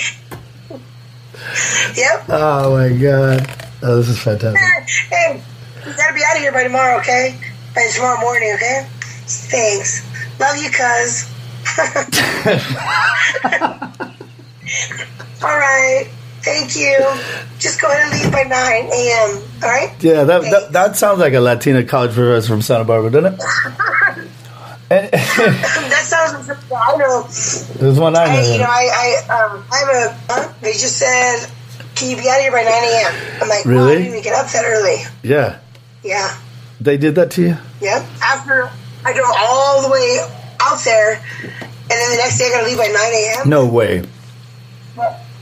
Yep. 1.97 2.25
Oh 2.29 2.73
my 2.77 2.88
god! 2.97 3.49
Oh, 3.83 3.97
this 3.97 4.09
is 4.09 4.19
fantastic. 4.23 4.61
Hey, 5.11 5.43
you 5.87 5.93
gotta 5.97 6.14
be 6.14 6.21
out 6.29 6.37
of 6.37 6.43
here 6.43 6.53
by 6.53 6.62
tomorrow, 6.64 6.99
okay? 7.01 7.37
By 7.74 7.88
tomorrow 7.94 8.20
morning, 8.20 8.52
okay? 8.54 8.87
Thanks. 9.26 10.02
Love 10.40 10.57
you, 10.57 10.70
cuz. 10.70 11.28
All 15.42 15.57
right. 15.57 16.09
Thank 16.42 16.76
you. 16.76 16.96
Just 17.59 17.81
go 17.81 17.88
ahead 17.88 18.12
and 18.12 18.20
leave 18.22 18.31
by 18.33 18.42
9 18.44 18.52
a.m. 18.52 19.42
All 19.62 19.68
right? 19.68 19.92
Yeah, 20.02 20.24
that, 20.24 20.42
that 20.42 20.72
that 20.72 20.96
sounds 20.96 21.18
like 21.20 21.35
a 21.35 21.40
Latina 21.40 21.85
college 21.85 22.12
professor 22.12 22.48
from 22.48 22.62
Santa 22.62 22.85
Barbara, 22.85 23.11
doesn't 23.11 23.35
it? 23.35 23.40
That 24.90 26.04
sounds 26.07 26.33
like 26.48 26.57
something 26.57 26.76
I 26.76 26.96
know. 26.96 27.22
There's 27.78 27.98
one 28.00 28.16
I 28.16 28.24
know. 28.24 28.31
I, 28.33 28.52
you 28.52 28.59
know, 28.59 28.64
I, 28.66 29.22
I, 29.28 29.44
um, 29.44 29.62
I 29.70 29.76
have 29.76 29.88
a. 29.88 30.16
Huh? 30.33 30.48
They 30.62 30.72
just 30.72 30.96
said, 30.96 31.46
"Can 31.94 32.09
you 32.11 32.16
be 32.16 32.26
out 32.28 32.37
of 32.37 32.40
here 32.42 32.52
by 32.52 32.62
9 32.62 32.72
a.m.?" 32.72 33.14
I'm 33.42 33.48
like, 33.50 33.64
Really? 33.66 33.76
"Well, 33.76 33.88
I 33.88 33.92
didn't 33.96 34.07
even 34.09 34.22
get 34.22 34.35
up 34.35 34.50
that 34.52 34.64
early." 34.64 35.04
yeah, 35.22 35.59
Yeah. 36.02 36.35
They 36.81 36.97
did 36.97 37.14
that 37.17 37.31
to 37.33 37.43
you. 37.43 37.57
Yep. 37.81 38.07
After 38.23 38.71
I 39.05 39.12
drove 39.12 39.27
all 39.38 39.83
the 39.83 39.91
way 39.91 40.19
out 40.61 40.79
there, 40.85 41.14
and 41.43 41.91
then 41.91 42.11
the 42.11 42.17
next 42.17 42.38
day 42.38 42.47
I 42.47 42.51
got 42.51 42.61
to 42.62 42.67
leave 42.67 42.79
by 42.79 42.87
9 42.87 42.95
a.m. 42.95 43.49
No 43.49 43.67
way. 43.67 44.03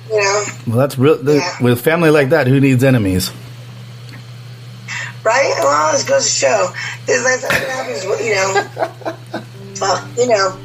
You 0.09 0.21
know, 0.23 0.45
Well, 0.69 0.77
that's 0.77 0.97
real. 0.99 1.17
the- 1.17 1.37
Yeah. 1.37 1.57
With 1.61 1.81
family 1.81 2.11
like 2.11 2.29
that, 2.31 2.47
who 2.47 2.61
needs 2.61 2.85
enemies? 2.85 3.31
right? 5.25 5.55
Well, 5.59 5.93
this 5.93 6.05
goes 6.05 6.23
to 6.25 6.31
show. 6.31 6.69
This 7.07 7.23
that 7.43 7.53
happens. 7.69 8.05
You 8.25 8.35
know. 8.35 9.43
Well, 9.79 10.09
you 10.17 10.27
know. 10.29 10.57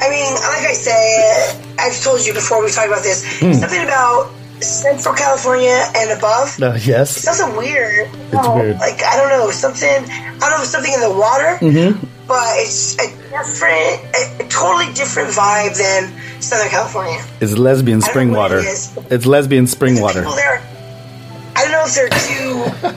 I 0.00 0.10
mean, 0.10 0.34
like 0.34 0.66
I 0.68 0.74
say, 0.74 1.62
I've 1.78 1.98
told 2.02 2.26
you 2.26 2.34
before 2.34 2.62
we 2.62 2.70
talked 2.70 2.88
about 2.88 3.02
this. 3.02 3.24
Hmm. 3.40 3.54
Something 3.54 3.84
about 3.84 4.30
Central 4.60 5.14
California 5.14 5.78
and 5.96 6.10
above. 6.16 6.60
Uh, 6.62 6.74
yes. 6.80 7.16
Something 7.22 7.56
weird. 7.56 8.08
It's 8.32 8.48
weird. 8.48 8.76
Like 8.78 9.02
I 9.02 9.16
don't 9.16 9.28
know 9.30 9.50
something. 9.50 9.88
I 9.88 10.38
don't 10.48 10.58
know 10.58 10.64
something 10.64 10.92
in 10.92 11.00
the 11.00 11.10
water, 11.12 11.58
Mm-hmm. 11.60 12.06
but 12.26 12.48
it's 12.58 12.94
a 12.98 13.08
different, 13.30 14.00
a, 14.14 14.44
a 14.44 14.48
totally 14.48 14.92
different 14.94 15.30
vibe 15.30 15.76
than 15.78 16.12
Southern 16.42 16.68
California. 16.68 17.20
It's 17.40 17.56
lesbian 17.56 17.98
I 18.02 18.06
don't 18.06 18.06
know 18.06 18.12
spring 18.12 18.30
water. 18.32 18.58
it 18.58 18.64
is. 18.66 18.96
It's 19.10 19.26
lesbian 19.26 19.66
spring 19.66 19.94
The 19.96 20.02
water. 20.02 20.20
There, 20.22 20.62
I 21.56 21.62
don't 21.64 21.72
know 21.72 21.84
if 21.84 21.94
they're 21.94 22.08
too 22.28 22.92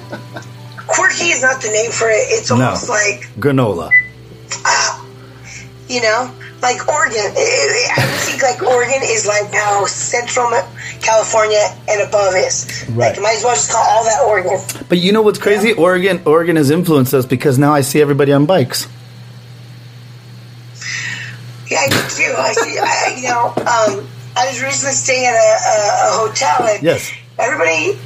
quirky. 0.87 1.31
Is 1.31 1.41
not 1.41 1.61
the 1.61 1.69
name 1.69 1.91
for 1.91 2.07
it. 2.09 2.23
It's 2.29 2.49
No. 2.49 2.55
almost 2.63 2.89
like 2.89 3.27
Granola. 3.39 3.89
you 5.89 6.01
know, 6.01 6.31
like 6.63 6.87
Oregon. 6.87 7.19
I- 7.37 7.89
I 7.97 8.01
think 8.25 8.41
like 8.41 8.63
Oregon 8.63 9.01
is 9.03 9.27
like 9.27 9.53
how 9.53 9.85
Central 9.85 10.49
California 11.01 11.59
and 11.89 12.01
above 12.01 12.33
is. 12.35 12.85
Right. 12.89 13.11
Like, 13.13 13.21
might 13.21 13.35
as 13.37 13.43
well 13.43 13.55
just 13.55 13.71
call 13.71 13.83
all 13.83 14.03
that 14.05 14.21
Oregon. 14.25 14.57
But 14.89 14.97
you 14.99 15.11
know 15.11 15.21
what's 15.21 15.37
crazy? 15.39 15.73
Oregon, 15.73 16.21
Oregon 16.25 16.55
has 16.55 16.71
influenced 16.71 17.13
us 17.13 17.25
because 17.25 17.59
now 17.59 17.73
I 17.73 17.81
see 17.81 18.01
everybody 18.01 18.31
on 18.31 18.45
bikes. 18.45 18.87
Yeah, 21.69 21.79
I 21.79 21.87
do 21.87 21.95
too. 22.09 22.33
I 22.37 22.53
see. 22.53 22.77
I, 22.79 23.15
you 23.17 23.29
know, 23.29 23.47
um, 23.57 24.07
I 24.35 24.47
was 24.47 24.61
recently 24.61 24.93
staying 24.95 25.25
at 25.25 25.33
a, 25.35 25.37
a, 25.37 25.75
a 26.07 26.27
hotel 26.27 26.67
and 26.67 26.83
Yes. 26.83 27.11
everybody 27.39 27.97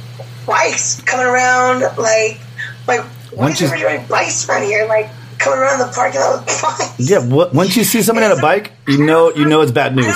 bikes 0.46 1.00
coming 1.02 1.26
around 1.26 1.80
like 1.98 2.40
like 2.86 3.02
why 3.32 3.50
is 3.50 3.60
you- 3.60 3.66
everybody 3.66 3.84
riding 3.96 4.06
bikes 4.08 4.48
around 4.48 4.62
here 4.62 4.86
like 4.86 5.10
coming 5.38 5.58
around 5.60 5.78
the 5.78 5.90
parking 5.94 6.20
lot 6.20 6.44
with 6.44 6.62
bikes? 6.62 6.94
Yeah. 7.10 7.18
What, 7.26 7.54
once 7.54 7.76
you 7.76 7.84
see 7.84 8.02
somebody 8.02 8.26
on 8.26 8.38
a 8.38 8.40
bike, 8.42 8.72
you 8.86 9.04
know 9.04 9.32
you 9.34 9.46
know 9.46 9.60
it's 9.62 9.72
bad 9.72 9.94
news. 9.96 10.06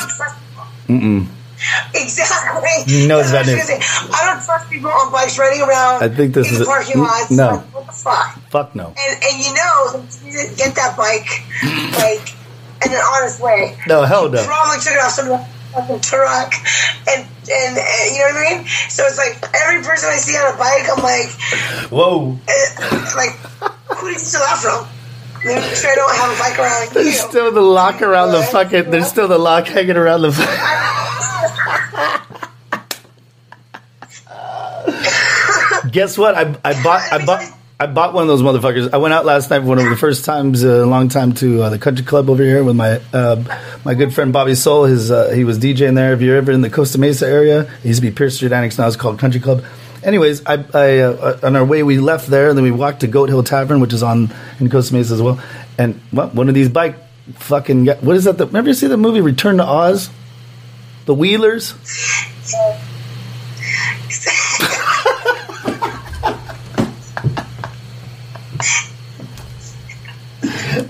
Mm-mm. 0.88 1.26
Exactly. 1.94 2.92
You 2.92 3.06
know 3.06 3.20
it's 3.20 3.30
bad 3.30 3.46
what 3.46 4.14
I 4.14 4.26
don't 4.34 4.44
trust 4.44 4.68
people 4.70 4.90
on 4.90 5.12
bikes 5.12 5.38
riding 5.38 5.62
around. 5.62 6.02
I 6.02 6.08
think 6.08 6.34
this 6.34 6.48
in 6.48 6.54
is 6.56 6.60
a- 6.62 6.64
parking 6.64 6.96
n- 6.98 7.02
lots. 7.06 7.30
no. 7.30 7.60
Fuck? 7.92 8.38
Fuck 8.50 8.74
no. 8.74 8.94
And 8.98 9.22
and 9.22 9.44
you 9.44 9.54
know, 9.54 10.04
you 10.26 10.48
get 10.56 10.74
that 10.74 10.96
bike 10.96 11.28
like 11.94 12.34
in 12.84 12.90
an 12.92 13.00
honest 13.14 13.40
way. 13.40 13.76
No, 13.86 14.02
hell 14.02 14.28
no. 14.28 14.44
Probably 14.44 14.78
took 14.82 14.92
it 14.94 14.98
off 15.04 15.12
some 15.12 15.28
fucking 15.72 16.00
truck, 16.00 16.52
and, 17.08 17.22
and 17.48 17.78
and 17.78 18.12
you 18.12 18.18
know 18.18 18.32
what 18.34 18.46
I 18.46 18.56
mean. 18.58 18.66
So 18.88 19.04
it's 19.06 19.18
like 19.18 19.38
every 19.54 19.82
person 19.84 20.08
I 20.10 20.16
see 20.16 20.34
on 20.36 20.54
a 20.54 20.58
bike, 20.58 20.86
I'm 20.90 21.02
like, 21.02 21.30
Whoa. 21.92 22.38
eh, 22.48 23.14
like, 23.14 23.36
who 23.98 24.08
did 24.08 24.14
you 24.14 24.18
steal 24.18 24.40
that 24.40 24.58
from? 24.58 24.88
Make 25.44 25.64
sure 25.74 25.90
I 25.90 25.94
don't 25.96 26.16
have 26.16 26.30
a 26.30 26.38
bike 26.38 26.58
around 26.58 26.88
you. 26.88 26.94
There's 27.02 27.20
still 27.20 27.50
the 27.50 27.60
lock 27.60 28.00
around 28.00 28.30
the 28.32 28.42
fucking. 28.42 28.90
There's 28.90 29.08
still 29.08 29.26
the 29.28 29.38
lock 29.38 29.66
hanging 29.66 29.96
around 29.96 30.22
the. 30.22 30.30
Guess 35.90 36.16
what? 36.16 36.34
I, 36.34 36.42
I 36.64 36.82
bought 36.82 37.12
I 37.12 37.24
bought 37.24 37.44
I 37.80 37.86
bought 37.86 38.14
one 38.14 38.22
of 38.22 38.28
those 38.28 38.42
motherfuckers. 38.42 38.94
I 38.94 38.98
went 38.98 39.12
out 39.12 39.24
last 39.24 39.50
night 39.50 39.60
for 39.60 39.66
one 39.66 39.78
of 39.80 39.90
the 39.90 39.96
first 39.96 40.24
times 40.24 40.62
in 40.62 40.70
a 40.70 40.86
long 40.86 41.08
time 41.08 41.32
to 41.34 41.64
uh, 41.64 41.70
the 41.70 41.78
country 41.80 42.04
club 42.04 42.30
over 42.30 42.44
here 42.44 42.62
with 42.62 42.76
my 42.76 43.00
uh, 43.12 43.42
my 43.84 43.94
good 43.94 44.14
friend 44.14 44.32
Bobby 44.32 44.54
Soul. 44.54 44.84
His 44.84 45.10
uh, 45.10 45.30
he 45.30 45.42
was 45.42 45.58
DJing 45.58 45.96
there. 45.96 46.12
If 46.12 46.22
you're 46.22 46.36
ever 46.36 46.52
in 46.52 46.60
the 46.60 46.70
Costa 46.70 46.98
Mesa 46.98 47.26
area, 47.26 47.62
it 47.62 47.84
used 47.84 48.00
to 48.00 48.08
be 48.08 48.14
Pierce 48.14 48.36
Street 48.36 48.52
Annex. 48.52 48.78
Now 48.78 48.86
it's 48.86 48.94
called 48.94 49.18
Country 49.18 49.40
Club. 49.40 49.64
Anyways, 50.02 50.44
I, 50.46 50.64
I 50.74 50.98
uh, 50.98 51.38
on 51.42 51.56
our 51.56 51.64
way 51.64 51.82
we 51.82 51.98
left 51.98 52.26
there, 52.26 52.48
and 52.48 52.58
then 52.58 52.64
we 52.64 52.70
walked 52.70 53.00
to 53.00 53.06
Goat 53.06 53.28
Hill 53.28 53.42
Tavern, 53.42 53.80
which 53.80 53.92
is 53.92 54.02
on 54.02 54.32
in 54.58 54.68
Costa 54.68 54.94
Mesa 54.94 55.14
as 55.14 55.22
well. 55.22 55.40
And 55.78 56.00
well, 56.12 56.28
one 56.28 56.48
of 56.48 56.54
these 56.54 56.68
bike 56.68 56.96
fucking 57.34 57.86
what 57.86 58.16
is 58.16 58.24
that? 58.24 58.38
The, 58.38 58.46
remember 58.46 58.70
you 58.70 58.74
see 58.74 58.88
the 58.88 58.96
movie 58.96 59.20
Return 59.20 59.58
to 59.58 59.64
Oz? 59.64 60.10
The 61.06 61.14
Wheelers. 61.14 61.74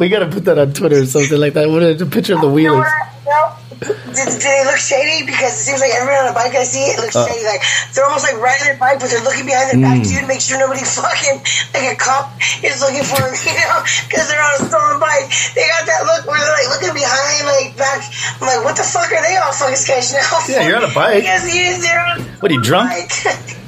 We 0.03 0.09
gotta 0.11 0.27
put 0.27 0.51
that 0.51 0.59
on 0.59 0.75
Twitter 0.75 0.99
or 0.99 1.07
something 1.07 1.39
like 1.39 1.55
that. 1.55 1.71
What 1.71 1.87
a 1.87 1.95
picture 2.11 2.35
of 2.35 2.43
the 2.43 2.51
Wheelers? 2.51 2.91
No. 3.23 3.55
Do, 3.79 3.87
they 4.19 4.63
look 4.67 4.83
shady? 4.83 5.23
Because 5.27 5.55
it 5.55 5.63
seems 5.63 5.79
like 5.79 5.95
everyone 5.95 6.27
on 6.27 6.31
a 6.31 6.35
bike 6.35 6.55
I 6.59 6.67
see, 6.67 6.91
it 6.91 6.99
looks 6.99 7.15
Uh. 7.15 7.23
shady. 7.31 7.47
Like 7.47 7.63
they're 7.95 8.03
almost 8.03 8.27
like 8.27 8.35
riding 8.43 8.67
their 8.67 8.79
bike, 8.83 8.99
but 8.99 9.15
they're 9.15 9.23
looking 9.23 9.47
behind 9.47 9.71
their 9.71 9.79
Mm. 9.79 9.87
back 9.87 9.99
too 10.03 10.19
to 10.19 10.27
make 10.27 10.43
sure 10.43 10.59
nobody 10.59 10.83
fucking 10.99 11.39
like 11.71 11.95
a 11.95 11.97
cop 12.03 12.35
is 12.67 12.83
looking 12.83 13.07
for 13.07 13.23
them. 13.23 13.31
You 13.47 13.55
know, 13.63 13.79
because 14.11 14.27
they're 14.27 14.43
on 14.43 14.59
a 14.59 14.67
stolen 14.67 14.99
bike. 14.99 15.31
They 15.55 15.71
got 15.71 15.87
that 15.87 16.03
look 16.03 16.27
where 16.27 16.35
they're 16.43 16.51
like 16.51 16.69
looking 16.75 16.95
behind, 16.99 17.47
like 17.47 17.79
back. 17.79 18.03
I'm 18.43 18.47
like, 18.51 18.63
what 18.67 18.75
the 18.75 18.83
fuck 18.83 19.07
are 19.07 19.23
they 19.23 19.39
all 19.39 19.55
fucking 19.55 19.79
sketching 19.79 20.19
out? 20.19 20.51
Yeah, 20.51 20.67
you're 20.67 20.83
on 20.83 20.91
a 20.91 20.95
bike. 20.95 21.23
Because 21.23 21.47
he. 21.47 21.79
They're 21.79 22.03
on. 22.11 22.21
a 22.21 22.25
What, 22.43 22.51
are 22.51 22.55
you 22.59 22.63
drunk? 22.63 22.91
Bike. 22.91 23.55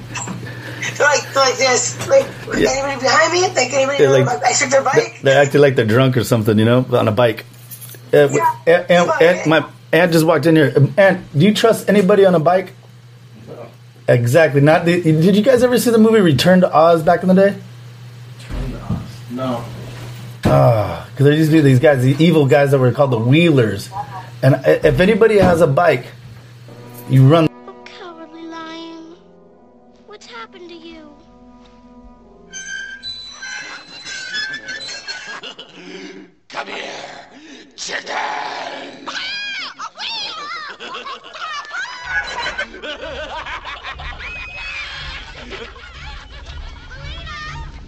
they're 0.97 1.07
like 1.07 1.23
they're 1.33 1.43
like 1.45 1.57
this. 1.59 2.09
Like 2.09 2.27
Yeah. 2.59 2.71
anybody 2.71 3.01
behind 3.01 3.33
me? 3.33 3.41
Like 3.49 3.73
anybody? 3.73 3.99
They're 3.99 4.11
like- 4.25 4.43
I 4.45 4.53
took 4.53 4.71
their 4.71 4.83
bike. 4.83 5.21
They're 5.23 5.41
acting 5.43 5.61
like 5.61 5.77
they're 5.77 5.85
drunk 5.87 6.17
or 6.17 6.25
something, 6.25 6.59
you 6.59 6.65
know, 6.65 6.85
on 6.93 7.09
a 7.09 7.13
bike. 7.13 7.45
Uh, 8.13 8.29
Yeah. 8.31 8.55
and, 8.67 8.91
and, 8.91 9.11
and 9.21 9.47
my 9.51 9.65
aunt 9.93 10.13
just 10.13 10.25
walked 10.25 10.47
in 10.47 10.57
here. 10.57 10.73
Um, 10.77 10.95
Aunt, 10.97 11.21
do 11.39 11.45
you 11.47 11.55
trust 11.55 11.89
anybody 11.89 12.25
on 12.25 12.35
a 12.35 12.41
bike? 12.41 12.73
No. 13.49 13.67
Exactly. 14.09 14.61
Not. 14.61 14.85
The, 14.85 15.01
did 15.03 15.35
you 15.37 15.43
guys 15.43 15.63
ever 15.63 15.79
see 15.79 15.91
the 15.91 15.99
movie 15.99 16.21
Return 16.21 16.61
to 16.61 16.73
Oz 16.73 17.03
back 17.03 17.23
in 17.23 17.29
the 17.29 17.35
day? 17.35 17.57
Return 18.39 18.71
to 18.73 18.79
Oz. 18.95 19.01
No. 19.31 19.65
Ah, 20.47 21.07
Because 21.11 21.25
there 21.25 21.33
used 21.35 21.51
to 21.51 21.57
be 21.57 21.61
these 21.63 21.79
guys, 21.81 22.03
the 22.03 22.15
evil 22.23 22.47
guys 22.47 22.71
that 22.73 22.79
were 22.79 22.93
called 22.93 23.11
the 23.13 23.19
Wheelers. 23.19 23.89
And 24.43 24.61
if 24.67 25.01
anybody 25.01 25.39
has 25.39 25.61
a 25.63 25.67
bike, 25.67 26.07
you 27.09 27.27
run. 27.27 27.49
What's 30.15 30.27
happened 30.27 30.69
to 30.69 30.77
you? 30.77 31.11
Come 36.49 36.69
here, 36.69 37.27
chicken. 37.75 38.15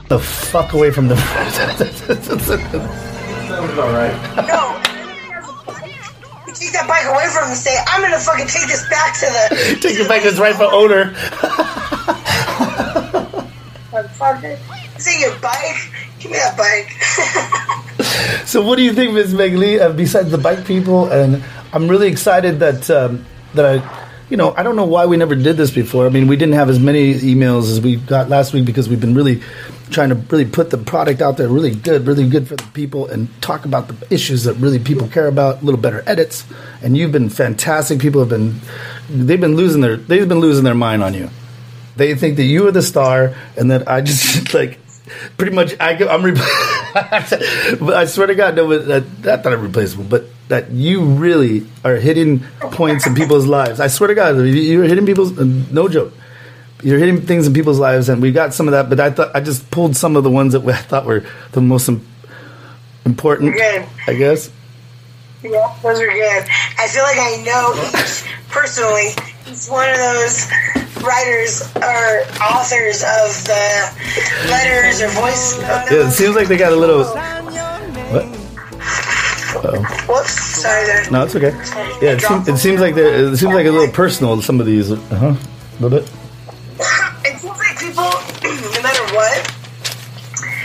the 0.08 0.18
fuck 0.18 0.72
away 0.72 0.90
from 0.90 1.06
the. 1.06 1.14
Friend. 1.14 1.52
Sounds 3.46 3.78
alright. 3.78 4.16
No. 4.48 4.82
Take 6.54 6.72
that 6.72 6.88
bike 6.88 7.04
away 7.06 7.28
from 7.28 7.44
him 7.44 7.50
and 7.50 7.56
say, 7.56 7.76
I'm 7.86 8.00
gonna 8.00 8.18
fucking 8.18 8.48
take 8.48 8.66
this 8.66 8.88
back 8.88 9.14
to 9.20 9.26
the. 9.26 9.78
Take 9.80 9.98
your 9.98 10.08
bike 10.08 10.22
to 10.22 10.28
its 10.28 10.38
rightful 10.38 10.66
owner. 10.66 11.14
This 14.94 15.08
ain't 15.08 15.20
your 15.20 15.38
bike. 15.40 15.76
Give 16.18 16.30
me 16.30 16.38
that 16.38 16.56
bike. 16.56 17.82
So, 18.44 18.62
what 18.62 18.76
do 18.76 18.82
you 18.82 18.92
think, 18.92 19.12
Ms. 19.12 19.34
Meg 19.34 19.54
Lee? 19.54 19.80
Uh, 19.80 19.92
besides 19.92 20.30
the 20.30 20.38
bike 20.38 20.64
people, 20.64 21.10
and 21.10 21.42
I'm 21.72 21.88
really 21.88 22.08
excited 22.08 22.60
that 22.60 22.88
um, 22.90 23.26
that 23.54 23.66
I, 23.66 24.06
you 24.30 24.36
know, 24.36 24.54
I 24.56 24.62
don't 24.62 24.76
know 24.76 24.86
why 24.86 25.06
we 25.06 25.16
never 25.16 25.34
did 25.34 25.56
this 25.56 25.70
before. 25.70 26.06
I 26.06 26.10
mean, 26.10 26.28
we 26.28 26.36
didn't 26.36 26.54
have 26.54 26.70
as 26.70 26.78
many 26.78 27.14
emails 27.14 27.70
as 27.70 27.80
we 27.80 27.96
got 27.96 28.28
last 28.28 28.52
week 28.52 28.64
because 28.64 28.88
we've 28.88 29.00
been 29.00 29.14
really 29.14 29.42
trying 29.90 30.10
to 30.10 30.14
really 30.14 30.44
put 30.44 30.70
the 30.70 30.78
product 30.78 31.20
out 31.20 31.36
there, 31.36 31.48
really 31.48 31.74
good, 31.74 32.06
really 32.06 32.28
good 32.28 32.46
for 32.46 32.56
the 32.56 32.66
people, 32.72 33.06
and 33.08 33.28
talk 33.42 33.64
about 33.64 33.88
the 33.88 34.14
issues 34.14 34.44
that 34.44 34.54
really 34.54 34.78
people 34.78 35.08
care 35.08 35.26
about. 35.26 35.62
A 35.62 35.64
little 35.64 35.80
better 35.80 36.02
edits, 36.06 36.44
and 36.82 36.96
you've 36.96 37.12
been 37.12 37.28
fantastic. 37.28 37.98
People 37.98 38.20
have 38.20 38.30
been, 38.30 38.60
they've 39.10 39.40
been 39.40 39.56
losing 39.56 39.80
their, 39.80 39.96
they've 39.96 40.28
been 40.28 40.40
losing 40.40 40.64
their 40.64 40.74
mind 40.74 41.02
on 41.02 41.14
you. 41.14 41.30
They 41.96 42.14
think 42.14 42.36
that 42.36 42.44
you 42.44 42.66
are 42.68 42.72
the 42.72 42.82
star, 42.82 43.34
and 43.56 43.70
that 43.70 43.88
I 43.88 44.00
just 44.02 44.52
like 44.54 44.78
pretty 45.36 45.52
much 45.54 45.74
I, 45.80 45.92
I'm. 46.08 46.22
Re- 46.22 46.32
but 46.94 47.94
I 47.94 48.04
swear 48.06 48.26
to 48.28 48.34
God, 48.34 48.56
no, 48.56 48.68
but 48.68 48.86
that, 48.86 49.02
not 49.24 49.42
that 49.42 49.52
I'm 49.52 49.62
replaceable, 49.62 50.04
but 50.04 50.24
that 50.48 50.70
you 50.70 51.04
really 51.04 51.66
are 51.84 51.96
hitting 51.96 52.40
points 52.60 53.06
in 53.06 53.14
people's 53.14 53.46
lives. 53.46 53.80
I 53.80 53.86
swear 53.88 54.08
to 54.08 54.14
God, 54.14 54.36
you- 54.36 54.44
you're 54.44 54.84
hitting 54.84 55.06
people's. 55.06 55.36
uh, 55.38 55.44
No 55.70 55.88
joke. 55.88 56.12
You're 56.82 56.98
hitting 56.98 57.22
things 57.22 57.46
in 57.46 57.54
people's 57.54 57.78
lives, 57.78 58.10
and 58.10 58.20
we 58.20 58.30
got 58.32 58.52
some 58.52 58.68
of 58.68 58.72
that. 58.72 58.90
But 58.90 59.00
I 59.00 59.10
thought 59.10 59.34
I 59.34 59.40
just 59.40 59.70
pulled 59.70 59.96
some 59.96 60.14
of 60.14 60.24
the 60.24 60.30
ones 60.30 60.52
that 60.52 60.62
I 60.68 60.74
thought 60.76 61.06
were 61.06 61.24
the 61.52 61.62
most 61.62 61.88
important. 63.06 63.54
Good. 63.56 63.86
I 64.06 64.12
guess. 64.14 64.50
Yeah, 65.42 65.74
those 65.82 66.00
are 66.00 66.06
good. 66.06 66.44
I 66.78 66.88
feel 66.88 67.02
like 67.02 67.18
I 67.18 67.42
know 67.46 68.00
each 68.00 68.24
personally. 68.50 69.10
Each 69.56 69.70
one 69.70 69.88
of 69.88 69.96
those 69.96 70.46
writers 71.02 71.62
or 71.76 72.22
authors 72.42 73.02
of 73.02 73.32
the 73.44 74.48
letters 74.50 75.00
or 75.00 75.08
voice. 75.08 75.58
Yeah, 75.60 76.08
it 76.08 76.10
seems 76.10 76.36
like 76.36 76.48
they 76.48 76.58
got 76.58 76.72
a 76.72 76.76
little. 76.76 77.04
What? 77.04 78.24
Uh-oh. 79.56 79.82
Whoops, 80.08 80.60
sorry 80.60 80.84
there. 80.84 81.10
No, 81.10 81.24
it's 81.24 81.34
okay. 81.34 81.52
Yeah, 82.02 82.12
it, 82.12 82.20
seems, 82.20 82.48
it 82.48 82.58
seems 82.58 82.80
like 82.80 82.96
it 82.96 83.36
seems 83.38 83.54
like 83.54 83.66
a 83.66 83.70
little 83.70 83.92
personal. 83.92 84.42
Some 84.42 84.60
of 84.60 84.66
these, 84.66 84.92
uh 84.92 84.96
huh, 85.10 85.26
a 85.28 85.82
little 85.82 86.00
bit. 86.00 86.10
It 87.24 87.38
seems 87.38 87.58
like 87.58 87.78
people, 87.78 88.04
no 88.76 88.82
matter 88.82 89.14
what, 89.14 89.56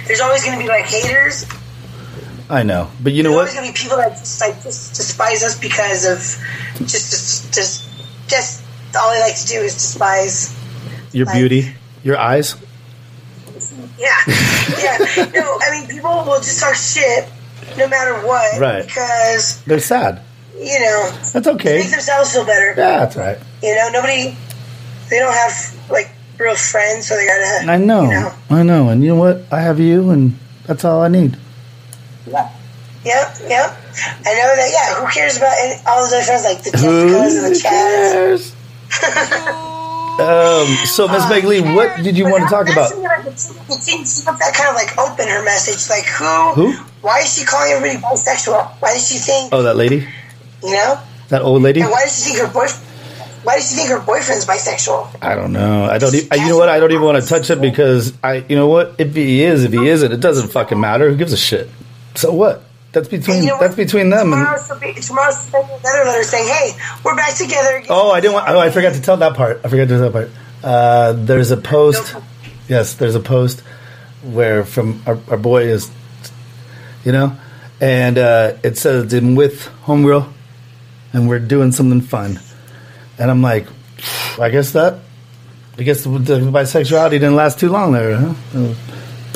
there's 0.06 0.20
always 0.20 0.44
going 0.44 0.58
to 0.58 0.64
be 0.64 0.68
like 0.68 0.86
haters. 0.86 1.46
I 2.50 2.64
know, 2.64 2.92
but 3.02 3.14
you 3.14 3.24
know 3.24 3.30
There's 3.30 3.38
what? 3.38 3.44
There's 3.46 3.56
going 3.56 3.74
to 3.74 3.80
be 3.80 3.84
people 3.84 3.98
that 3.98 4.18
just 4.18 4.42
like 4.42 4.62
despise 4.62 5.44
us 5.44 5.58
because 5.58 6.06
of 6.06 6.18
just 6.86 7.10
just 7.12 7.54
just 7.54 7.88
just 8.28 8.61
all 8.96 9.10
I 9.10 9.20
like 9.20 9.36
to 9.38 9.48
do 9.48 9.60
is 9.60 9.74
despise. 9.74 10.56
Your 11.14 11.26
beauty, 11.32 11.74
your 12.04 12.18
eyes. 12.18 12.56
Yeah, 14.00 14.08
yeah. 14.82 15.30
No, 15.36 15.58
I 15.62 15.68
mean 15.72 15.88
people 15.90 16.10
will 16.26 16.40
just 16.40 16.60
talk 16.62 16.74
shit 16.76 17.30
no 17.78 17.88
matter 17.88 18.26
what, 18.26 18.60
Right. 18.60 18.86
Because 18.86 19.62
They're 19.66 19.80
sad. 19.80 20.22
you 20.58 20.80
know 20.80 21.10
That's 21.34 21.46
to 21.46 21.52
okay. 21.52 21.80
make 21.80 21.92
themselves 21.92 22.34
feel 22.34 22.46
better. 22.46 22.70
Yeah, 22.78 23.00
that's 23.06 23.16
right. 23.16 23.38
You 23.62 23.76
know, 23.76 23.90
nobody 23.94 24.36
they 25.10 25.20
don't 25.20 25.34
have 25.34 25.76
like 25.90 26.10
real 26.40 26.56
friends, 26.56 27.08
so 27.08 27.16
they 27.16 27.28
gotta. 27.28 27.72
I 27.72 27.78
know, 27.78 28.04
You 28.04 28.10
know. 28.12 28.34
I 28.50 28.64
know, 28.64 28.90
and 28.90 29.04
you 29.04 29.10
know 29.10 29.20
what? 29.20 29.44
I 29.52 29.60
have 29.62 29.80
you, 29.80 30.10
and 30.10 30.38
that's 30.66 30.84
all 30.86 31.02
I 31.02 31.08
need. 31.10 31.38
Yeah. 32.26 32.50
Yep, 33.04 33.36
yep. 33.50 33.78
I 34.26 34.34
know 34.34 34.56
that. 34.56 34.70
Yeah, 34.72 34.96
who 35.04 35.12
cares 35.12 35.38
about 35.38 35.54
any, 35.60 35.82
all 35.88 36.02
those 36.02 36.14
other 36.14 36.24
friends 36.24 36.44
like 36.46 36.64
the 36.64 36.70
Jessicas 36.72 37.46
and 37.46 37.56
the 37.56 37.60
Chads? 37.60 37.62
cares? 37.64 38.56
Um, 40.22 40.68
so, 40.86 41.08
Miss 41.08 41.28
Meg 41.30 41.46
Lee, 41.46 41.62
what 41.62 41.98
did 42.04 42.16
you 42.18 42.26
want 42.26 42.44
to 42.44 42.50
talk 42.50 42.70
about? 42.70 42.92
It 42.92 43.40
seems 43.40 44.24
that 44.26 44.54
kind 44.54 44.70
of 44.70 44.76
like 44.76 44.96
open 44.98 45.28
her 45.28 45.44
message. 45.44 45.90
Like 45.90 46.06
who? 46.06 46.52
Who? 46.54 46.74
Why 47.02 47.22
is 47.22 47.34
she 47.38 47.46
calling 47.46 47.72
everybody 47.72 47.98
bisexual? 48.04 48.70
Why 48.82 48.94
does 48.94 49.08
she 49.08 49.18
think? 49.18 49.50
Oh, 49.52 49.64
that 49.64 49.78
lady, 49.78 50.08
You 50.64 50.72
know? 50.74 51.00
that 51.30 51.42
old 51.42 51.62
lady. 51.64 51.82
And 51.82 51.90
why 51.90 52.02
does 52.04 52.16
she 52.24 52.30
think 52.32 52.40
her 52.46 52.54
boyfriend? 52.54 52.88
Why 53.44 53.56
does 53.56 53.70
she 53.70 53.76
think 53.78 53.90
her 53.90 54.00
boyfriend's 54.02 54.46
bisexual? 54.46 55.18
I 55.24 55.34
don't 55.34 55.54
know. 55.54 55.86
I 55.86 55.98
don't. 55.98 56.14
E- 56.14 56.28
you 56.34 56.48
know 56.50 56.58
what? 56.58 56.70
I 56.70 56.80
don't 56.80 56.92
even 56.92 57.04
want 57.04 57.24
to 57.24 57.28
touch 57.28 57.50
it 57.50 57.60
because 57.62 58.14
I. 58.24 58.46
You 58.48 58.56
know 58.58 58.68
what? 58.68 58.96
If 59.00 59.16
he 59.16 59.42
is, 59.44 59.64
if 59.64 59.72
he 59.72 59.88
isn't, 59.88 60.12
it 60.12 60.20
doesn't 60.20 60.50
fucking 60.50 60.80
matter. 60.80 61.10
Who 61.10 61.16
gives 61.16 61.34
a 61.34 61.38
shit? 61.38 61.68
So 62.14 62.32
what? 62.32 62.62
That's 62.92 63.08
between. 63.08 63.44
You 63.44 63.50
know 63.50 63.60
That's 63.60 63.76
between 63.76 64.10
them. 64.10 64.34
And, 64.34 64.42
Tomorrow, 64.42 64.62
she'll 64.68 64.80
be, 64.80 65.00
tomorrow 65.00 65.32
she'll 65.32 65.50
send 65.50 65.66
another 65.66 66.10
letter 66.10 66.24
saying, 66.24 66.48
"Hey, 66.48 66.72
we're 67.04 67.16
back 67.16 67.36
together." 67.36 67.78
again." 67.78 67.88
oh, 67.90 68.12
I 68.12 68.20
didn't 68.20 68.34
want. 68.34 68.50
Oh, 68.50 68.60
I 68.60 68.70
forgot 68.70 68.94
to 68.96 69.02
tell 69.02 69.18
that 69.18 69.36
part. 69.36 69.62
I 69.64 69.70
forgot 69.70 69.84
to 69.84 69.88
tell 69.88 70.10
that 70.10 70.12
part. 70.12 70.30
Uh, 70.64 71.14
there's 71.14 71.52
a 71.52 71.58
post. 71.58 72.16
Yes, 72.68 72.96
there's 72.96 73.16
a 73.16 73.20
post 73.20 73.62
where 74.24 74.64
from 74.64 75.02
our, 75.06 75.18
our 75.30 75.38
boy 75.38 75.64
is, 75.64 75.90
you 77.04 77.12
know, 77.12 77.36
and 77.80 78.18
uh, 78.18 78.54
it 78.64 78.78
says 78.78 79.14
I'm 79.14 79.36
with 79.36 79.70
homegirl, 79.84 80.32
and 81.14 81.28
we're 81.28 81.40
doing 81.40 81.72
something 81.72 82.02
fun, 82.02 82.40
and 83.18 83.32
I'm 83.32 83.42
like, 83.42 83.68
I 84.40 84.50
guess 84.50 84.74
that, 84.74 85.00
I 85.78 85.84
guess 85.84 86.04
the, 86.04 86.10
the 86.10 86.40
bisexuality 86.40 87.12
didn't 87.12 87.36
last 87.36 87.60
too 87.60 87.70
long 87.70 87.94
there, 87.94 88.16
huh? 88.16 88.74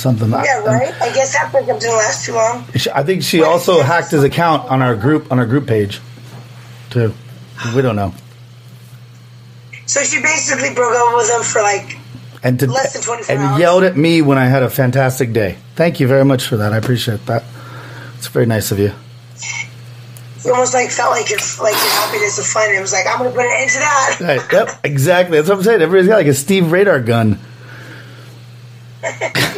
Something. 0.06 0.30
Yeah, 0.30 0.60
right. 0.60 0.94
I 1.02 1.12
guess 1.16 1.34
that 1.34 1.52
breakup 1.52 1.80
didn't 1.80 1.96
last 1.96 2.28
too 2.28 2.34
long. 2.34 2.64
I 2.94 3.02
think 3.02 3.24
she 3.24 3.42
also 3.42 3.82
hacked 3.82 4.12
his 4.12 4.24
account 4.24 4.70
on 4.70 4.84
our 4.84 4.96
group 4.96 5.32
on 5.32 5.40
our 5.40 5.48
group 5.48 5.66
page, 5.66 6.00
too. 6.92 7.12
We 7.76 7.82
don't 7.82 7.96
know. 7.96 8.14
So 9.88 10.04
she 10.04 10.22
basically 10.22 10.76
broke 10.76 10.94
up 10.96 11.16
with 11.18 11.28
him 11.32 11.42
for 11.42 11.64
like 11.64 11.98
And 12.44 12.60
to, 12.60 12.68
Less 12.68 12.94
than 12.94 13.02
24 13.02 13.36
and 13.36 13.44
hours. 13.46 13.60
yelled 13.60 13.84
at 13.84 13.98
me 13.98 14.22
when 14.22 14.38
I 14.38 14.46
had 14.46 14.62
a 14.62 14.70
fantastic 14.70 15.34
day. 15.34 15.58
Thank 15.76 16.00
you 16.00 16.08
very 16.08 16.24
much 16.24 16.46
for 16.46 16.58
that. 16.58 16.72
I 16.72 16.78
appreciate 16.78 17.26
that. 17.26 17.44
It's 18.18 18.28
very 18.28 18.46
nice 18.46 18.72
of 18.72 18.78
you. 18.78 18.92
you 20.44 20.52
almost 20.54 20.76
like 20.76 20.92
felt 20.92 21.10
like 21.14 21.32
your 21.32 21.40
like 21.64 21.74
your 21.74 21.92
happiness 21.94 22.38
of 22.38 22.46
fun. 22.46 22.70
It 22.70 22.80
was 22.80 22.94
like 22.94 23.08
I'm 23.08 23.18
gonna 23.18 23.32
put 23.32 23.46
an 23.46 23.52
end 23.58 23.72
to 23.72 23.80
that. 23.80 24.18
Right. 24.22 24.54
Yep. 24.54 24.70
Exactly. 24.84 25.38
That's 25.40 25.50
what 25.50 25.58
I'm 25.58 25.64
saying. 25.64 25.82
Everybody's 25.82 26.10
got 26.10 26.18
like 26.18 26.28
a 26.28 26.34
Steve 26.36 26.72
radar 26.72 27.00
gun. 27.00 27.40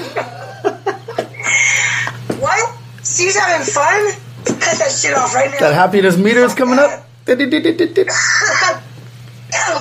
Steve's 3.07 3.37
having 3.37 3.65
fun? 3.65 4.11
Cut 4.45 4.77
that 4.79 4.91
shit 4.91 5.15
off 5.15 5.33
right 5.33 5.49
now. 5.51 5.59
That 5.59 5.73
happiness 5.73 6.17
meter 6.17 6.41
is 6.43 6.53
coming 6.53 6.77
up. 6.77 7.05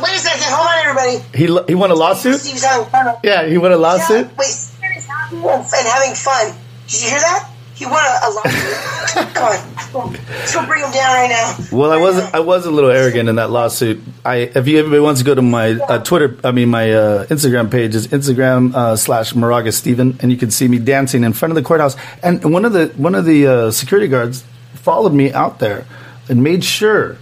Wait 0.02 0.14
a 0.14 0.18
second. 0.18 0.46
Hold 0.46 0.68
on, 0.68 0.78
everybody. 0.86 1.36
He 1.36 1.46
lo- 1.48 1.64
he 1.66 1.74
won 1.74 1.90
a 1.90 1.94
lawsuit. 1.94 2.40
Steve's 2.40 2.64
having 2.64 2.86
fun. 2.88 3.16
Yeah, 3.24 3.46
he 3.46 3.58
won 3.58 3.72
a 3.72 3.76
lawsuit. 3.76 4.30
Wait, 4.38 4.46
Steve 4.46 4.90
is 4.96 5.06
happy 5.06 5.36
and 5.36 5.86
having 5.88 6.14
fun. 6.14 6.54
Did 6.86 7.02
you 7.02 7.10
hear 7.10 7.18
that? 7.20 7.50
He 7.76 7.84
won 7.84 7.94
a, 7.94 8.26
a 8.26 8.28
lawsuit. 8.32 9.34
Come 9.34 9.44
on. 9.44 10.12
Let's 10.28 10.54
go 10.54 10.66
bring 10.66 10.82
him 10.82 10.90
down 10.92 11.14
right 11.14 11.28
now. 11.28 11.56
Well, 11.70 11.92
I 11.92 11.98
was 11.98 12.16
I 12.16 12.40
was 12.40 12.64
a 12.64 12.70
little 12.70 12.90
arrogant 12.90 13.28
in 13.28 13.36
that 13.36 13.50
lawsuit. 13.50 14.00
I 14.24 14.36
if 14.36 14.66
you 14.66 14.78
everybody 14.78 15.00
wants 15.00 15.20
to 15.20 15.26
go 15.26 15.34
to 15.34 15.42
my 15.42 15.72
uh, 15.72 16.02
Twitter, 16.02 16.38
I 16.42 16.52
mean 16.52 16.70
my 16.70 16.92
uh, 16.92 17.26
Instagram 17.26 17.70
page 17.70 17.94
is 17.94 18.08
Instagram 18.08 18.74
uh, 18.74 18.96
slash 18.96 19.34
Moraga 19.34 19.72
Steven, 19.72 20.18
and 20.20 20.32
you 20.32 20.38
can 20.38 20.50
see 20.50 20.68
me 20.68 20.78
dancing 20.78 21.22
in 21.22 21.34
front 21.34 21.52
of 21.52 21.56
the 21.56 21.62
courthouse. 21.62 21.96
And 22.22 22.50
one 22.50 22.64
of 22.64 22.72
the 22.72 22.88
one 22.96 23.14
of 23.14 23.26
the 23.26 23.46
uh, 23.46 23.70
security 23.70 24.08
guards 24.08 24.42
followed 24.74 25.12
me 25.12 25.32
out 25.32 25.58
there 25.58 25.86
and 26.30 26.42
made 26.42 26.64
sure 26.64 27.18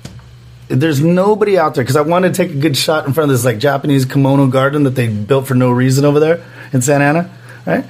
there's 0.69 1.01
nobody 1.03 1.59
out 1.59 1.75
there 1.75 1.83
because 1.83 1.97
I 1.97 2.03
wanted 2.03 2.35
to 2.35 2.45
take 2.45 2.55
a 2.55 2.59
good 2.61 2.77
shot 2.77 3.07
in 3.07 3.13
front 3.13 3.31
of 3.31 3.37
this 3.37 3.45
like 3.45 3.59
Japanese 3.59 4.05
kimono 4.05 4.47
garden 4.47 4.85
that 4.85 4.95
they 4.95 5.09
built 5.09 5.49
for 5.49 5.55
no 5.55 5.71
reason 5.71 6.05
over 6.05 6.21
there 6.21 6.45
in 6.73 6.81
Santa 6.81 7.05
Ana, 7.05 7.31
right? 7.67 7.85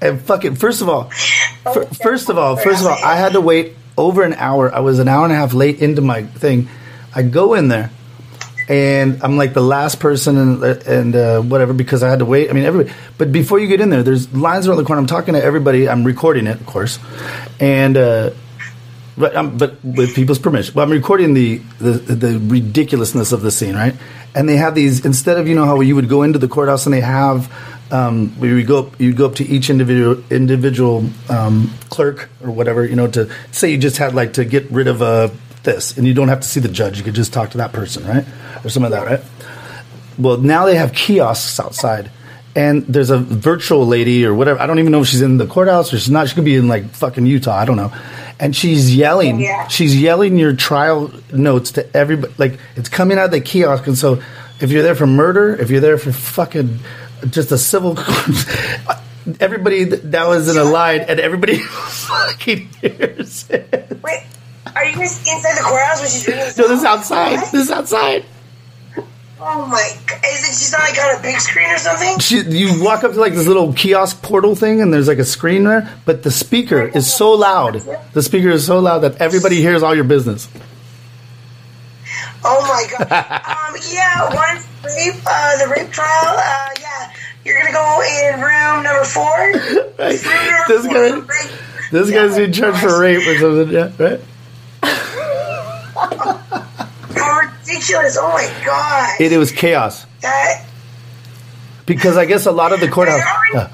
And 0.00 0.20
fuck 0.20 0.44
it. 0.44 0.58
First 0.58 0.82
of 0.82 0.88
all, 0.88 1.04
fir- 1.72 1.86
first 1.86 2.28
of 2.28 2.38
all, 2.38 2.56
first 2.56 2.80
of 2.80 2.86
all, 2.86 2.98
I 3.02 3.16
had 3.16 3.32
to 3.32 3.40
wait 3.40 3.74
over 3.96 4.22
an 4.22 4.34
hour. 4.34 4.72
I 4.74 4.80
was 4.80 4.98
an 4.98 5.08
hour 5.08 5.24
and 5.24 5.32
a 5.32 5.36
half 5.36 5.54
late 5.54 5.80
into 5.80 6.02
my 6.02 6.22
thing. 6.22 6.68
I 7.14 7.22
go 7.22 7.54
in 7.54 7.68
there, 7.68 7.90
and 8.68 9.22
I'm 9.22 9.36
like 9.36 9.54
the 9.54 9.62
last 9.62 10.00
person 10.00 10.36
and 10.36 10.64
and 10.64 11.16
uh, 11.16 11.40
whatever 11.40 11.72
because 11.72 12.02
I 12.02 12.10
had 12.10 12.18
to 12.18 12.26
wait. 12.26 12.50
I 12.50 12.52
mean, 12.52 12.64
everybody. 12.64 12.94
But 13.16 13.32
before 13.32 13.58
you 13.58 13.68
get 13.68 13.80
in 13.80 13.90
there, 13.90 14.02
there's 14.02 14.32
lines 14.34 14.68
around 14.68 14.78
the 14.78 14.84
corner. 14.84 15.00
I'm 15.00 15.06
talking 15.06 15.34
to 15.34 15.42
everybody. 15.42 15.88
I'm 15.88 16.04
recording 16.04 16.46
it, 16.46 16.60
of 16.60 16.66
course, 16.66 16.98
and. 17.60 17.96
Uh, 17.96 18.30
but 19.18 19.34
um, 19.34 19.56
but 19.56 19.82
with 19.82 20.14
people's 20.14 20.38
permission. 20.38 20.74
Well, 20.74 20.84
I'm 20.84 20.92
recording 20.92 21.32
the, 21.32 21.56
the 21.78 21.92
the 21.92 22.38
ridiculousness 22.38 23.32
of 23.32 23.40
the 23.40 23.50
scene, 23.50 23.74
right? 23.74 23.94
And 24.34 24.46
they 24.46 24.56
have 24.56 24.74
these 24.74 25.06
instead 25.06 25.38
of 25.38 25.48
you 25.48 25.54
know 25.54 25.64
how 25.64 25.80
you 25.80 25.94
would 25.94 26.10
go 26.10 26.22
into 26.22 26.38
the 26.38 26.48
courthouse 26.48 26.84
and 26.86 26.92
they 26.92 27.00
have 27.00 27.50
um, 27.90 28.30
where 28.40 28.56
you 28.56 28.64
go 28.64 28.86
up, 28.86 29.00
you 29.00 29.12
go 29.12 29.26
up 29.26 29.36
to 29.36 29.44
each 29.44 29.70
individual 29.70 30.22
individual 30.30 31.08
um, 31.28 31.72
clerk 31.90 32.28
or 32.42 32.50
whatever, 32.50 32.84
you 32.84 32.96
know, 32.96 33.06
to 33.08 33.30
say 33.52 33.70
you 33.70 33.78
just 33.78 33.98
had 33.98 34.14
like 34.14 34.34
to 34.34 34.44
get 34.44 34.70
rid 34.70 34.88
of 34.88 35.02
uh, 35.02 35.28
this, 35.62 35.96
and 35.96 36.06
you 36.06 36.14
don't 36.14 36.28
have 36.28 36.40
to 36.40 36.48
see 36.48 36.60
the 36.60 36.68
judge. 36.68 36.98
You 36.98 37.04
could 37.04 37.14
just 37.14 37.32
talk 37.32 37.50
to 37.50 37.58
that 37.58 37.72
person, 37.72 38.06
right, 38.06 38.24
or 38.64 38.70
something 38.70 38.90
like 38.90 39.00
that, 39.00 39.06
right? 39.06 39.24
Well, 40.18 40.38
now 40.38 40.66
they 40.66 40.76
have 40.76 40.92
kiosks 40.92 41.60
outside. 41.60 42.10
And 42.54 42.86
there's 42.86 43.10
a 43.10 43.18
virtual 43.18 43.86
lady 43.86 44.24
or 44.24 44.34
whatever. 44.34 44.58
I 44.58 44.66
don't 44.66 44.78
even 44.78 44.90
know 44.90 45.02
if 45.02 45.08
she's 45.08 45.20
in 45.20 45.36
the 45.36 45.46
courthouse 45.46 45.92
or 45.92 45.98
she's 45.98 46.08
not. 46.08 46.30
She 46.30 46.34
could 46.34 46.46
be 46.46 46.56
in 46.56 46.68
like 46.68 46.88
fucking 46.88 47.26
Utah. 47.26 47.54
I 47.54 47.66
don't 47.66 47.76
know. 47.76 47.92
And 48.40 48.56
she's 48.56 48.96
yelling. 48.96 49.40
Yeah. 49.40 49.68
She's 49.68 49.94
yelling 50.00 50.38
your 50.38 50.56
trial 50.56 51.12
notes 51.30 51.72
to 51.72 51.94
everybody. 51.94 52.32
Like 52.38 52.58
it's 52.74 52.88
coming 52.88 53.18
out 53.18 53.26
of 53.26 53.30
the 53.32 53.42
kiosk. 53.42 53.86
And 53.86 53.98
so 53.98 54.22
if 54.58 54.70
you're 54.70 54.82
there 54.82 54.94
for 54.94 55.06
murder, 55.06 55.54
if 55.54 55.68
you're 55.68 55.82
there 55.82 55.98
for 55.98 56.12
fucking 56.12 56.78
just 57.30 57.52
a 57.52 57.58
civil, 57.58 57.98
everybody 59.40 59.84
that 59.84 60.26
was 60.28 60.48
in 60.48 60.56
a 60.56 60.64
line 60.64 61.00
and 61.00 61.20
everybody 61.20 61.58
fucking 61.60 62.68
hears 62.80 63.48
it. 63.50 63.98
Wait, 64.02 64.22
are 64.74 64.84
you 64.84 64.96
guys 64.96 65.18
inside 65.18 65.56
the 65.56 65.62
courthouse 65.64 66.00
when 66.00 66.10
she's 66.10 66.24
doing 66.24 66.38
this? 66.38 66.58
No, 66.58 66.68
this 66.68 66.80
is 66.80 66.84
outside. 66.84 67.40
This 67.52 67.54
is 67.54 67.70
outside. 67.70 68.24
Oh 69.38 69.66
my! 69.66 69.90
god! 70.06 70.20
Is 70.24 70.48
it 70.48 70.58
she's 70.58 70.72
not 70.72 70.80
like 70.80 70.98
on 70.98 71.18
a 71.18 71.22
big 71.22 71.38
screen 71.38 71.70
or 71.70 71.76
something? 71.76 72.18
She, 72.20 72.40
you 72.40 72.82
walk 72.82 73.04
up 73.04 73.12
to 73.12 73.20
like 73.20 73.34
this 73.34 73.46
little 73.46 73.72
kiosk 73.74 74.22
portal 74.22 74.54
thing, 74.54 74.80
and 74.80 74.92
there's 74.92 75.08
like 75.08 75.18
a 75.18 75.24
screen 75.26 75.64
there, 75.64 75.94
but 76.06 76.22
the 76.22 76.30
speaker 76.30 76.82
is 76.82 77.12
so 77.12 77.32
loud. 77.32 77.82
The 78.14 78.22
speaker 78.22 78.48
is 78.48 78.64
so 78.66 78.80
loud 78.80 79.00
that 79.00 79.20
everybody 79.20 79.56
hears 79.56 79.82
all 79.82 79.94
your 79.94 80.04
business. 80.04 80.48
Oh 82.48 82.62
my 82.62 82.86
god! 82.90 83.10
um, 83.10 83.74
yeah, 83.92 84.22
one 84.34 84.62
rape, 84.84 85.20
uh, 85.26 85.58
the 85.58 85.68
rape 85.74 85.90
trial. 85.90 86.36
Uh, 86.38 86.68
yeah, 86.80 87.12
you're 87.44 87.58
gonna 87.58 87.72
go 87.72 88.02
in 88.02 88.40
room 88.40 88.82
number 88.84 89.04
four. 89.04 89.24
Right? 89.98 90.22
Room 90.22 90.64
This 90.68 90.84
four, 90.86 90.94
guy, 90.94 91.10
rape. 91.14 91.50
this 91.90 92.10
guy's 92.10 92.38
in 92.38 92.52
charge 92.52 92.76
for 92.76 93.00
rape 93.00 93.26
or 93.26 93.38
something. 93.38 93.70
Yeah, 93.74 93.90
right. 93.98 94.20
Ridiculous! 97.66 98.16
Oh 98.20 98.28
my 98.32 98.64
god! 98.64 99.20
It, 99.20 99.32
it 99.32 99.38
was 99.38 99.50
chaos 99.52 100.06
that 100.22 100.66
because 101.86 102.16
I 102.16 102.24
guess 102.26 102.46
a 102.46 102.52
lot 102.52 102.72
of 102.72 102.80
the 102.80 102.88
courthouse. 102.88 103.20
Yeah. 103.54 103.70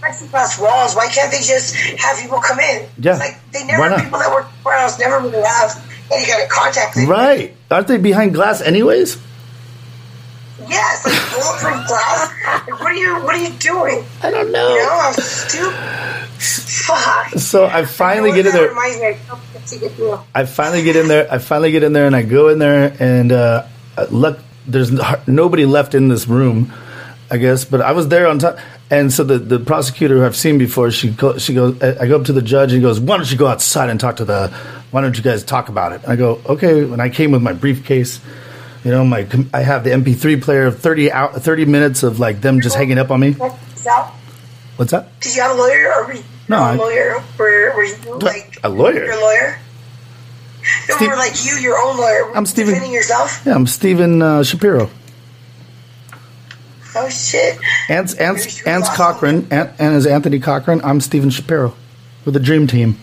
plexiglass 0.00 0.60
walls. 0.60 0.94
Why 0.94 1.08
can't 1.08 1.30
they 1.30 1.38
just 1.42 1.74
have 1.74 2.18
people 2.20 2.40
come 2.40 2.58
in? 2.60 2.88
Yeah. 2.98 3.12
It's 3.12 3.20
like 3.20 3.38
they 3.52 3.64
never 3.64 3.94
people 4.02 4.18
that 4.18 4.30
work 4.32 4.46
in 4.46 4.50
the 4.58 4.62
courthouse 4.62 4.98
never 4.98 5.20
really 5.20 5.42
have 5.42 5.84
any 6.12 6.26
kind 6.30 6.42
of 6.42 6.48
contact. 6.48 6.96
Right? 6.96 7.55
Aren't 7.70 7.88
they 7.88 7.98
behind 7.98 8.34
glass 8.34 8.60
anyways? 8.60 9.18
Yes, 10.68 11.04
like 11.04 11.14
bulletproof 11.30 11.86
glass. 11.86 12.32
Like, 12.68 12.80
what 12.80 12.92
are 12.92 12.94
you? 12.94 13.14
What 13.22 13.34
are 13.34 13.42
you 13.42 13.50
doing? 13.58 14.04
I 14.22 14.30
don't 14.30 14.52
know. 14.52 14.74
You 14.74 14.82
know. 14.82 14.98
I'm 15.00 15.14
stupid. 15.14 15.76
Fuck. 16.86 17.38
So 17.38 17.66
I 17.66 17.84
finally 17.84 18.30
know 18.30 18.36
get 18.36 18.46
in 18.46 18.52
there. 18.52 18.74
me 18.74 19.10
of? 19.10 19.28
Don't 19.52 19.66
take 19.66 19.82
it 19.82 19.92
through. 19.92 20.18
I 20.34 20.44
finally 20.44 20.82
get 20.82 20.96
in 20.96 21.08
there. 21.08 21.30
I 21.32 21.38
finally 21.38 21.72
get 21.72 21.82
in 21.82 21.92
there, 21.92 22.06
and 22.06 22.16
I 22.16 22.22
go 22.22 22.48
in 22.48 22.58
there, 22.58 22.96
and 22.98 23.32
uh, 23.32 23.66
look, 24.10 24.38
there's 24.66 24.92
nobody 25.26 25.66
left 25.66 25.94
in 25.94 26.08
this 26.08 26.26
room, 26.26 26.72
I 27.30 27.38
guess. 27.38 27.64
But 27.64 27.80
I 27.80 27.92
was 27.92 28.08
there 28.08 28.26
on 28.28 28.38
time, 28.38 28.56
and 28.90 29.12
so 29.12 29.24
the, 29.24 29.38
the 29.38 29.58
prosecutor 29.58 30.16
who 30.18 30.24
I've 30.24 30.36
seen 30.36 30.58
before, 30.58 30.90
she 30.90 31.10
go, 31.10 31.38
she 31.38 31.54
goes, 31.54 31.80
I 31.82 32.06
go 32.06 32.18
up 32.20 32.26
to 32.26 32.32
the 32.32 32.42
judge, 32.42 32.72
and 32.72 32.80
he 32.80 32.82
goes, 32.82 33.00
"Why 33.00 33.16
don't 33.16 33.30
you 33.30 33.36
go 33.38 33.46
outside 33.46 33.88
and 33.90 33.98
talk 33.98 34.16
to 34.16 34.24
the? 34.24 34.48
Why 34.90 35.00
don't 35.00 35.16
you 35.16 35.22
guys 35.22 35.42
talk 35.44 35.68
about 35.68 35.92
it?" 35.92 36.02
I 36.06 36.16
go, 36.16 36.40
"Okay." 36.46 36.82
And 36.82 37.02
I 37.02 37.08
came 37.08 37.32
with 37.32 37.42
my 37.42 37.52
briefcase. 37.52 38.20
You 38.84 38.92
know, 38.92 39.04
my 39.04 39.26
I 39.52 39.62
have 39.62 39.82
the 39.82 39.90
MP3 39.90 40.40
player, 40.40 40.66
of 40.66 40.78
30 40.78 41.10
out, 41.10 41.34
30 41.34 41.64
minutes 41.64 42.04
of 42.04 42.20
like 42.20 42.40
them 42.40 42.60
just 42.60 42.76
hanging 42.76 42.98
up 42.98 43.10
on 43.10 43.18
me. 43.18 43.32
What's 43.32 44.90
that? 44.92 45.08
Did 45.20 45.34
you 45.34 45.42
have 45.42 45.52
a 45.56 45.58
lawyer 45.58 45.92
or 45.96 46.06
were 46.06 46.12
you 46.14 46.22
No, 46.48 46.58
a 46.58 46.76
lawyer? 46.76 47.24
Were, 47.38 47.72
were 47.74 47.84
you 47.84 48.18
like 48.18 48.58
A 48.62 48.68
lawyer? 48.68 49.04
your 49.06 49.20
lawyer? 49.20 49.58
No, 50.88 50.96
Steve- 50.96 51.08
were 51.08 51.16
like 51.16 51.44
you, 51.44 51.56
your 51.56 51.78
own 51.78 51.96
lawyer. 51.96 52.30
I'm 52.36 52.44
defending 52.44 52.92
yourself. 52.92 53.42
Yeah, 53.46 53.54
I'm 53.54 53.66
Stephen 53.66 54.20
uh, 54.22 54.42
Shapiro. 54.44 54.90
Oh 56.98 57.10
shit! 57.10 57.58
Ants, 57.90 58.14
Ants, 58.14 58.66
Ants 58.66 58.88
Cochran, 58.96 59.46
Ant, 59.50 59.70
and 59.78 59.94
is 59.94 60.06
Anthony 60.06 60.40
Cochran. 60.40 60.80
I'm 60.82 61.02
Stephen 61.02 61.28
Shapiro 61.28 61.74
with 62.24 62.32
the 62.32 62.40
Dream 62.40 62.66
Team. 62.66 62.96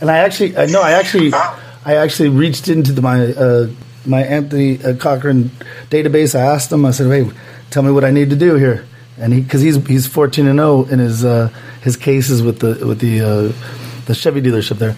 And 0.00 0.10
I 0.10 0.18
actually, 0.18 0.56
I 0.56 0.66
know, 0.66 0.82
I 0.82 0.90
actually, 0.90 1.32
I 1.32 1.94
actually 1.94 2.30
reached 2.30 2.66
into 2.66 2.90
the, 2.90 3.02
my 3.02 3.32
uh, 3.32 3.68
my 4.06 4.22
Anthony 4.22 4.82
uh, 4.82 4.96
Cochran 4.96 5.52
database. 5.88 6.34
I 6.34 6.42
asked 6.42 6.72
him. 6.72 6.84
I 6.84 6.90
said, 6.90 7.06
"Hey, 7.06 7.30
tell 7.70 7.84
me 7.84 7.92
what 7.92 8.02
I 8.02 8.10
need 8.10 8.30
to 8.30 8.36
do 8.36 8.56
here." 8.56 8.84
And 9.18 9.32
he, 9.32 9.40
because 9.40 9.60
he's 9.60 9.76
he's 9.86 10.08
14 10.08 10.48
and 10.48 10.58
0 10.58 10.86
in 10.86 10.98
his 10.98 11.24
uh, 11.24 11.50
his 11.82 11.96
cases 11.96 12.42
with 12.42 12.58
the 12.58 12.84
with 12.84 12.98
the 12.98 13.20
uh, 13.20 13.52
the 14.06 14.16
Chevy 14.16 14.42
dealership 14.42 14.78
there. 14.78 14.96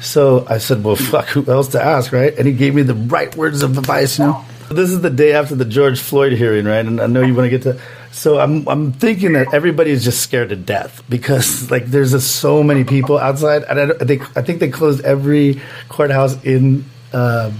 So 0.00 0.46
I 0.48 0.56
said, 0.56 0.82
"Well, 0.82 0.96
fuck, 0.96 1.26
who 1.26 1.44
else 1.52 1.68
to 1.68 1.84
ask, 1.84 2.10
right?" 2.10 2.34
And 2.38 2.46
he 2.46 2.54
gave 2.54 2.74
me 2.74 2.80
the 2.80 2.94
right 2.94 3.36
words 3.36 3.62
of 3.62 3.76
advice, 3.76 4.18
you 4.18 4.24
know. 4.24 4.46
This 4.70 4.90
is 4.90 5.00
the 5.00 5.10
day 5.10 5.32
after 5.32 5.56
the 5.56 5.64
George 5.64 5.98
Floyd 5.98 6.30
hearing, 6.30 6.64
right? 6.64 6.86
And 6.86 7.00
I 7.00 7.08
know 7.08 7.22
you 7.22 7.34
want 7.34 7.50
to 7.50 7.50
get 7.50 7.62
to. 7.62 7.80
So 8.12 8.38
I'm 8.38 8.68
I'm 8.68 8.92
thinking 8.92 9.32
that 9.32 9.52
everybody 9.52 9.90
is 9.90 10.04
just 10.04 10.22
scared 10.22 10.50
to 10.50 10.56
death 10.56 11.02
because 11.08 11.68
like 11.72 11.86
there's 11.86 12.12
just 12.12 12.36
so 12.36 12.62
many 12.62 12.84
people 12.84 13.18
outside, 13.18 13.64
and 13.64 13.80
I, 13.80 13.86
they 13.86 14.20
I 14.36 14.42
think 14.42 14.60
they 14.60 14.68
closed 14.70 15.04
every 15.04 15.60
courthouse 15.88 16.42
in. 16.44 16.84
Um, 17.12 17.54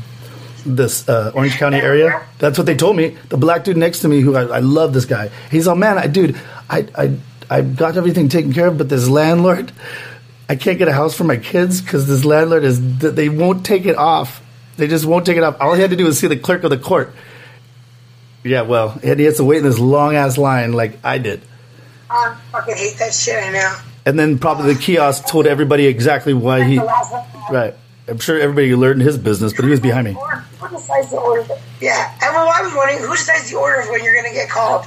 this 0.67 1.09
uh, 1.09 1.33
Orange 1.35 1.57
County 1.57 1.79
area. 1.79 2.23
That's 2.39 2.59
what 2.59 2.67
they 2.67 2.77
told 2.77 2.95
me. 2.95 3.17
The 3.31 3.39
black 3.39 3.65
dude 3.65 3.79
next 3.79 4.01
to 4.01 4.09
me, 4.09 4.21
who 4.21 4.37
I, 4.37 4.43
I 4.43 4.59
love 4.59 4.93
this 4.93 5.07
guy. 5.07 5.31
He's 5.51 5.67
all 5.67 5.75
man, 5.75 5.97
I 5.97 6.07
dude, 6.07 6.39
I 6.69 6.87
I 6.95 7.17
I 7.49 7.63
got 7.63 7.97
everything 7.97 8.29
taken 8.29 8.53
care 8.53 8.69
of, 8.69 8.77
but 8.77 8.91
this 8.91 9.09
landlord, 9.09 9.73
I 10.51 10.57
can't 10.57 10.79
get 10.79 10.87
a 10.87 10.93
house 10.93 11.15
for 11.17 11.25
my 11.25 11.39
kids 11.39 11.81
because 11.81 12.07
this 12.07 12.27
landlord 12.27 12.63
is 12.63 12.79
th- 12.79 13.15
they 13.15 13.31
won't 13.31 13.65
take 13.65 13.87
it 13.87 13.97
off. 13.97 14.43
They 14.81 14.89
just 14.89 15.05
won't 15.05 15.25
take 15.27 15.37
it 15.37 15.43
off. 15.43 15.57
All 15.61 15.75
he 15.75 15.81
had 15.81 15.91
to 15.91 15.97
do 15.97 16.05
was 16.07 16.19
see 16.19 16.27
the 16.27 16.37
clerk 16.37 16.65
of 16.65 16.71
the 16.71 16.79
court. 16.79 17.15
Yeah, 18.43 18.63
well, 18.63 18.99
and 19.03 19.21
he 19.21 19.27
has 19.27 19.37
to 19.37 19.45
wait 19.45 19.59
in 19.59 19.65
this 19.65 19.79
long 19.79 20.17
ass 20.17 20.39
line 20.39 20.73
like 20.73 20.99
I 21.05 21.19
did. 21.19 21.43
Ah, 22.09 22.33
I 22.33 22.51
fucking 22.53 22.75
hate 22.77 22.97
that 22.99 23.13
shit. 23.13 23.37
I 23.43 23.51
know. 23.53 23.77
And 24.07 24.19
then 24.19 24.39
probably 24.39 24.73
the 24.73 24.81
kiosk 24.81 25.27
told 25.27 25.47
everybody 25.47 25.87
exactly 25.87 26.33
why 26.33 26.65
he. 26.65 26.79
The 26.79 26.85
last 26.85 27.13
one. 27.13 27.25
Right. 27.53 27.75
I'm 28.09 28.19
sure 28.19 28.41
everybody 28.41 28.75
learned 28.75 29.03
his 29.03 29.19
business, 29.19 29.53
but 29.53 29.65
he 29.65 29.71
was 29.71 29.79
behind 29.79 30.07
me. 30.07 30.15
Who 30.59 30.69
decides 30.71 31.11
the 31.11 31.19
order? 31.19 31.47
Yeah, 31.81 32.11
and 32.23 32.35
well, 32.35 32.51
I 32.53 32.63
was 32.63 32.75
wondering 32.75 32.99
who 32.99 33.15
decides 33.15 33.51
the 33.51 33.57
order 33.59 33.81
of 33.83 33.89
when 33.91 34.03
you're 34.03 34.15
gonna 34.15 34.33
get 34.35 34.49
called. 34.49 34.87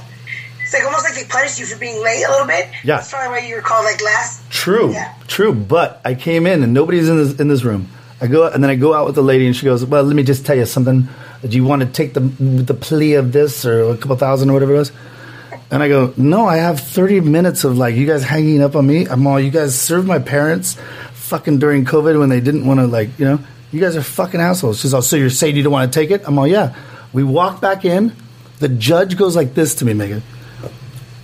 It's 0.62 0.74
like 0.74 0.84
almost 0.84 1.04
like 1.04 1.14
they 1.14 1.24
punish 1.24 1.58
you 1.58 1.66
for 1.66 1.78
being 1.78 2.02
late 2.02 2.24
a 2.26 2.30
little 2.30 2.46
bit. 2.46 2.68
Yeah. 2.82 2.96
That's 2.96 3.10
probably 3.10 3.28
why 3.40 3.46
you 3.46 3.54
were 3.54 3.62
called 3.62 3.84
like 3.84 4.02
last. 4.02 4.50
True, 4.50 4.92
Yeah. 4.92 5.14
true. 5.28 5.54
But 5.54 6.00
I 6.04 6.14
came 6.14 6.46
in 6.46 6.62
and 6.62 6.74
nobody's 6.74 7.08
in 7.08 7.16
this 7.16 7.38
in 7.38 7.48
this 7.48 7.62
room. 7.62 7.88
I 8.24 8.26
go 8.26 8.46
and 8.48 8.64
then 8.64 8.70
I 8.70 8.74
go 8.74 8.94
out 8.94 9.04
with 9.04 9.16
the 9.16 9.22
lady 9.22 9.46
and 9.46 9.54
she 9.54 9.66
goes, 9.66 9.84
"Well, 9.84 10.02
let 10.02 10.16
me 10.16 10.22
just 10.22 10.46
tell 10.46 10.56
you 10.56 10.64
something. 10.64 11.08
Do 11.46 11.54
you 11.54 11.62
want 11.62 11.82
to 11.82 11.86
take 11.86 12.14
the 12.14 12.20
the 12.20 12.72
plea 12.72 13.16
of 13.16 13.32
this 13.32 13.66
or 13.66 13.90
a 13.90 13.98
couple 13.98 14.16
thousand 14.16 14.48
or 14.48 14.54
whatever 14.54 14.74
it 14.74 14.78
was?" 14.78 14.92
And 15.70 15.82
I 15.82 15.88
go, 15.88 16.14
"No, 16.16 16.46
I 16.46 16.56
have 16.56 16.80
thirty 16.80 17.20
minutes 17.20 17.64
of 17.64 17.76
like 17.76 17.96
you 17.96 18.06
guys 18.06 18.22
hanging 18.24 18.62
up 18.62 18.76
on 18.76 18.86
me. 18.86 19.06
I'm 19.06 19.26
all 19.26 19.38
you 19.38 19.50
guys 19.50 19.78
served 19.78 20.08
my 20.08 20.20
parents, 20.20 20.78
fucking 21.12 21.58
during 21.58 21.84
COVID 21.84 22.18
when 22.18 22.30
they 22.30 22.40
didn't 22.40 22.64
want 22.64 22.80
to 22.80 22.86
like 22.86 23.10
you 23.18 23.26
know 23.26 23.40
you 23.72 23.80
guys 23.80 23.94
are 23.94 24.02
fucking 24.02 24.40
assholes." 24.40 24.80
She's 24.80 24.94
all, 24.94 25.02
"So 25.02 25.16
you're 25.16 25.28
saying 25.28 25.56
you 25.56 25.62
don't 25.62 25.74
want 25.74 25.92
to 25.92 26.00
take 26.00 26.10
it?" 26.10 26.22
I'm 26.26 26.38
all, 26.38 26.46
"Yeah." 26.46 26.74
We 27.12 27.24
walk 27.24 27.60
back 27.60 27.84
in. 27.84 28.16
The 28.58 28.70
judge 28.70 29.18
goes 29.18 29.36
like 29.36 29.52
this 29.52 29.74
to 29.76 29.84
me, 29.84 29.92
Megan. 29.92 30.22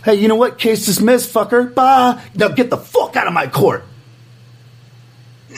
Hey, 0.05 0.17
you 0.17 0.29
know 0.29 0.37
what? 0.37 0.59
Case 0.59 0.85
dismissed, 0.85 1.33
fucker. 1.33 1.75
Bah. 1.75 2.21
Now 2.35 2.49
get 2.49 2.69
the 2.69 2.77
fuck 2.77 3.17
out 3.17 3.27
of 3.27 3.33
my 3.33 3.47
court. 3.47 3.85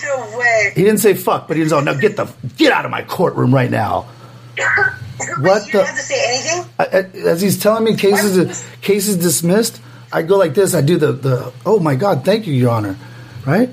No 0.05 0.39
way. 0.39 0.73
He 0.75 0.83
didn't 0.83 0.99
say 1.01 1.15
fuck, 1.15 1.49
but 1.49 1.57
he 1.57 1.63
was 1.63 1.73
all, 1.73 1.83
now 1.83 1.95
get 1.95 2.17
the 2.17 2.33
get 2.57 2.73
out 2.73 2.85
of 2.85 2.91
my 2.91 3.03
courtroom 3.03 3.55
right 3.55 3.71
now. 3.71 4.09
What 5.39 5.67
you 5.67 5.73
the- 5.73 5.85
have 5.85 5.95
to 5.97 6.03
say 6.03 6.25
anything. 6.27 6.71
I, 6.81 6.85
as 7.29 7.41
he's 7.41 7.61
telling 7.63 7.85
me 7.85 7.95
cases 7.97 8.67
cases 8.81 9.17
dismissed, 9.19 9.81
I 10.13 10.23
go 10.23 10.37
like 10.37 10.55
this. 10.55 10.75
I 10.75 10.81
do 10.81 10.97
the 10.99 11.13
the 11.13 11.53
oh 11.65 11.79
my 11.79 11.95
god, 11.95 12.25
thank 12.25 12.47
you, 12.47 12.55
Your 12.55 12.71
Honor, 12.71 12.97
right? 13.47 13.71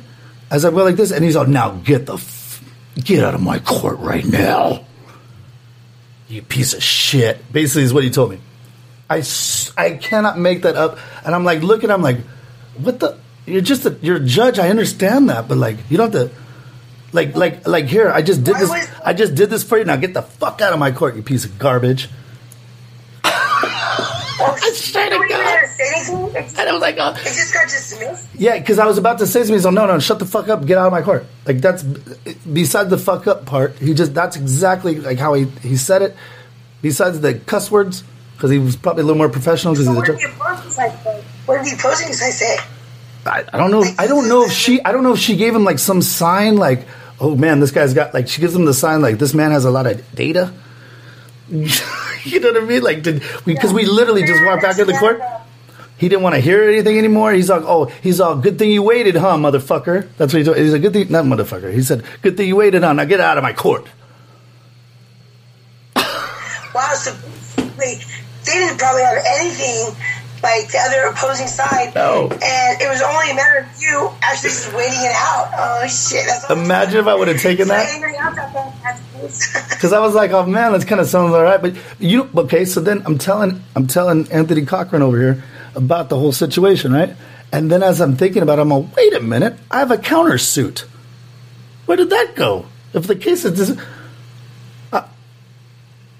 As 0.51 0.63
I 0.65 0.69
go 0.69 0.83
like 0.83 0.95
this, 0.95 1.11
and 1.11 1.23
he's 1.23 1.35
all, 1.35 1.47
now 1.47 1.71
get 1.71 2.05
the 2.05 2.15
f- 2.15 2.61
get 2.95 3.23
out 3.23 3.33
of 3.33 3.41
my 3.41 3.57
court 3.59 3.97
right 3.99 4.25
now. 4.25 4.85
You 6.27 6.43
piece 6.43 6.73
of 6.75 6.83
shit. 6.83 7.51
Basically, 7.51 7.83
is 7.83 7.93
what 7.93 8.03
he 8.03 8.11
told 8.11 8.29
me. 8.31 8.39
I, 9.09 9.19
s- 9.19 9.71
I 9.75 9.91
cannot 9.93 10.37
make 10.37 10.61
that 10.61 10.75
up. 10.75 10.99
And 11.25 11.33
I'm 11.33 11.43
like, 11.43 11.63
looking, 11.63 11.89
I'm 11.89 12.03
like, 12.03 12.17
what 12.77 12.99
the? 12.99 13.17
You're 13.49 13.61
just 13.61 13.85
a, 13.85 13.97
you're 14.01 14.17
a 14.17 14.25
judge. 14.25 14.59
I 14.59 14.69
understand 14.69 15.29
that, 15.29 15.47
but 15.47 15.57
like, 15.57 15.77
you 15.89 15.97
don't 15.97 16.13
have 16.13 16.29
to. 16.29 16.35
Like, 17.11 17.35
like, 17.35 17.67
like 17.67 17.85
here. 17.85 18.09
I 18.11 18.21
just 18.21 18.43
did 18.43 18.55
this. 18.55 18.69
I 19.03 19.13
just 19.13 19.33
did 19.33 19.49
this 19.49 19.63
for 19.63 19.77
you. 19.79 19.85
Now 19.85 19.95
get 19.95 20.13
the 20.13 20.21
fuck 20.21 20.61
out 20.61 20.73
of 20.73 20.79
my 20.79 20.91
court, 20.91 21.15
you 21.15 21.23
piece 21.23 21.43
of 21.43 21.57
garbage. 21.57 22.07
I 23.23 24.71
swear 24.73 25.09
to 25.09 25.17
God. 25.27 25.59
to. 25.77 26.59
And 26.59 26.69
I 26.69 26.71
was 26.71 26.81
like, 26.81 26.97
oh. 26.99 27.11
it 27.11 27.23
just 27.23 27.53
got 27.53 27.63
dismissed. 27.63 28.27
Yeah, 28.35 28.57
because 28.59 28.79
I 28.79 28.85
was 28.85 28.97
about 28.97 29.19
to 29.19 29.27
say 29.27 29.41
something. 29.41 29.55
He's 29.55 29.65
like, 29.65 29.73
no, 29.73 29.87
no, 29.87 29.99
shut 29.99 30.19
the 30.19 30.25
fuck 30.25 30.47
up, 30.49 30.65
get 30.65 30.77
out 30.77 30.87
of 30.87 30.91
my 30.91 31.01
court. 31.01 31.25
Like 31.45 31.57
that's 31.61 31.83
besides 31.83 32.89
the 32.89 32.97
fuck 32.97 33.27
up 33.27 33.45
part. 33.45 33.77
He 33.79 33.93
just 33.93 34.13
that's 34.13 34.35
exactly 34.35 34.99
like 34.99 35.17
how 35.17 35.33
he 35.33 35.45
he 35.61 35.75
said 35.77 36.01
it. 36.01 36.15
Besides 36.81 37.19
the 37.19 37.33
cuss 37.33 37.69
words, 37.69 38.03
because 38.35 38.51
he 38.51 38.59
was 38.59 38.75
probably 38.75 39.01
a 39.01 39.05
little 39.05 39.17
more 39.17 39.29
professional. 39.29 39.73
Because 39.73 39.87
So 39.87 39.91
he's 39.91 39.97
a 39.97 39.99
what 39.99 40.05
did 40.05 40.19
judge. 40.19 40.37
the 40.37 40.41
opposing 40.41 40.71
side? 40.71 41.23
What 41.45 41.57
are 41.57 41.63
the 41.65 41.75
opposing 41.75 42.13
side 42.13 42.33
say? 42.33 42.57
I, 43.29 43.45
I 43.53 43.57
don't 43.57 43.71
know. 43.71 43.83
I 43.97 44.07
don't 44.07 44.27
know 44.27 44.43
if 44.43 44.51
she. 44.51 44.83
I 44.83 44.91
don't 44.91 45.03
know 45.03 45.13
if 45.13 45.19
she 45.19 45.35
gave 45.35 45.55
him 45.55 45.63
like 45.63 45.79
some 45.79 46.01
sign, 46.01 46.57
like, 46.57 46.87
oh 47.19 47.35
man, 47.35 47.59
this 47.59 47.71
guy's 47.71 47.93
got 47.93 48.13
like. 48.13 48.27
She 48.27 48.41
gives 48.41 48.55
him 48.55 48.65
the 48.65 48.73
sign, 48.73 49.01
like 49.01 49.19
this 49.19 49.33
man 49.33 49.51
has 49.51 49.65
a 49.65 49.71
lot 49.71 49.85
of 49.85 50.03
data. 50.15 50.53
you 51.49 52.39
know 52.39 52.51
what 52.51 52.63
I 52.63 52.65
mean? 52.65 52.81
Like, 52.81 53.03
did 53.03 53.23
we? 53.45 53.53
Because 53.53 53.73
we 53.73 53.85
literally 53.85 54.23
just 54.23 54.43
walked 54.45 54.63
back 54.63 54.79
in 54.79 54.87
the 54.87 54.93
court. 54.93 55.21
He 55.97 56.07
didn't 56.07 56.23
want 56.23 56.35
to 56.35 56.41
hear 56.41 56.63
anything 56.63 56.97
anymore. 56.97 57.33
He's 57.33 57.49
like, 57.49 57.63
oh, 57.63 57.85
he's 57.85 58.21
all, 58.21 58.37
good 58.37 58.57
thing 58.57 58.71
you 58.71 58.81
waited, 58.81 59.17
huh, 59.17 59.35
motherfucker? 59.35 60.07
That's 60.15 60.31
what 60.31 60.39
he 60.39 60.45
told. 60.45 60.55
He's 60.55 60.71
a 60.71 60.79
good 60.79 60.93
thing, 60.93 61.11
not 61.11 61.25
motherfucker. 61.25 61.73
He 61.73 61.81
said, 61.81 62.05
good 62.21 62.37
thing 62.37 62.47
you 62.47 62.55
waited, 62.55 62.83
huh? 62.83 62.93
Now 62.93 63.03
get 63.03 63.19
out 63.19 63.37
of 63.37 63.43
my 63.43 63.51
court. 63.51 63.85
Wow, 66.73 66.93
so 66.93 67.13
basically, 67.75 68.05
they 68.45 68.51
didn't 68.53 68.77
probably 68.77 69.01
have 69.01 69.17
anything 69.39 69.95
like 70.43 70.71
the 70.71 70.79
other 70.79 71.07
opposing 71.13 71.47
side. 71.47 71.93
No. 71.95 72.29
And 72.29 72.81
it 72.81 72.87
was 72.89 73.01
only 73.01 73.31
a 73.31 73.35
matter 73.35 73.59
of 73.59 73.81
you 73.81 74.09
actually 74.21 74.49
just 74.49 74.73
waiting 74.73 74.99
it 74.99 75.13
out. 75.15 75.51
Oh, 75.57 75.87
shit. 75.87 76.27
Imagine 76.49 76.99
if 77.01 77.07
I 77.07 77.15
would 77.15 77.27
have 77.27 77.41
taken 77.41 77.67
that. 77.67 77.89
angry 77.89 78.15
out 78.17 78.35
that 78.35 78.53
bad. 78.53 78.73
That's- 78.83 79.69
Because 79.69 79.91
I 79.99 79.99
was 79.99 80.15
like, 80.15 80.31
oh 80.31 80.45
man, 80.45 80.71
that's 80.71 80.85
kind 80.85 81.01
of 81.01 81.07
sounds 81.07 81.33
all 81.33 81.43
right. 81.43 81.61
But 81.61 81.75
you 81.99 82.29
okay? 82.35 82.65
So 82.65 82.79
then 82.81 83.03
I'm 83.05 83.17
telling 83.17 83.61
I'm 83.75 83.87
telling 83.87 84.31
Anthony 84.31 84.65
Cochran 84.65 85.01
over 85.01 85.19
here 85.19 85.43
about 85.75 86.09
the 86.09 86.17
whole 86.17 86.31
situation, 86.31 86.93
right? 86.93 87.15
And 87.51 87.69
then 87.71 87.83
as 87.83 87.99
I'm 87.99 88.15
thinking 88.15 88.43
about 88.43 88.59
it, 88.59 88.61
I'm 88.61 88.69
like, 88.69 88.95
wait 88.95 89.13
a 89.13 89.19
minute, 89.19 89.57
I 89.71 89.79
have 89.79 89.91
a 89.91 89.97
countersuit. 89.97 90.81
Where 91.85 91.97
did 91.97 92.11
that 92.11 92.35
go? 92.35 92.65
If 92.93 93.07
the 93.07 93.15
case 93.15 93.43
is 93.45 93.79
I, 94.93 95.05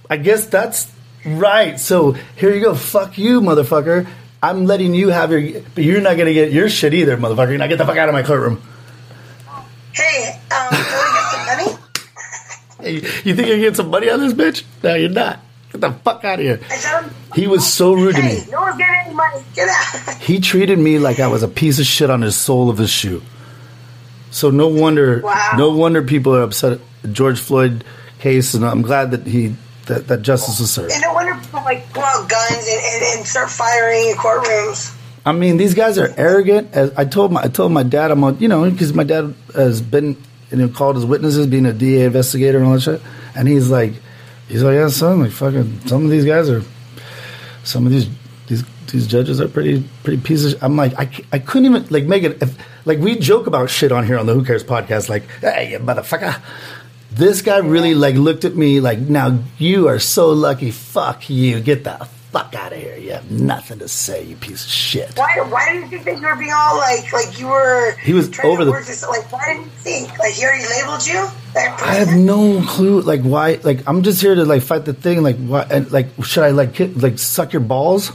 I 0.09 0.17
guess 0.17 0.47
that's 0.47 0.91
right. 1.25 1.79
So 1.79 2.13
here 2.35 2.53
you 2.53 2.61
go. 2.61 2.75
Fuck 2.75 3.17
you, 3.17 3.41
motherfucker. 3.41 4.07
I'm 4.41 4.65
letting 4.65 4.93
you 4.93 5.09
have 5.09 5.31
your, 5.31 5.61
but 5.75 5.83
you're 5.83 6.01
not 6.01 6.17
gonna 6.17 6.33
get 6.33 6.51
your 6.51 6.69
shit 6.69 6.93
either, 6.93 7.17
motherfucker. 7.17 7.57
Now 7.57 7.67
get 7.67 7.77
the 7.77 7.85
fuck 7.85 7.97
out 7.97 8.07
of 8.09 8.13
my 8.13 8.23
courtroom. 8.23 8.61
hey, 9.93 10.39
um, 10.51 10.67
want 10.71 10.71
to 10.71 10.77
get 11.13 11.31
some 11.31 11.45
money? 11.45 11.79
Hey, 12.81 12.93
you 12.93 13.35
think 13.35 13.49
you're 13.49 13.57
getting 13.57 13.73
some 13.73 13.89
money 13.89 14.09
on 14.09 14.21
this 14.21 14.31
bitch? 14.31 14.63
No, 14.83 14.95
you're 14.95 15.09
not. 15.09 15.41
Get 15.73 15.81
the 15.81 15.91
fuck 15.91 16.23
out 16.23 16.39
of 16.39 16.45
here. 16.45 16.61
I 16.69 17.09
He 17.35 17.45
was 17.45 17.69
so 17.69 17.91
rude 17.91 18.15
to 18.15 18.21
me. 18.21 18.27
hey, 18.39 18.49
no 18.49 18.61
one's 18.61 18.77
getting 18.77 18.95
any 19.07 19.13
money. 19.13 19.43
Get 19.53 19.67
out. 19.67 20.15
He 20.21 20.39
treated 20.39 20.79
me 20.79 20.97
like 20.97 21.19
I 21.19 21.27
was 21.27 21.43
a 21.43 21.49
piece 21.49 21.79
of 21.79 21.85
shit 21.85 22.09
on 22.09 22.21
his 22.21 22.37
sole 22.37 22.69
of 22.69 22.77
his 22.77 22.89
shoe. 22.89 23.21
So 24.31 24.49
no 24.49 24.69
wonder, 24.69 25.19
Wow. 25.21 25.51
no 25.57 25.71
wonder 25.75 26.01
people 26.03 26.33
are 26.33 26.41
upset 26.43 26.79
at 27.03 27.11
George 27.11 27.37
Floyd 27.41 27.83
case, 28.19 28.53
and 28.53 28.63
I'm 28.65 28.81
glad 28.81 29.11
that 29.11 29.27
he 29.27 29.57
that, 29.89 30.07
that 30.07 30.21
justice 30.21 30.59
was 30.59 30.71
served. 30.71 30.93
And 30.93 31.01
no 31.01 31.13
wonder 31.13 31.35
people 31.43 31.61
like 31.61 31.91
pull 31.93 32.03
out 32.03 32.29
guns 32.29 32.67
and, 32.67 32.81
and, 32.81 33.17
and 33.17 33.27
start 33.27 33.49
firing 33.49 34.09
in 34.09 34.15
courtrooms. 34.15 34.95
I 35.25 35.33
mean, 35.33 35.57
these 35.57 35.73
guys 35.73 35.97
are 35.97 36.13
arrogant. 36.15 36.73
As 36.73 36.91
I 36.95 37.05
told 37.05 37.31
my 37.31 37.41
I 37.43 37.47
told 37.49 37.71
my 37.71 37.83
dad, 37.83 38.11
I'm 38.11 38.23
on, 38.23 38.39
you 38.39 38.47
know, 38.47 38.69
because 38.69 38.93
my 38.93 39.03
dad 39.03 39.35
has 39.53 39.81
been 39.81 40.15
you 40.49 40.57
know 40.57 40.69
called 40.69 40.97
as 40.97 41.05
witnesses, 41.05 41.47
being 41.47 41.65
a 41.65 41.73
DA 41.73 42.05
investigator 42.05 42.57
and 42.57 42.67
all 42.67 42.73
that 42.73 42.81
shit, 42.81 43.01
and 43.35 43.47
he's 43.47 43.69
like, 43.69 43.93
he's 44.47 44.63
like, 44.63 44.75
yeah, 44.75 44.87
son, 44.87 45.21
like 45.21 45.31
fucking, 45.31 45.87
some 45.87 46.05
of 46.05 46.09
these 46.09 46.25
guys 46.25 46.49
are, 46.49 46.63
some 47.63 47.85
of 47.85 47.91
these 47.91 48.07
these 48.47 48.63
these 48.87 49.07
judges 49.07 49.41
are 49.41 49.47
pretty 49.47 49.83
pretty 50.03 50.21
pieces. 50.21 50.55
I'm 50.61 50.77
like, 50.77 50.93
I, 50.97 51.09
I 51.31 51.39
couldn't 51.39 51.65
even 51.65 51.87
like 51.89 52.05
make 52.05 52.23
it. 52.23 52.41
If, 52.41 52.57
like 52.85 52.99
we 52.99 53.17
joke 53.17 53.45
about 53.45 53.69
shit 53.69 53.91
on 53.91 54.05
here 54.05 54.17
on 54.17 54.25
the 54.25 54.33
Who 54.33 54.43
Cares 54.43 54.63
podcast, 54.63 55.09
like, 55.09 55.23
hey, 55.41 55.71
you 55.71 55.79
motherfucker. 55.79 56.41
This 57.19 57.41
guy 57.41 57.57
really 57.57 57.95
like 57.95 58.15
looked 58.15 58.45
at 58.45 58.55
me 58.55 58.79
like, 58.79 58.97
now 58.99 59.39
you 59.57 59.89
are 59.89 59.99
so 59.99 60.29
lucky. 60.29 60.71
Fuck 60.71 61.29
you. 61.29 61.59
Get 61.59 61.83
the 61.83 62.07
fuck 62.31 62.55
out 62.55 62.71
of 62.71 62.79
here. 62.79 62.95
You 62.95 63.11
have 63.11 63.29
nothing 63.29 63.79
to 63.79 63.89
say, 63.89 64.23
you 64.23 64.37
piece 64.37 64.63
of 64.63 64.71
shit. 64.71 65.17
Why? 65.17 65.35
Why 65.49 65.73
did 65.73 65.91
you 65.91 65.99
think 65.99 66.21
you 66.21 66.27
were 66.27 66.37
being 66.37 66.53
all 66.55 66.77
like, 66.77 67.11
like 67.11 67.37
you 67.37 67.47
were? 67.47 67.91
He 68.01 68.13
was 68.13 68.27
over 68.39 68.63
the- 68.63 68.71
this. 68.71 69.05
Like, 69.05 69.29
why 69.33 69.43
didn't 69.47 69.65
you 69.65 69.69
think? 69.83 70.17
Like, 70.17 70.31
he 70.31 70.45
already 70.45 70.63
labeled 70.63 71.05
you. 71.05 71.27
I 71.57 71.95
have 71.95 72.15
no 72.15 72.61
clue. 72.65 73.01
Like 73.01 73.21
why? 73.21 73.59
Like 73.63 73.85
I'm 73.85 74.03
just 74.03 74.21
here 74.21 74.35
to 74.35 74.45
like 74.45 74.61
fight 74.61 74.85
the 74.85 74.93
thing. 74.93 75.21
Like 75.21 75.35
why? 75.37 75.67
And 75.69 75.91
like 75.91 76.07
should 76.23 76.43
I 76.43 76.51
like 76.51 76.73
hit, 76.75 76.95
like 76.97 77.19
suck 77.19 77.51
your 77.51 77.61
balls? 77.63 78.11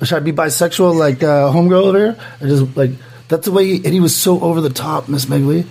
Or 0.00 0.06
should 0.06 0.16
I 0.16 0.20
be 0.20 0.32
bisexual 0.32 0.96
like 0.96 1.22
uh, 1.22 1.52
homegirl 1.52 1.82
over 1.82 1.98
here? 1.98 2.16
I 2.40 2.44
just 2.46 2.76
like 2.78 2.92
that's 3.28 3.44
the 3.44 3.52
way. 3.52 3.66
He, 3.66 3.74
and 3.84 3.92
he 3.92 4.00
was 4.00 4.16
so 4.16 4.40
over 4.40 4.62
the 4.62 4.70
top, 4.70 5.08
Miss 5.08 5.28
Meg 5.28 5.42
Lee. 5.42 5.66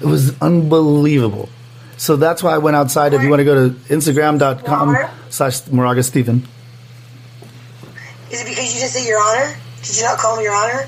It 0.00 0.06
was 0.06 0.40
unbelievable. 0.40 1.48
So 1.96 2.16
that's 2.16 2.42
why 2.42 2.54
I 2.54 2.58
went 2.58 2.76
outside. 2.76 3.14
If 3.14 3.22
you 3.22 3.30
want 3.30 3.40
to 3.40 3.44
go 3.44 3.68
to 3.68 3.74
Instagram.com 3.74 4.96
slash 5.30 5.66
Moraga 5.68 6.02
Stephen. 6.02 6.46
Is 8.30 8.42
it 8.42 8.48
because 8.48 8.74
you 8.74 8.80
just 8.80 8.92
say 8.92 9.06
Your 9.06 9.20
Honor? 9.20 9.56
Did 9.82 9.96
you 9.98 10.02
not 10.04 10.18
call 10.18 10.36
him 10.36 10.44
Your 10.44 10.54
Honor? 10.54 10.86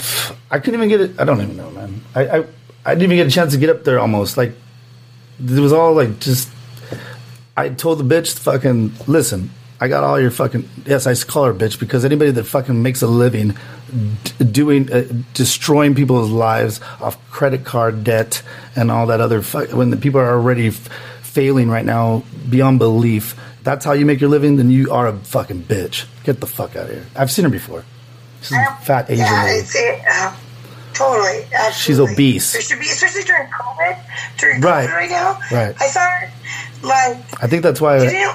I 0.51 0.59
couldn't 0.59 0.75
even 0.75 0.89
get 0.89 1.01
it. 1.01 1.21
I 1.21 1.25
don't 1.25 1.41
even 1.41 1.57
know, 1.57 1.71
man. 1.71 2.01
I, 2.15 2.29
I 2.29 2.45
I 2.85 2.95
didn't 2.95 3.13
even 3.13 3.17
get 3.19 3.27
a 3.27 3.31
chance 3.31 3.53
to 3.53 3.59
get 3.59 3.71
up 3.71 3.85
there. 3.85 3.99
Almost 3.99 4.37
like 4.37 4.53
it 5.45 5.61
was 5.61 5.73
all 5.73 5.95
like 5.95 6.19
just. 6.21 6.51
I 7.57 7.69
told 7.71 7.99
the 7.99 8.05
bitch, 8.05 8.37
"Fucking 8.39 8.93
listen, 9.07 9.51
I 9.81 9.89
got 9.89 10.05
all 10.05 10.21
your 10.21 10.31
fucking." 10.31 10.69
Yes, 10.85 11.07
I 11.07 11.15
call 11.15 11.45
her 11.45 11.55
bitch 11.55 11.79
because 11.79 12.05
anybody 12.05 12.31
that 12.33 12.45
fucking 12.45 12.83
makes 12.83 13.03
a 13.03 13.07
living 13.07 13.57
d- 14.25 14.45
doing 14.45 14.93
uh, 14.93 15.05
destroying 15.35 15.95
people's 15.95 16.31
lives 16.31 16.81
off 17.01 17.17
credit 17.31 17.65
card 17.65 18.05
debt 18.05 18.43
and 18.77 18.91
all 18.91 19.07
that 19.07 19.21
other 19.21 19.43
fu- 19.43 19.67
when 19.77 19.91
the 19.91 19.97
people 19.97 20.21
are 20.21 20.31
already 20.31 20.69
f- 20.69 20.89
failing 21.23 21.69
right 21.69 21.85
now 21.85 22.23
beyond 22.49 22.79
belief. 22.79 23.35
That's 23.63 23.85
how 23.85 23.93
you 23.93 24.07
make 24.07 24.21
your 24.21 24.31
living. 24.31 24.57
Then 24.57 24.71
you 24.71 24.93
are 24.93 25.07
a 25.09 25.17
fucking 25.17 25.63
bitch. 25.65 26.07
Get 26.25 26.41
the 26.41 26.47
fuck 26.47 26.77
out 26.77 26.85
of 26.87 26.91
here. 26.91 27.07
I've 27.17 27.31
seen 27.31 27.45
her 27.45 27.51
before. 27.51 27.85
She's 28.43 28.53
a 28.57 28.77
fat 28.83 29.11
Asian 29.11 29.25
Yeah, 29.27 29.45
lady. 29.45 29.67
it. 29.75 30.03
Uh, 30.11 30.35
Totally. 30.95 31.45
Absolutely. 31.55 31.73
She's 31.75 32.01
obese. 32.01 32.53
There 32.53 32.63
should 32.63 32.81
be, 32.81 32.87
especially 32.87 33.23
during 33.23 33.47
COVID. 33.49 33.99
During 34.39 34.61
Right. 34.63 34.89
COVID 34.89 34.93
right 34.95 35.11
now. 35.11 35.39
Right. 35.53 35.75
I 35.81 35.89
thought, 35.89 36.29
like, 36.83 37.43
I 37.43 37.47
think 37.47 37.63
that's 37.63 37.81
why. 37.81 37.99
didn't 38.01 38.35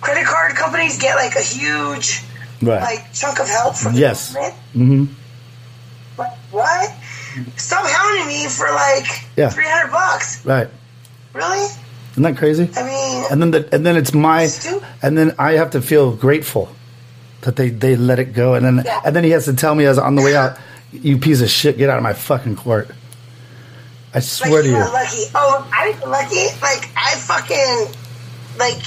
credit 0.00 0.24
card 0.26 0.54
companies 0.54 0.98
get 0.98 1.16
like 1.16 1.34
a 1.34 1.40
huge 1.42 2.22
right. 2.62 2.80
like 2.82 3.12
chunk 3.12 3.38
of 3.40 3.48
help 3.48 3.76
from 3.76 3.94
the 3.94 4.00
Yes. 4.00 4.34
Mm-hmm. 4.74 5.04
Like, 6.18 6.32
what? 6.50 6.90
Stop 7.56 7.86
hounding 7.86 8.26
me 8.26 8.48
for 8.48 8.66
like 8.72 9.06
Yeah. 9.36 9.48
three 9.50 9.64
hundred 9.66 9.90
bucks. 9.92 10.44
Right. 10.44 10.68
Really? 11.32 11.68
Isn't 12.12 12.22
that 12.24 12.36
crazy? 12.36 12.68
I 12.76 12.82
mean, 12.82 13.24
And 13.30 13.40
then 13.40 13.50
the, 13.52 13.68
and 13.74 13.86
then 13.86 13.96
it's 13.96 14.12
my 14.12 14.46
Stupid. 14.48 14.86
and 15.02 15.16
then 15.16 15.34
I 15.38 15.52
have 15.52 15.70
to 15.70 15.80
feel 15.82 16.12
grateful 16.16 16.68
that 17.42 17.56
they, 17.56 17.70
they 17.70 17.96
let 17.96 18.18
it 18.18 18.32
go 18.34 18.54
and 18.54 18.66
then 18.66 18.86
and 19.04 19.14
then 19.16 19.24
he 19.24 19.30
has 19.30 19.44
to 19.46 19.54
tell 19.54 19.74
me 19.74 19.86
as 19.86 19.96
on 19.98 20.14
the 20.16 20.22
way 20.22 20.34
out, 20.36 20.58
you 20.92 21.16
piece 21.18 21.40
of 21.40 21.48
shit, 21.48 21.78
get 21.78 21.88
out 21.88 21.96
of 21.96 22.02
my 22.02 22.12
fucking 22.12 22.56
court. 22.56 22.90
I 24.12 24.16
like 24.18 24.24
swear 24.24 24.62
to 24.62 24.68
you 24.68 24.74
you. 24.74 24.80
lucky. 24.80 25.22
Oh, 25.36 25.70
I 25.72 25.92
didn't 25.92 26.10
lucky. 26.10 26.46
Like 26.60 26.90
I 26.96 27.14
fucking 27.14 27.94
like 28.58 28.82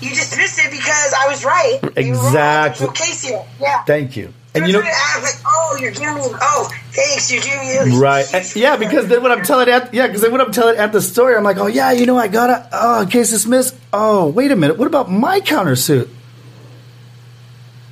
you 0.00 0.10
dismissed 0.10 0.58
it 0.60 0.70
because 0.70 1.14
I 1.18 1.26
was 1.28 1.44
right. 1.44 1.78
You 1.96 2.12
were 2.12 2.18
wrong. 2.18 2.26
Exactly. 2.26 2.88
Casey, 2.94 3.34
yeah. 3.60 3.82
Thank 3.84 4.16
you. 4.16 4.32
And 4.54 4.66
you 4.66 4.72
know 4.72 4.80
act 4.80 5.22
like, 5.22 5.34
oh, 5.46 5.76
you're 5.80 5.90
giving 5.92 6.14
me, 6.14 6.22
oh, 6.24 6.70
thanks, 6.90 7.30
you're 7.30 7.42
giving 7.42 7.90
me. 7.92 7.98
Right. 7.98 8.24
And- 8.34 8.56
yeah, 8.56 8.76
because 8.76 9.06
then 9.08 9.22
when 9.22 9.30
I'm 9.30 9.42
telling 9.44 9.68
at 9.68 9.92
yeah, 9.92 10.06
because 10.06 10.22
then 10.22 10.32
when 10.32 10.40
I'm 10.40 10.52
telling 10.52 10.76
at 10.78 10.92
the 10.92 11.02
story, 11.02 11.36
I'm 11.36 11.44
like, 11.44 11.58
oh 11.58 11.66
yeah, 11.66 11.92
you 11.92 12.06
know, 12.06 12.16
I 12.16 12.28
got 12.28 12.50
a 12.50 12.68
oh 12.72 13.06
case 13.10 13.30
dismissed. 13.30 13.76
Oh, 13.92 14.28
wait 14.28 14.50
a 14.50 14.56
minute, 14.56 14.78
what 14.78 14.86
about 14.86 15.10
my 15.10 15.40
countersuit? 15.40 16.08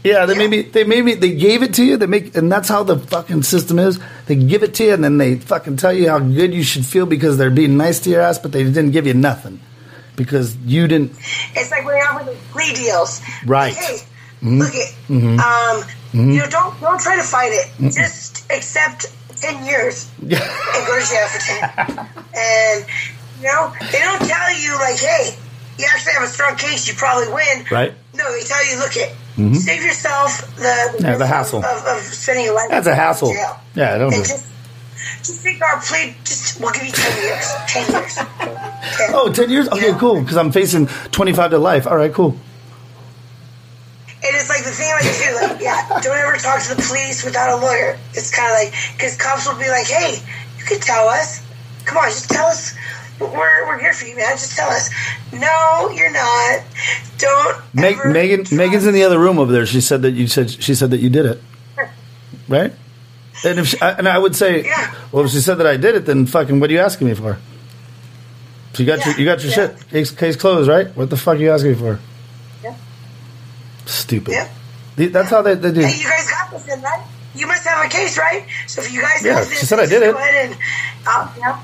Yeah, 0.03 0.25
they 0.27 0.33
Yeah. 0.35 0.39
maybe 0.39 0.63
they 0.63 0.85
maybe 0.85 1.15
they 1.15 1.35
gave 1.35 1.63
it 1.63 1.75
to 1.75 1.85
you. 1.85 1.97
They 1.97 2.07
make 2.07 2.37
and 2.37 2.51
that's 2.51 2.69
how 2.69 2.83
the 2.85 2.99
fucking 2.99 3.43
system 3.43 3.79
is. 3.79 3.99
They 4.27 4.37
give 4.37 4.63
it 4.63 4.75
to 4.75 4.85
you 4.85 4.95
and 4.95 5.05
then 5.05 5.19
they 5.19 5.37
fucking 5.37 5.77
tell 5.77 5.93
you 5.93 6.09
how 6.09 6.21
good 6.21 6.55
you 6.55 6.63
should 6.63 6.87
feel 6.87 7.07
because 7.07 7.37
they're 7.39 7.51
being 7.51 7.77
nice 7.77 8.01
to 8.01 8.11
your 8.11 8.23
ass, 8.23 8.39
but 8.39 8.53
they 8.53 8.65
didn't 8.65 8.93
give 8.93 9.07
you 9.07 9.15
nothing 9.15 9.61
because 10.17 10.57
you 10.59 10.89
didn't. 10.89 11.13
It's 11.55 11.71
like 11.71 11.85
when 11.85 11.97
you're 11.97 12.25
with 12.25 12.39
plea 12.53 12.73
deals. 12.75 13.21
Right. 13.45 13.75
Hey, 13.75 13.99
Mhm. 14.43 14.59
look 14.59 14.75
it. 14.75 14.95
Mhm. 15.09 15.39
Um, 15.39 15.83
Mhm. 16.13 16.35
you 16.35 16.41
know, 16.41 16.49
don't 16.51 16.81
don't 16.81 17.01
try 17.01 17.17
to 17.17 17.23
fight 17.23 17.53
it. 17.53 17.71
Just 17.93 18.45
accept 18.51 19.07
ten 19.41 19.65
years 19.65 20.09
and 20.21 20.31
go 20.31 20.99
to 21.01 21.07
jail 21.07 21.27
for 21.29 21.41
ten. 21.41 22.09
and 22.35 22.85
you 23.41 23.47
know, 23.49 23.73
they 23.93 24.01
don't 24.01 24.27
tell 24.27 24.53
you 24.59 24.75
like, 24.79 24.99
hey, 24.99 25.37
you 25.79 25.87
actually 25.93 26.13
have 26.15 26.23
a 26.23 26.29
strong 26.29 26.57
case. 26.57 26.89
You 26.89 26.95
probably 26.95 27.29
win. 27.33 27.65
Right. 27.71 27.93
No, 28.15 28.25
they 28.33 28.45
tell 28.45 28.65
you, 28.67 28.79
look 28.79 28.97
it. 28.97 29.15
Mhm. 29.37 29.57
Save 29.57 29.85
yourself 29.85 30.57
the, 30.57 30.97
Yeah, 31.01 31.17
the 31.19 31.27
hassle. 31.27 31.63
of, 31.63 31.85
of 31.85 32.03
spending 32.03 32.47
your 32.47 32.55
life. 32.55 32.71
That's 32.71 32.87
a 32.87 32.95
hassle. 32.95 33.33
jail. 33.35 33.61
Yeah, 33.75 33.99
don't 33.99 34.13
And 34.15 34.23
know. 34.23 34.29
just, 34.29 34.45
just 35.19 35.43
take 35.43 35.61
our 35.63 35.81
plea. 35.81 36.15
Just 36.25 36.61
we'll 36.61 36.73
give 36.73 36.85
you 36.85 36.93
ten 36.93 37.23
years. 37.23 37.53
Ten 37.69 37.93
years. 37.93 38.15
Ten. 38.15 38.57
Oh, 39.13 39.33
10 39.33 39.51
years? 39.51 39.69
Okay, 39.69 39.93
cool. 39.99 40.21
Because 40.21 40.37
I'm 40.37 40.53
facing 40.53 40.87
25 40.87 41.51
to 41.51 41.59
life. 41.59 41.87
All 41.89 41.97
right, 41.97 42.13
cool. 42.13 42.37
And 44.27 44.35
it's 44.37 44.49
like 44.49 44.65
the 44.65 44.71
thing 44.71 44.91
like 44.93 45.05
too, 45.05 45.35
like 45.55 45.61
yeah, 45.63 46.01
don't 46.03 46.17
ever 46.17 46.37
talk 46.37 46.63
to 46.63 46.75
the 46.75 46.83
police 46.83 47.25
without 47.25 47.59
a 47.59 47.61
lawyer. 47.61 47.99
It's 48.15 48.35
kind 48.35 48.51
of 48.51 48.59
like 48.59 48.75
because 48.97 49.17
cops 49.17 49.47
will 49.47 49.59
be 49.59 49.69
like, 49.69 49.87
hey, 49.87 50.19
you 50.59 50.65
can 50.65 50.81
tell 50.81 51.09
us. 51.09 51.45
Come 51.85 51.99
on, 51.99 52.09
just 52.09 52.31
tell 52.31 52.47
us. 52.47 52.75
We're 53.21 53.67
we're 53.67 53.79
here 53.79 53.93
for 53.93 54.07
you, 54.07 54.17
man. 54.17 54.33
Just 54.33 54.57
tell 54.57 54.69
us. 54.69 54.91
No, 55.33 55.91
you're 55.95 56.13
not. 56.13 56.63
Don't. 57.19 57.75
Meg, 57.75 57.97
Megan, 58.07 58.45
Megan's 58.57 58.87
in 58.87 58.95
the 58.95 59.05
other 59.05 59.19
room 59.19 59.39
over 59.39 59.53
there. 59.53 59.67
She 59.67 59.81
said 59.81 60.03
that 60.03 60.13
you 60.13 60.27
said 60.27 60.51
she 60.51 60.75
said 60.75 60.91
that 60.91 60.99
you 60.99 61.09
did 61.09 61.27
it, 61.27 61.41
right? 62.49 62.73
And 63.47 63.59
if 63.61 63.69
she, 63.69 63.81
I- 63.81 63.93
and 63.93 64.09
I 64.09 64.19
would 64.19 64.35
say, 64.37 64.65
Yeah. 64.65 64.95
well, 65.13 65.25
if 65.25 65.31
she 65.31 65.41
said 65.41 65.57
that 65.59 65.67
I 65.67 65.77
did 65.77 65.95
it, 65.95 66.07
then 66.07 66.27
fucking, 66.27 66.59
what 66.61 66.71
are 66.71 66.73
you 66.73 66.81
asking 66.81 67.07
me 67.09 67.15
for? 67.15 67.39
So 68.75 68.83
you 68.83 68.87
got 68.87 69.05
your 69.07 69.15
you 69.17 69.25
got 69.25 69.43
your 69.43 69.51
yeah. 69.51 69.77
shit 69.77 69.89
case, 69.91 70.11
case 70.11 70.37
closed, 70.37 70.69
right? 70.69 70.89
What 70.97 71.09
the 71.09 71.17
fuck 71.17 71.37
are 71.37 71.41
you 71.41 71.51
asking 71.51 71.73
me 71.73 71.79
for? 71.79 71.99
Yeah. 72.63 72.75
Stupid. 73.87 74.35
Yeah. 74.35 74.49
That's 75.09 75.31
how 75.31 75.41
they, 75.43 75.55
they 75.55 75.73
do. 75.73 75.81
Hey, 75.81 75.97
you 75.97 76.05
guys 76.05 76.31
got 76.31 76.51
this, 76.51 76.63
then, 76.65 76.83
right? 76.83 77.03
You 77.35 77.47
must 77.47 77.67
have 77.67 77.85
a 77.85 77.89
case, 77.89 78.19
right? 78.19 78.45
So 78.67 78.83
if 78.83 78.93
you 78.93 79.01
guys 79.01 79.25
Yeah, 79.25 79.41
this, 79.41 79.61
she 79.61 79.67
said 79.67 79.79
I 79.79 79.87
did 79.87 80.03
it. 80.03 80.13
Go 80.13 80.19
ahead 80.19 80.51
and 80.51 80.59
uh, 81.07 81.33
you 81.37 81.43
know, 81.43 81.57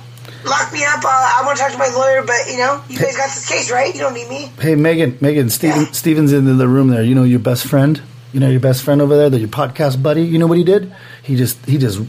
lock 0.48 0.72
me 0.72 0.84
up. 0.84 1.04
Uh, 1.04 1.08
I 1.08 1.42
want 1.44 1.56
to 1.58 1.62
talk 1.64 1.72
to 1.72 1.78
my 1.78 1.88
lawyer, 1.88 2.22
but 2.24 2.36
you 2.50 2.58
know, 2.58 2.82
you 2.88 2.98
guys 2.98 3.16
got 3.16 3.26
this 3.34 3.48
case, 3.48 3.70
right? 3.70 3.92
You 3.94 4.00
don't 4.00 4.14
need 4.14 4.28
me. 4.28 4.50
Hey, 4.60 4.74
Megan, 4.74 5.18
Megan, 5.20 5.50
Stephen, 5.50 5.92
Stephen's 5.92 6.32
in 6.32 6.56
the 6.58 6.68
room 6.68 6.88
there. 6.88 7.02
You 7.02 7.14
know 7.14 7.24
your 7.24 7.40
best 7.40 7.66
friend. 7.66 8.00
You 8.32 8.40
know 8.40 8.48
your 8.48 8.60
best 8.60 8.82
friend 8.82 9.02
over 9.02 9.16
there, 9.16 9.28
that 9.30 9.38
your 9.38 9.48
podcast 9.48 10.02
buddy. 10.02 10.22
You 10.22 10.38
know 10.38 10.46
what 10.46 10.58
he 10.58 10.64
did? 10.64 10.94
He 11.22 11.36
just, 11.36 11.64
he 11.66 11.78
just, 11.78 12.00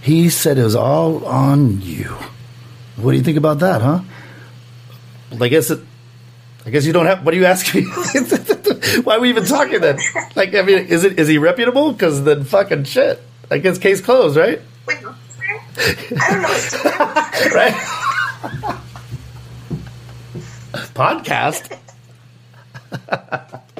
he 0.00 0.30
said 0.30 0.58
it 0.58 0.64
was 0.64 0.76
all 0.76 1.24
on 1.26 1.80
you. 1.80 2.16
What 2.96 3.10
do 3.12 3.16
you 3.18 3.24
think 3.24 3.36
about 3.36 3.58
that, 3.58 3.82
huh? 3.82 4.00
Well, 5.32 5.42
I 5.42 5.48
guess 5.48 5.70
it. 5.70 5.80
I 6.64 6.70
guess 6.70 6.86
you 6.86 6.92
don't 6.92 7.06
have. 7.06 7.24
What 7.24 7.34
are 7.34 7.36
you 7.36 7.44
asking 7.44 7.84
me? 7.84 7.90
Why 9.02 9.16
are 9.16 9.20
we 9.20 9.28
even 9.28 9.44
talking 9.44 9.80
then? 9.80 9.98
Like, 10.34 10.54
I 10.54 10.62
mean, 10.62 10.86
is 10.86 11.04
it 11.04 11.18
is 11.18 11.28
he 11.28 11.38
reputable? 11.38 11.92
Because 11.92 12.24
then 12.24 12.44
fucking 12.44 12.84
shit. 12.84 13.20
I 13.50 13.58
guess 13.58 13.78
case 13.78 14.00
closed, 14.00 14.36
right? 14.36 14.60
Wait, 14.86 14.98
I 14.98 15.00
don't 16.30 16.42
know. 16.42 17.54
right? 17.54 17.74
Podcast. 20.94 21.78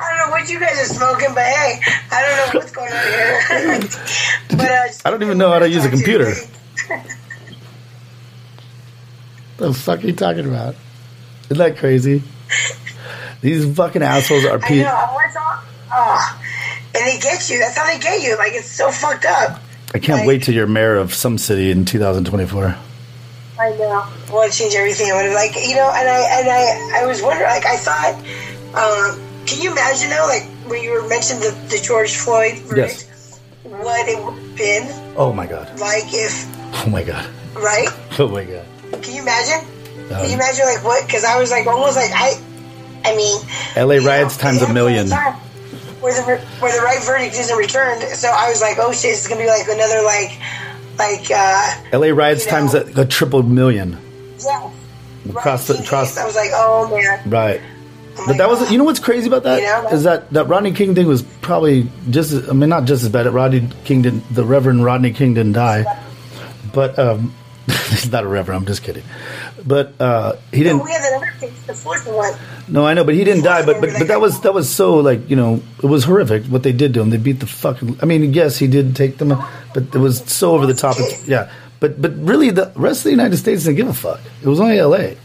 I 0.00 0.16
don't 0.16 0.26
know 0.28 0.30
what 0.30 0.48
you 0.48 0.60
guys 0.60 0.78
are 0.78 0.94
smoking, 0.94 1.34
but 1.34 1.42
hey, 1.42 1.80
I 2.12 2.22
don't 2.22 2.54
know 2.54 2.60
what's 2.60 2.70
going 2.72 2.92
on 2.92 3.02
here. 3.02 3.80
but 4.56 4.70
uh, 4.70 4.88
I 5.04 5.10
don't 5.10 5.22
even 5.22 5.38
know 5.38 5.50
how 5.50 5.58
to 5.58 5.68
use 5.68 5.84
a 5.84 5.90
computer. 5.90 6.32
The 9.56 9.74
fuck 9.74 10.04
are 10.04 10.06
you 10.06 10.12
talking 10.12 10.46
about? 10.46 10.76
Isn't 11.46 11.58
that 11.58 11.78
crazy? 11.78 12.22
These 13.40 13.74
fucking 13.76 14.02
assholes 14.02 14.44
are 14.44 14.58
I 14.62 14.68
pe- 14.68 14.82
know. 14.82 15.08
What's 15.14 15.34
on? 15.36 15.58
Oh, 15.92 16.40
and 16.94 17.06
they 17.06 17.18
get 17.18 17.50
you. 17.50 17.58
That's 17.58 17.76
how 17.76 17.86
they 17.92 17.98
get 17.98 18.22
you. 18.22 18.36
Like 18.38 18.52
it's 18.52 18.70
so 18.70 18.90
fucked 18.92 19.24
up. 19.24 19.60
I 19.94 19.98
can't 19.98 20.20
like- 20.20 20.28
wait 20.28 20.42
till 20.44 20.54
you're 20.54 20.66
mayor 20.68 20.96
of 20.96 21.12
some 21.12 21.38
city 21.38 21.70
in 21.72 21.84
2024. 21.84 22.76
I 23.60 23.70
know. 23.70 23.90
I 23.90 24.32
want 24.32 24.52
to 24.52 24.56
change 24.58 24.74
everything. 24.76 25.10
I 25.10 25.22
would 25.22 25.34
like 25.34 25.56
you 25.56 25.74
know, 25.74 25.90
and 25.92 26.08
I 26.08 26.38
and 26.38 26.48
I 26.48 27.02
I 27.02 27.06
was 27.06 27.20
wondering. 27.20 27.50
Like 27.50 27.66
I 27.66 27.76
thought. 27.76 28.14
Um, 28.74 29.27
can 29.48 29.60
you 29.62 29.72
imagine 29.72 30.10
though, 30.10 30.26
like 30.28 30.44
when 30.70 30.82
you 30.82 30.90
were 30.92 31.08
mentioning 31.08 31.42
the, 31.42 31.50
the 31.70 31.80
George 31.82 32.16
Floyd 32.16 32.58
verdict, 32.68 33.08
what 33.64 34.08
it 34.08 34.18
would 34.22 34.34
have 34.34 34.56
been 34.56 34.84
Oh 35.16 35.32
my 35.32 35.46
god. 35.46 35.78
like 35.80 36.04
if 36.12 36.46
Oh 36.86 36.88
my 36.90 37.02
god. 37.02 37.26
right? 37.56 37.88
Oh 38.18 38.28
my 38.28 38.44
god. 38.44 38.64
Can 39.02 39.14
you 39.14 39.22
imagine? 39.22 39.66
Can 40.08 40.24
you 40.28 40.34
Um, 40.36 40.40
imagine 40.40 40.64
like 40.66 40.84
what? 40.84 41.06
Because 41.06 41.24
I 41.24 41.38
was 41.38 41.50
like 41.50 41.66
almost 41.66 41.96
like 41.96 42.10
I. 42.12 42.34
I 43.04 43.14
mean, 43.16 43.40
LA 43.76 43.94
you 43.94 44.00
know, 44.00 44.06
riots 44.08 44.36
times 44.36 44.60
a 44.62 44.72
million. 44.72 45.06
happened 45.08 45.40
all 45.40 45.70
the 45.70 45.78
time 45.78 46.00
Where 46.02 46.14
the 46.38 46.44
where 46.60 46.72
the 46.76 46.82
right 46.84 47.02
verdict 47.04 47.34
isn't 47.38 47.56
returned, 47.56 48.02
so 48.02 48.28
I 48.28 48.48
was 48.50 48.60
like, 48.60 48.76
oh 48.80 48.92
shit, 48.92 49.12
it's 49.12 49.26
gonna 49.28 49.40
be 49.40 49.46
like 49.46 49.66
another 49.68 50.02
like 50.02 50.32
like 50.98 51.30
uh 51.30 51.74
LA 51.98 52.08
riots 52.14 52.44
You 52.44 52.52
know- 52.52 52.58
times 52.58 52.74
a, 52.74 53.02
a 53.02 53.06
triple 53.06 53.42
million. 53.42 53.96
yeah. 54.44 54.70
Across 55.30 55.66
the- 55.68 55.74
right, 55.74 55.84
across- 55.84 56.16
I 56.18 56.24
was 56.26 56.34
like, 56.36 56.50
oh 56.54 56.88
man. 56.90 57.30
Right. 57.30 57.60
Oh 58.18 58.24
But 58.26 58.38
that 58.38 58.48
was, 58.48 58.70
you 58.70 58.78
know 58.78 58.84
what's 58.84 59.00
crazy 59.00 59.28
about 59.28 59.44
that? 59.44 59.60
You 59.60 59.66
know, 59.66 59.88
Is 59.90 60.04
that 60.04 60.30
that 60.32 60.48
Rodney 60.48 60.72
King 60.72 60.94
thing 60.94 61.06
was 61.06 61.22
probably 61.22 61.88
just, 62.10 62.48
I 62.48 62.52
mean, 62.52 62.68
not 62.68 62.84
just 62.84 63.02
as 63.02 63.08
bad. 63.08 63.26
Rodney 63.26 63.68
King 63.84 64.02
didn't, 64.02 64.34
the 64.34 64.44
Reverend 64.44 64.84
Rodney 64.84 65.12
King 65.12 65.34
didn't 65.34 65.52
die, 65.52 65.84
but 66.72 66.98
um, 66.98 67.34
he's 67.66 68.10
not 68.10 68.24
a 68.24 68.28
reverend. 68.28 68.62
I'm 68.62 68.66
just 68.66 68.82
kidding. 68.82 69.04
But 69.64 70.00
uh, 70.00 70.36
he 70.52 70.62
didn't. 70.62 70.84
we 70.84 70.90
had 70.90 71.02
that 71.02 71.12
other 71.16 71.32
case, 71.38 71.62
the 71.66 71.74
fourth 71.74 72.06
one. 72.06 72.32
No, 72.66 72.86
I 72.86 72.94
know, 72.94 73.04
but 73.04 73.14
he 73.14 73.24
didn't 73.24 73.44
die. 73.44 73.66
But 73.66 73.80
but 73.80 73.90
but 73.98 74.08
that 74.08 74.20
was 74.20 74.40
that 74.42 74.54
was 74.54 74.72
so 74.72 74.96
like 74.96 75.28
you 75.28 75.36
know 75.36 75.62
it 75.82 75.86
was 75.86 76.04
horrific 76.04 76.44
what 76.44 76.62
they 76.62 76.72
did 76.72 76.94
to 76.94 77.00
him. 77.00 77.10
They 77.10 77.18
beat 77.18 77.40
the 77.40 77.46
fucking. 77.46 77.98
I 78.00 78.06
mean, 78.06 78.32
yes, 78.32 78.56
he 78.56 78.68
did 78.68 78.96
take 78.96 79.18
them, 79.18 79.36
but 79.74 79.94
it 79.94 79.98
was 79.98 80.18
so 80.20 80.52
over 80.54 80.66
the 80.66 80.74
top. 80.74 80.96
Yeah, 81.26 81.50
but 81.80 82.00
but 82.00 82.16
really, 82.16 82.50
the 82.50 82.72
rest 82.74 83.00
of 83.00 83.04
the 83.04 83.10
United 83.10 83.36
States 83.36 83.64
didn't 83.64 83.76
give 83.76 83.88
a 83.88 83.94
fuck. 83.94 84.20
It 84.42 84.48
was 84.48 84.60
only 84.60 84.78
L.A. 84.78 85.18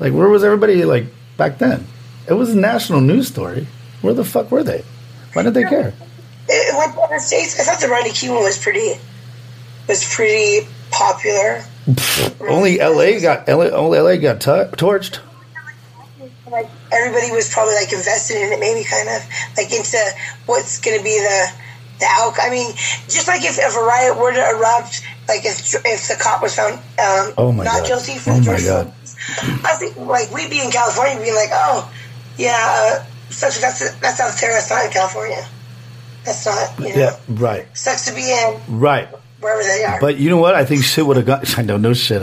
Like 0.00 0.12
where 0.12 0.28
was 0.28 0.44
everybody 0.44 0.84
like 0.84 1.06
back 1.36 1.58
then? 1.58 1.86
It 2.28 2.34
was 2.34 2.50
a 2.50 2.56
national 2.58 3.00
news 3.00 3.28
story. 3.28 3.66
Where 4.02 4.14
the 4.14 4.24
fuck 4.24 4.50
were 4.50 4.62
they? 4.62 4.84
Why 5.32 5.42
did 5.42 5.54
they 5.54 5.64
care? 5.64 5.94
It 6.48 6.76
went 6.78 6.94
to 6.94 7.00
other 7.00 7.18
states. 7.18 7.58
I 7.58 7.64
thought 7.64 7.80
the 7.80 7.88
Rodney 7.88 8.10
King 8.12 8.32
one 8.34 8.42
was 8.44 8.58
pretty 8.58 8.94
was 9.88 10.04
pretty 10.14 10.66
popular. 10.90 11.62
Only 12.40 12.80
L.A. 12.80 13.20
got 13.20 13.46
LA, 13.48 13.66
only 13.66 13.98
L.A. 13.98 14.18
got 14.18 14.40
tor- 14.40 14.66
torched. 14.72 15.20
Like 16.50 16.68
everybody 16.92 17.32
was 17.32 17.52
probably 17.52 17.74
like 17.74 17.92
invested 17.92 18.36
in 18.36 18.52
it, 18.52 18.60
maybe 18.60 18.84
kind 18.84 19.08
of 19.08 19.22
like 19.56 19.72
into 19.72 19.98
what's 20.46 20.80
going 20.80 20.96
to 20.98 21.02
be 21.04 21.18
the 21.18 21.52
the 21.98 22.06
outcome. 22.08 22.44
I 22.46 22.50
mean, 22.50 22.72
just 23.08 23.26
like 23.26 23.42
if, 23.44 23.58
if 23.58 23.76
a 23.76 23.80
riot 23.80 24.16
were 24.18 24.32
to 24.32 24.50
erupt, 24.50 25.02
like 25.28 25.44
if 25.44 25.74
if 25.84 26.08
the 26.08 26.16
cop 26.20 26.42
was 26.42 26.54
found 26.54 26.74
um, 26.74 27.34
Oh 27.36 27.52
my 27.52 27.64
not 27.64 27.80
God. 27.80 27.86
guilty 27.88 28.18
for 28.18 28.30
Oh 28.30 28.40
the 28.40 28.52
my 28.52 28.60
God. 28.60 28.92
I 29.66 29.74
think 29.78 29.96
like 29.96 30.30
we'd 30.32 30.50
be 30.50 30.60
in 30.62 30.70
California 30.70 31.16
being 31.20 31.34
like, 31.34 31.50
oh 31.52 31.90
yeah, 32.36 32.56
uh, 33.00 33.04
such 33.30 33.60
that's 33.60 33.80
that's 34.00 34.20
out 34.20 34.38
there. 34.40 34.52
That's 34.52 34.70
not 34.70 34.84
in 34.84 34.90
California. 34.90 35.46
That's 36.24 36.44
not, 36.44 36.78
you 36.80 36.88
know, 36.88 37.00
Yeah, 37.00 37.16
right, 37.28 37.66
sucks 37.76 38.04
to 38.06 38.14
be 38.14 38.30
in 38.32 38.60
right. 38.80 39.08
wherever 39.40 39.62
they 39.62 39.84
are. 39.84 40.00
But 40.00 40.16
you 40.18 40.28
know 40.28 40.38
what? 40.38 40.56
I 40.56 40.64
think 40.64 40.82
shit 40.82 41.06
would 41.06 41.16
have 41.16 41.26
got. 41.26 41.48
I 41.58 41.62
don't 41.62 41.82
know 41.82 41.90
no 41.90 41.94
shit. 41.94 42.20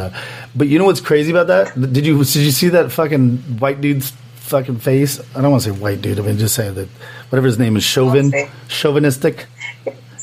But 0.56 0.68
you 0.68 0.78
know 0.78 0.86
what's 0.86 1.02
crazy 1.02 1.32
about 1.32 1.48
that? 1.48 1.74
Did 1.94 2.06
you 2.06 2.18
did 2.18 2.36
you 2.36 2.52
see 2.52 2.70
that 2.70 2.92
fucking 2.92 3.38
white 3.60 3.80
dude's 3.82 4.12
fucking 4.36 4.80
face? 4.80 5.20
I 5.36 5.42
don't 5.42 5.52
want 5.52 5.64
to 5.64 5.74
say 5.74 5.80
white 5.80 6.02
dude. 6.02 6.20
I 6.20 6.24
mean 6.24 6.38
just 6.38 6.56
saying 6.56 6.76
that 6.76 6.90
whatever 7.30 7.48
his 7.48 7.58
name 7.58 7.78
is, 7.78 7.84
Chauvin, 7.84 8.32
chauvinistic. 8.68 9.48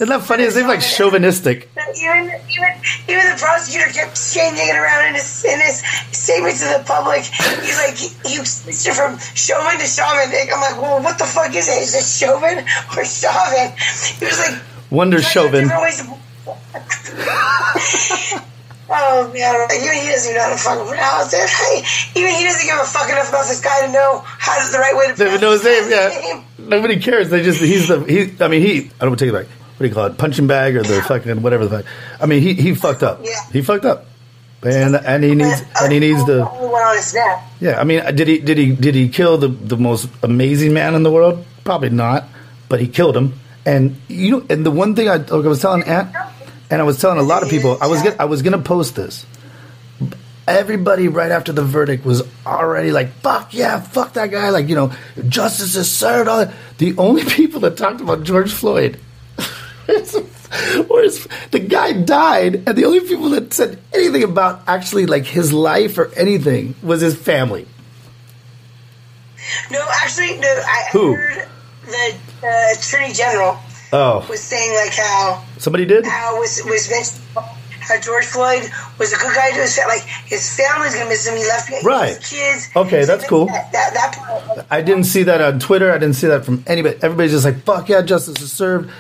Isn't 0.01 0.09
that 0.09 0.23
funny? 0.25 0.45
His 0.45 0.57
name's 0.57 0.69
like 0.69 0.81
chauvinistic. 0.81 1.69
even 1.77 2.33
even 2.49 2.73
even 3.05 3.25
the 3.29 3.37
prosecutor 3.37 3.93
kept 3.93 4.17
changing 4.17 4.65
it 4.69 4.75
around 4.75 5.09
in 5.09 5.15
his 5.15 5.45
in 5.45 5.61
his 5.61 5.85
statement 6.17 6.57
to 6.57 6.65
the 6.73 6.83
public. 6.89 7.21
He's 7.29 7.77
like 7.77 7.97
he, 8.01 8.09
he 8.25 8.37
switched 8.45 8.87
it 8.89 8.95
from 8.97 9.19
Chauvin 9.37 9.79
to 9.79 9.85
Chauvin. 9.87 10.33
I'm 10.33 10.61
like, 10.61 10.81
well, 10.81 11.03
what 11.03 11.19
the 11.19 11.27
fuck 11.27 11.55
is 11.55 11.69
it? 11.69 11.83
Is 11.85 11.95
it 11.95 12.05
Chauvin 12.09 12.65
or 12.97 13.05
Chauvin? 13.05 13.77
He 14.19 14.25
was 14.25 14.39
like, 14.41 14.63
Wonder 14.91 15.21
Chauvin. 15.21 15.69
different 15.69 15.83
ways 15.83 16.01
to- 16.01 16.17
Oh 18.93 19.31
man, 19.33 19.69
even 19.71 19.99
he 20.03 20.09
doesn't 20.11 20.31
even 20.33 20.35
know 20.35 20.49
how 20.49 20.51
to 20.51 20.57
fucking 20.59 20.89
pronounce 20.89 21.33
it. 21.33 21.49
Hey, 21.49 21.85
even 22.19 22.35
he 22.35 22.43
doesn't 22.43 22.67
give 22.67 22.75
a 22.75 22.85
fuck 22.85 23.09
enough 23.09 23.29
about 23.29 23.47
this 23.47 23.61
guy 23.61 23.87
to 23.87 23.93
know 23.93 24.23
how 24.25 24.57
to 24.59 24.73
the 24.73 24.79
right 24.79 24.97
way 24.97 25.07
to 25.09 25.15
They 25.15 25.25
pronounce 25.39 25.43
know 25.43 25.53
his 25.53 25.63
name. 25.63 25.91
Yeah, 25.93 26.43
nobody 26.59 26.99
cares. 26.99 27.29
They 27.31 27.43
just 27.45 27.61
he's 27.61 27.87
the 27.87 28.03
he. 28.05 28.33
I 28.43 28.49
mean 28.49 28.63
he. 28.63 28.91
I 29.01 29.05
don't 29.05 29.17
take 29.19 29.29
it 29.29 29.33
back. 29.33 29.47
What 29.81 29.85
do 29.85 29.89
you 29.89 29.95
call 29.95 30.05
it? 30.09 30.19
Punching 30.19 30.47
bag 30.47 30.77
or 30.77 30.83
the 30.83 31.01
fucking 31.01 31.41
whatever 31.41 31.67
the 31.67 31.79
fuck. 31.79 31.87
I 32.21 32.27
mean 32.27 32.43
he 32.43 32.53
he 32.53 32.75
fucked 32.75 33.03
up. 33.03 33.25
Yeah. 33.25 33.31
He 33.51 33.63
fucked 33.63 33.87
up. 33.87 34.05
And 34.63 34.95
and 34.95 35.25
he 35.25 35.35
needs 35.35 35.63
and 35.81 35.91
he 35.91 35.99
needs 35.99 36.23
to. 36.25 36.47
Only 36.51 36.69
one 36.69 36.83
on 36.83 36.97
his 36.97 37.15
neck. 37.15 37.43
Yeah, 37.61 37.81
I 37.81 37.85
mean, 37.85 38.05
did 38.15 38.29
he 38.29 38.41
did 38.41 38.59
he 38.59 38.77
did 38.77 38.95
he 38.95 39.09
kill 39.09 39.39
the 39.39 39.49
the 39.49 39.79
most 39.79 40.11
amazing 40.23 40.75
man 40.75 40.95
in 40.95 41.03
the 41.03 41.11
world? 41.11 41.47
Probably 41.65 41.89
not, 41.89 42.25
but 42.69 42.79
he 42.79 42.89
killed 42.89 43.17
him. 43.17 43.41
And 43.65 43.99
you 44.07 44.33
know, 44.33 44.47
and 44.51 44.67
the 44.67 44.71
one 44.71 44.95
thing 44.95 45.09
I, 45.09 45.17
like 45.17 45.33
I 45.33 45.49
was 45.49 45.63
telling 45.63 45.83
Aunt, 45.85 46.15
and 46.69 46.79
I 46.79 46.85
was 46.85 47.01
telling 47.01 47.17
a 47.17 47.23
lot 47.23 47.43
of 47.43 47.49
people, 47.49 47.79
I 47.81 47.87
was 47.87 48.03
gonna, 48.03 48.17
I 48.19 48.27
was 48.27 48.43
gonna 48.43 48.59
post 48.59 48.97
this. 48.97 49.25
Everybody 50.47 51.09
right 51.09 51.31
after 51.31 51.53
the 51.53 51.63
verdict 51.63 52.05
was 52.05 52.23
already 52.45 52.93
like, 52.93 53.13
"Fuck 53.23 53.55
yeah, 53.55 53.81
fuck 53.81 54.13
that 54.13 54.31
guy!" 54.31 54.51
Like 54.51 54.69
you 54.69 54.75
know, 54.75 54.93
justice 55.27 55.75
is 55.75 55.91
served. 55.91 56.29
All 56.29 56.45
that. 56.45 56.53
The 56.77 56.99
only 56.99 57.25
people 57.31 57.61
that 57.61 57.79
talked 57.79 58.03
about 58.03 58.25
George 58.25 58.53
Floyd 58.53 59.01
Whereas 61.01 61.27
the 61.51 61.59
guy 61.61 61.93
died, 61.95 62.57
and 62.67 62.77
the 62.77 62.85
only 62.85 63.01
people 63.01 63.31
that 63.31 63.55
said 63.55 63.79
anything 63.95 64.23
about 64.23 64.61
actually 64.67 65.07
like 65.07 65.25
his 65.25 65.51
life 65.51 65.97
or 65.97 66.13
anything 66.15 66.75
was 66.83 67.01
his 67.01 67.17
family. 67.17 67.67
No, 69.71 69.81
actually, 70.03 70.37
no. 70.39 70.49
I 70.49 70.85
Who? 70.93 71.15
heard 71.15 71.49
the 71.87 72.15
uh, 72.47 72.79
attorney 72.79 73.13
general 73.15 73.59
Oh, 73.93 74.25
was 74.29 74.41
saying 74.41 74.75
like 74.75 74.93
how 74.95 75.43
somebody 75.57 75.87
did. 75.87 76.05
how 76.07 76.39
was 76.39 76.61
was 76.67 76.89
mentioned 76.91 77.21
how 77.81 77.99
George 77.99 78.27
Floyd 78.27 78.71
was 78.99 79.13
a 79.15 79.17
good 79.17 79.35
guy 79.35 79.51
to 79.51 79.57
his 79.57 79.75
family. 79.77 79.97
Like 79.97 80.07
his 80.27 80.55
family's 80.55 80.95
gonna 80.95 81.09
miss 81.09 81.27
him. 81.27 81.37
He 81.37 81.45
left 81.47 81.73
Right. 81.83 82.17
his 82.19 82.29
kids. 82.29 82.69
Okay, 82.77 83.05
that's 83.07 83.27
cool. 83.27 83.47
That 83.47 83.73
that, 83.73 83.95
that 83.95 84.17
part, 84.17 84.67
I 84.71 84.83
didn't 84.83 85.05
see 85.05 85.23
that 85.25 85.41
on 85.41 85.59
Twitter. 85.61 85.91
I 85.91 85.97
didn't 85.99 86.17
see 86.17 86.27
that 86.29 86.45
from 86.45 86.63
anybody. 86.67 86.99
Everybody's 87.03 87.33
just 87.33 87.47
like, 87.47 87.65
"Fuck 87.65 87.89
yeah, 87.89 88.03
justice 88.03 88.41
is 88.43 88.53
served," 88.53 88.91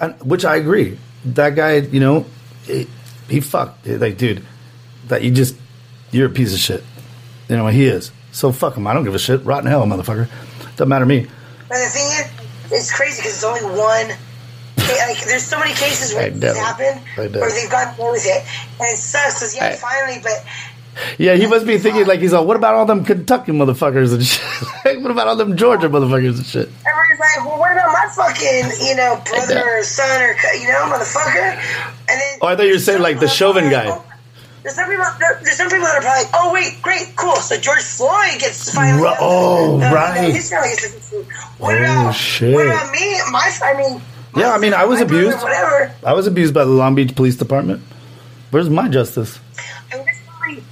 and- 0.00 0.14
which 0.22 0.44
I 0.46 0.56
agree. 0.56 0.96
That 1.24 1.54
guy, 1.54 1.76
you 1.76 2.00
know, 2.00 2.26
he, 2.64 2.86
he 3.28 3.40
fucked. 3.40 3.86
Like, 3.86 4.18
dude, 4.18 4.44
that 5.08 5.22
you 5.22 5.30
just 5.30 5.56
you're 6.10 6.26
a 6.26 6.30
piece 6.30 6.52
of 6.52 6.58
shit. 6.58 6.82
You 7.48 7.56
know, 7.56 7.66
he 7.68 7.84
is. 7.86 8.10
So 8.32 8.50
fuck 8.52 8.76
him. 8.76 8.86
I 8.86 8.94
don't 8.94 9.04
give 9.04 9.14
a 9.14 9.18
shit. 9.18 9.44
Rotten 9.44 9.68
hell, 9.68 9.84
motherfucker. 9.84 10.28
Doesn't 10.76 10.88
matter 10.88 11.04
to 11.04 11.08
me. 11.08 11.26
But 11.68 11.78
the 11.78 11.88
thing 11.90 12.06
is, 12.06 12.30
it's 12.72 12.94
crazy 12.94 13.20
because 13.20 13.34
it's 13.34 13.44
only 13.44 13.62
one. 13.78 14.16
Like, 14.78 15.24
there's 15.24 15.44
so 15.44 15.58
many 15.58 15.72
cases 15.74 16.12
where 16.12 16.24
I 16.24 16.26
it's 16.26 16.36
know. 16.36 16.54
happened 16.54 17.00
where 17.16 17.28
they've 17.28 17.70
gotten 17.70 17.98
away 18.00 18.12
with 18.12 18.26
it, 18.26 18.42
and 18.80 18.88
it 18.92 18.96
sucks 18.98 19.34
because 19.36 19.56
yeah, 19.56 19.66
I- 19.68 19.76
finally, 19.76 20.20
but 20.22 20.44
Yeah, 21.18 21.34
he 21.34 21.46
must 21.46 21.66
be 21.66 21.78
thinking 21.78 22.06
like 22.06 22.20
he's 22.20 22.32
all, 22.32 22.46
what 22.46 22.56
about 22.56 22.74
all 22.74 22.84
them 22.84 23.04
Kentucky 23.04 23.52
motherfuckers 23.52 24.12
and 24.12 24.24
shit? 24.24 24.42
what 25.02 25.10
about 25.10 25.28
all 25.28 25.36
them 25.36 25.56
Georgia 25.56 25.88
motherfuckers 25.88 26.36
and 26.36 26.46
shit? 26.46 26.68
everybody's 26.86 27.18
like, 27.20 27.46
well, 27.46 27.58
what 27.58 27.72
about 27.72 27.92
my 27.92 28.08
fucking, 28.14 28.86
you 28.86 28.94
know, 28.96 29.20
brother 29.26 29.54
know. 29.54 29.64
or 29.64 29.82
son 29.82 30.20
or 30.22 30.34
you 30.54 30.68
know, 30.68 30.84
motherfucker? 30.92 31.56
And 32.10 32.20
then 32.20 32.38
Oh, 32.42 32.46
I 32.48 32.56
thought 32.56 32.66
you 32.66 32.74
were 32.74 32.78
saying 32.78 33.00
like 33.00 33.20
the 33.20 33.28
Chauvin 33.28 33.70
guy. 33.70 33.98
There's 34.62 34.76
some 34.76 34.88
people. 34.88 35.04
There, 35.18 35.40
there's 35.42 35.56
some 35.56 35.68
people 35.68 35.86
that 35.86 35.96
are 35.96 36.02
probably 36.02 36.22
like, 36.22 36.30
"Oh 36.34 36.52
wait, 36.52 36.80
great, 36.82 37.16
cool." 37.16 37.34
So 37.34 37.58
George 37.58 37.82
Floyd 37.82 38.38
gets 38.38 38.72
finally. 38.72 39.02
Ri- 39.02 39.16
oh, 39.18 39.80
uh, 39.80 39.92
right. 39.92 40.32
His 40.32 40.50
family 40.50 40.68
gets. 40.70 41.12
What 41.58 41.74
Oh, 41.74 41.82
about 41.82 42.14
shit. 42.14 42.54
What 42.54 42.66
about 42.66 42.92
me? 42.92 43.18
My, 43.32 43.50
I 43.64 43.74
mean. 43.76 44.00
Yeah, 44.36 44.52
I 44.52 44.58
mean, 44.58 44.72
I 44.72 44.84
was 44.84 45.00
my 45.00 45.06
brother, 45.06 45.24
abused. 45.24 45.42
Whatever. 45.42 45.94
I 46.06 46.12
was 46.12 46.28
abused 46.28 46.54
by 46.54 46.64
the 46.64 46.70
Long 46.70 46.94
Beach 46.94 47.16
Police 47.16 47.34
Department. 47.34 47.82
Where's 48.52 48.70
my 48.70 48.88
justice? 48.88 49.40
I 49.90 49.96
mean, 49.96 50.04
there's 50.04 50.18
probably 50.28 50.62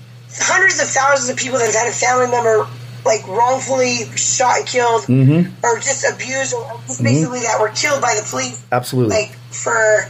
hundreds 0.41 0.80
of 0.80 0.88
thousands 0.88 1.28
of 1.30 1.36
people 1.36 1.59
that 1.59 1.66
have 1.66 1.74
had 1.74 1.88
a 1.88 1.93
family 1.93 2.26
member 2.28 2.66
like 3.05 3.26
wrongfully 3.28 4.05
shot 4.16 4.59
and 4.59 4.66
killed, 4.66 5.03
Mhm. 5.05 5.51
or 5.62 5.76
just 5.78 6.05
abused, 6.05 6.53
or 6.53 6.78
just 6.86 7.03
basically 7.03 7.41
that 7.41 7.59
were 7.61 7.70
killed 7.70 8.01
by 8.03 8.14
the 8.14 8.26
police, 8.28 8.59
Absolutely. 8.72 9.16
like 9.16 9.32
for 9.51 10.07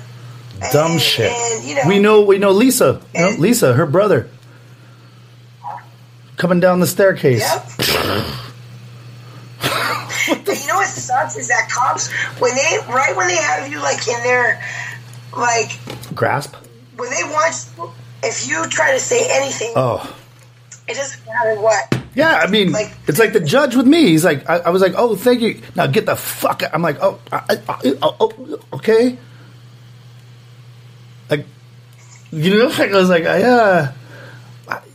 Dumb 0.72 0.92
and- 0.92 1.00
shit. 1.00 1.30
And 1.32 1.64
you 1.64 1.74
know, 1.76 1.82
we 1.86 1.98
know 2.00 2.20
we 2.22 2.38
know 2.38 2.50
Lisa. 2.50 3.00
You 3.14 3.20
know, 3.20 3.30
Lisa, 3.38 3.74
her 3.74 3.86
brother. 3.86 4.28
Coming 6.36 6.58
down 6.60 6.80
the 6.80 6.86
staircase. 6.86 7.44
But 10.28 10.60
you 10.60 10.66
know 10.68 10.76
what 10.76 10.88
sucks 10.88 11.36
is 11.36 11.48
that 11.48 11.68
cops 11.70 12.10
when 12.38 12.54
they 12.54 12.78
right 12.88 13.16
when 13.16 13.26
they 13.28 13.36
have 13.36 13.68
you 13.70 13.80
like 13.80 14.06
in 14.06 14.22
their 14.22 14.62
like 15.36 15.72
Grasp. 16.14 16.54
when 16.96 17.10
they 17.10 17.24
want 17.24 17.66
if 18.22 18.46
you 18.48 18.66
try 18.68 18.92
to 18.92 19.00
say 19.00 19.26
anything, 19.30 19.72
Oh. 19.74 20.14
It 20.90 20.96
doesn't 20.96 21.26
matter 21.26 21.60
what. 21.60 21.96
Yeah, 22.14 22.40
I 22.42 22.48
mean, 22.50 22.74
it's 23.06 23.18
like 23.20 23.32
the 23.32 23.40
judge 23.40 23.76
with 23.76 23.86
me. 23.86 24.06
He's 24.08 24.24
like, 24.24 24.48
I, 24.50 24.58
I 24.58 24.70
was 24.70 24.82
like, 24.82 24.94
oh, 24.96 25.14
thank 25.14 25.40
you. 25.40 25.62
Now 25.76 25.86
get 25.86 26.06
the 26.06 26.16
fuck 26.16 26.62
out. 26.62 26.70
I'm 26.74 26.82
like, 26.82 26.98
oh, 27.00 27.20
I, 27.30 27.42
I, 27.48 27.54
I- 27.68 27.98
oh, 28.02 28.16
oh, 28.20 28.58
okay. 28.74 29.16
Like, 31.28 31.46
you 32.32 32.58
know, 32.58 32.66
like 32.66 32.80
I 32.92 32.96
was 32.96 33.08
like, 33.08 33.22
yeah. 33.24 33.92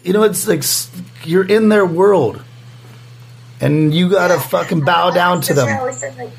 You 0.04 0.14
know, 0.14 0.24
it's 0.24 0.48
like 0.48 0.64
you're 1.28 1.48
in 1.48 1.70
their 1.70 1.86
world, 1.86 2.42
and 3.60 3.94
you 3.94 4.10
gotta 4.10 4.40
fucking 4.40 4.82
bow 4.82 5.10
down 5.12 5.42
to 5.42 5.54
That's 5.54 5.66
why 5.68 5.80
I 5.82 5.86
them. 5.86 5.94
said, 5.94 6.18
like, 6.18 6.30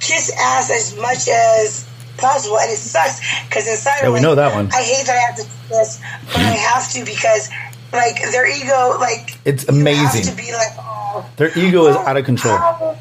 kiss 0.00 0.30
ass 0.38 0.70
as 0.70 0.96
much 0.98 1.26
as 1.28 1.88
possible, 2.18 2.58
and 2.58 2.70
it 2.70 2.76
sucks 2.76 3.20
because 3.48 3.66
inside 3.66 4.00
Yeah, 4.02 4.06
I'm 4.08 4.12
we 4.12 4.18
like, 4.18 4.22
know 4.22 4.34
that 4.34 4.54
one. 4.54 4.68
I 4.72 4.82
hate 4.82 5.06
that 5.06 5.16
I 5.16 5.20
have 5.20 5.36
to 5.36 5.42
do 5.44 5.48
this, 5.70 6.00
but 6.26 6.36
I 6.36 6.40
have 6.52 6.90
to 6.92 7.04
because 7.06 7.48
like 7.94 8.20
their 8.32 8.46
ego, 8.46 8.96
like 9.00 9.38
It's 9.44 9.64
amazing. 9.68 10.22
to 10.24 10.32
be 10.36 10.52
like, 10.52 10.72
oh, 10.78 11.24
Their 11.36 11.56
ego 11.58 11.86
is 11.86 11.96
out 11.96 12.16
of 12.16 12.24
control. 12.24 12.56
how- 12.56 12.96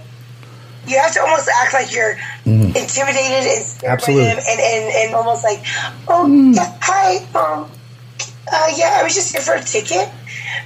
you 0.86 1.00
have 1.00 1.14
to 1.14 1.22
almost 1.22 1.48
act 1.62 1.74
like 1.74 1.94
you're 1.96 2.16
Mhm. 2.46 2.76
intimidated 2.76 3.48
and 3.54 3.66
Absolutely. 3.86 4.28
and, 4.32 4.40
and 4.40 4.94
and 4.94 5.16
almost 5.16 5.42
like, 5.44 5.62
oh 6.10 6.26
Mm. 6.28 6.56
yeah, 6.56 6.74
hi, 6.82 7.18
um, 7.36 7.72
uh, 8.52 8.68
yeah, 8.76 8.98
I 9.00 9.04
was 9.04 9.14
just 9.16 9.32
here 9.32 9.42
for 9.42 9.54
a 9.56 9.64
ticket. 9.64 10.10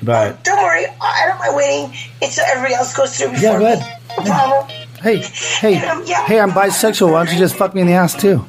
Right. 0.04 0.34
Don't 0.44 0.58
worry, 0.58 0.88
I 1.00 1.26
don't 1.28 1.38
mind 1.40 1.56
waiting 1.56 1.94
until 2.22 2.46
everybody 2.46 2.74
else 2.74 2.94
goes 2.98 3.16
through 3.16 3.30
before 3.30 3.52
Yeah, 3.52 3.58
me. 3.60 3.66
ahead. 3.66 3.98
No 4.18 4.24
problem. 4.26 4.68
Hey, 5.04 5.18
hey, 5.62 5.86
Um, 5.88 6.04
yeah. 6.08 6.24
hey! 6.26 6.40
I'm 6.40 6.52
bisexual. 6.52 7.12
Why 7.12 7.24
don't 7.24 7.32
you 7.34 7.38
just 7.40 7.54
fuck 7.56 7.76
me 7.76 7.82
in 7.82 7.88
the 7.88 7.94
ass 7.94 8.16
too? 8.16 8.44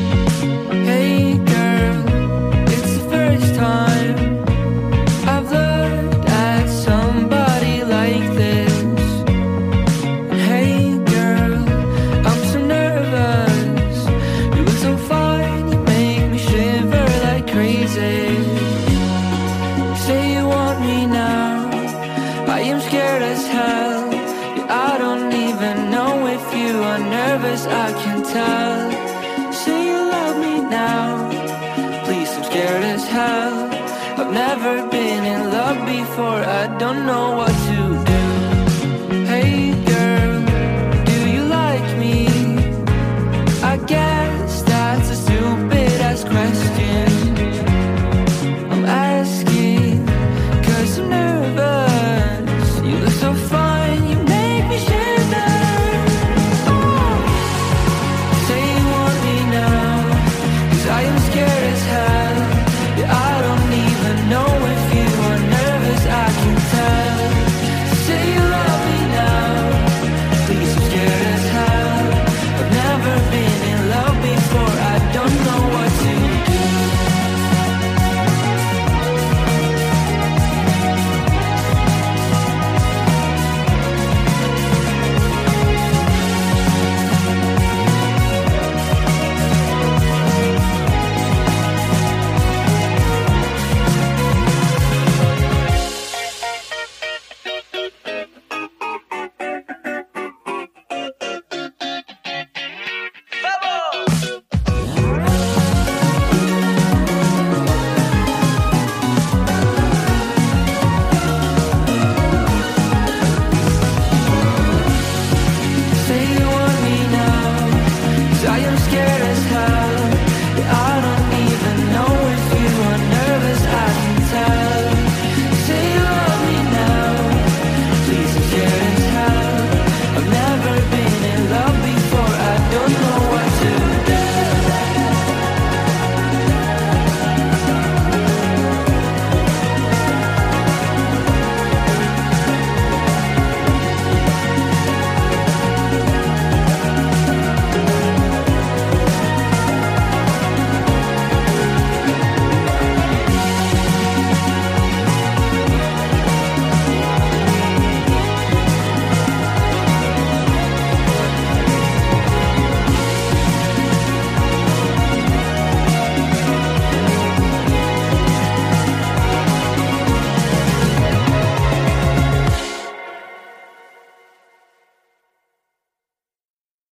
before. 36.20 36.44
I 36.44 36.66
don't 36.78 37.06
know 37.06 37.39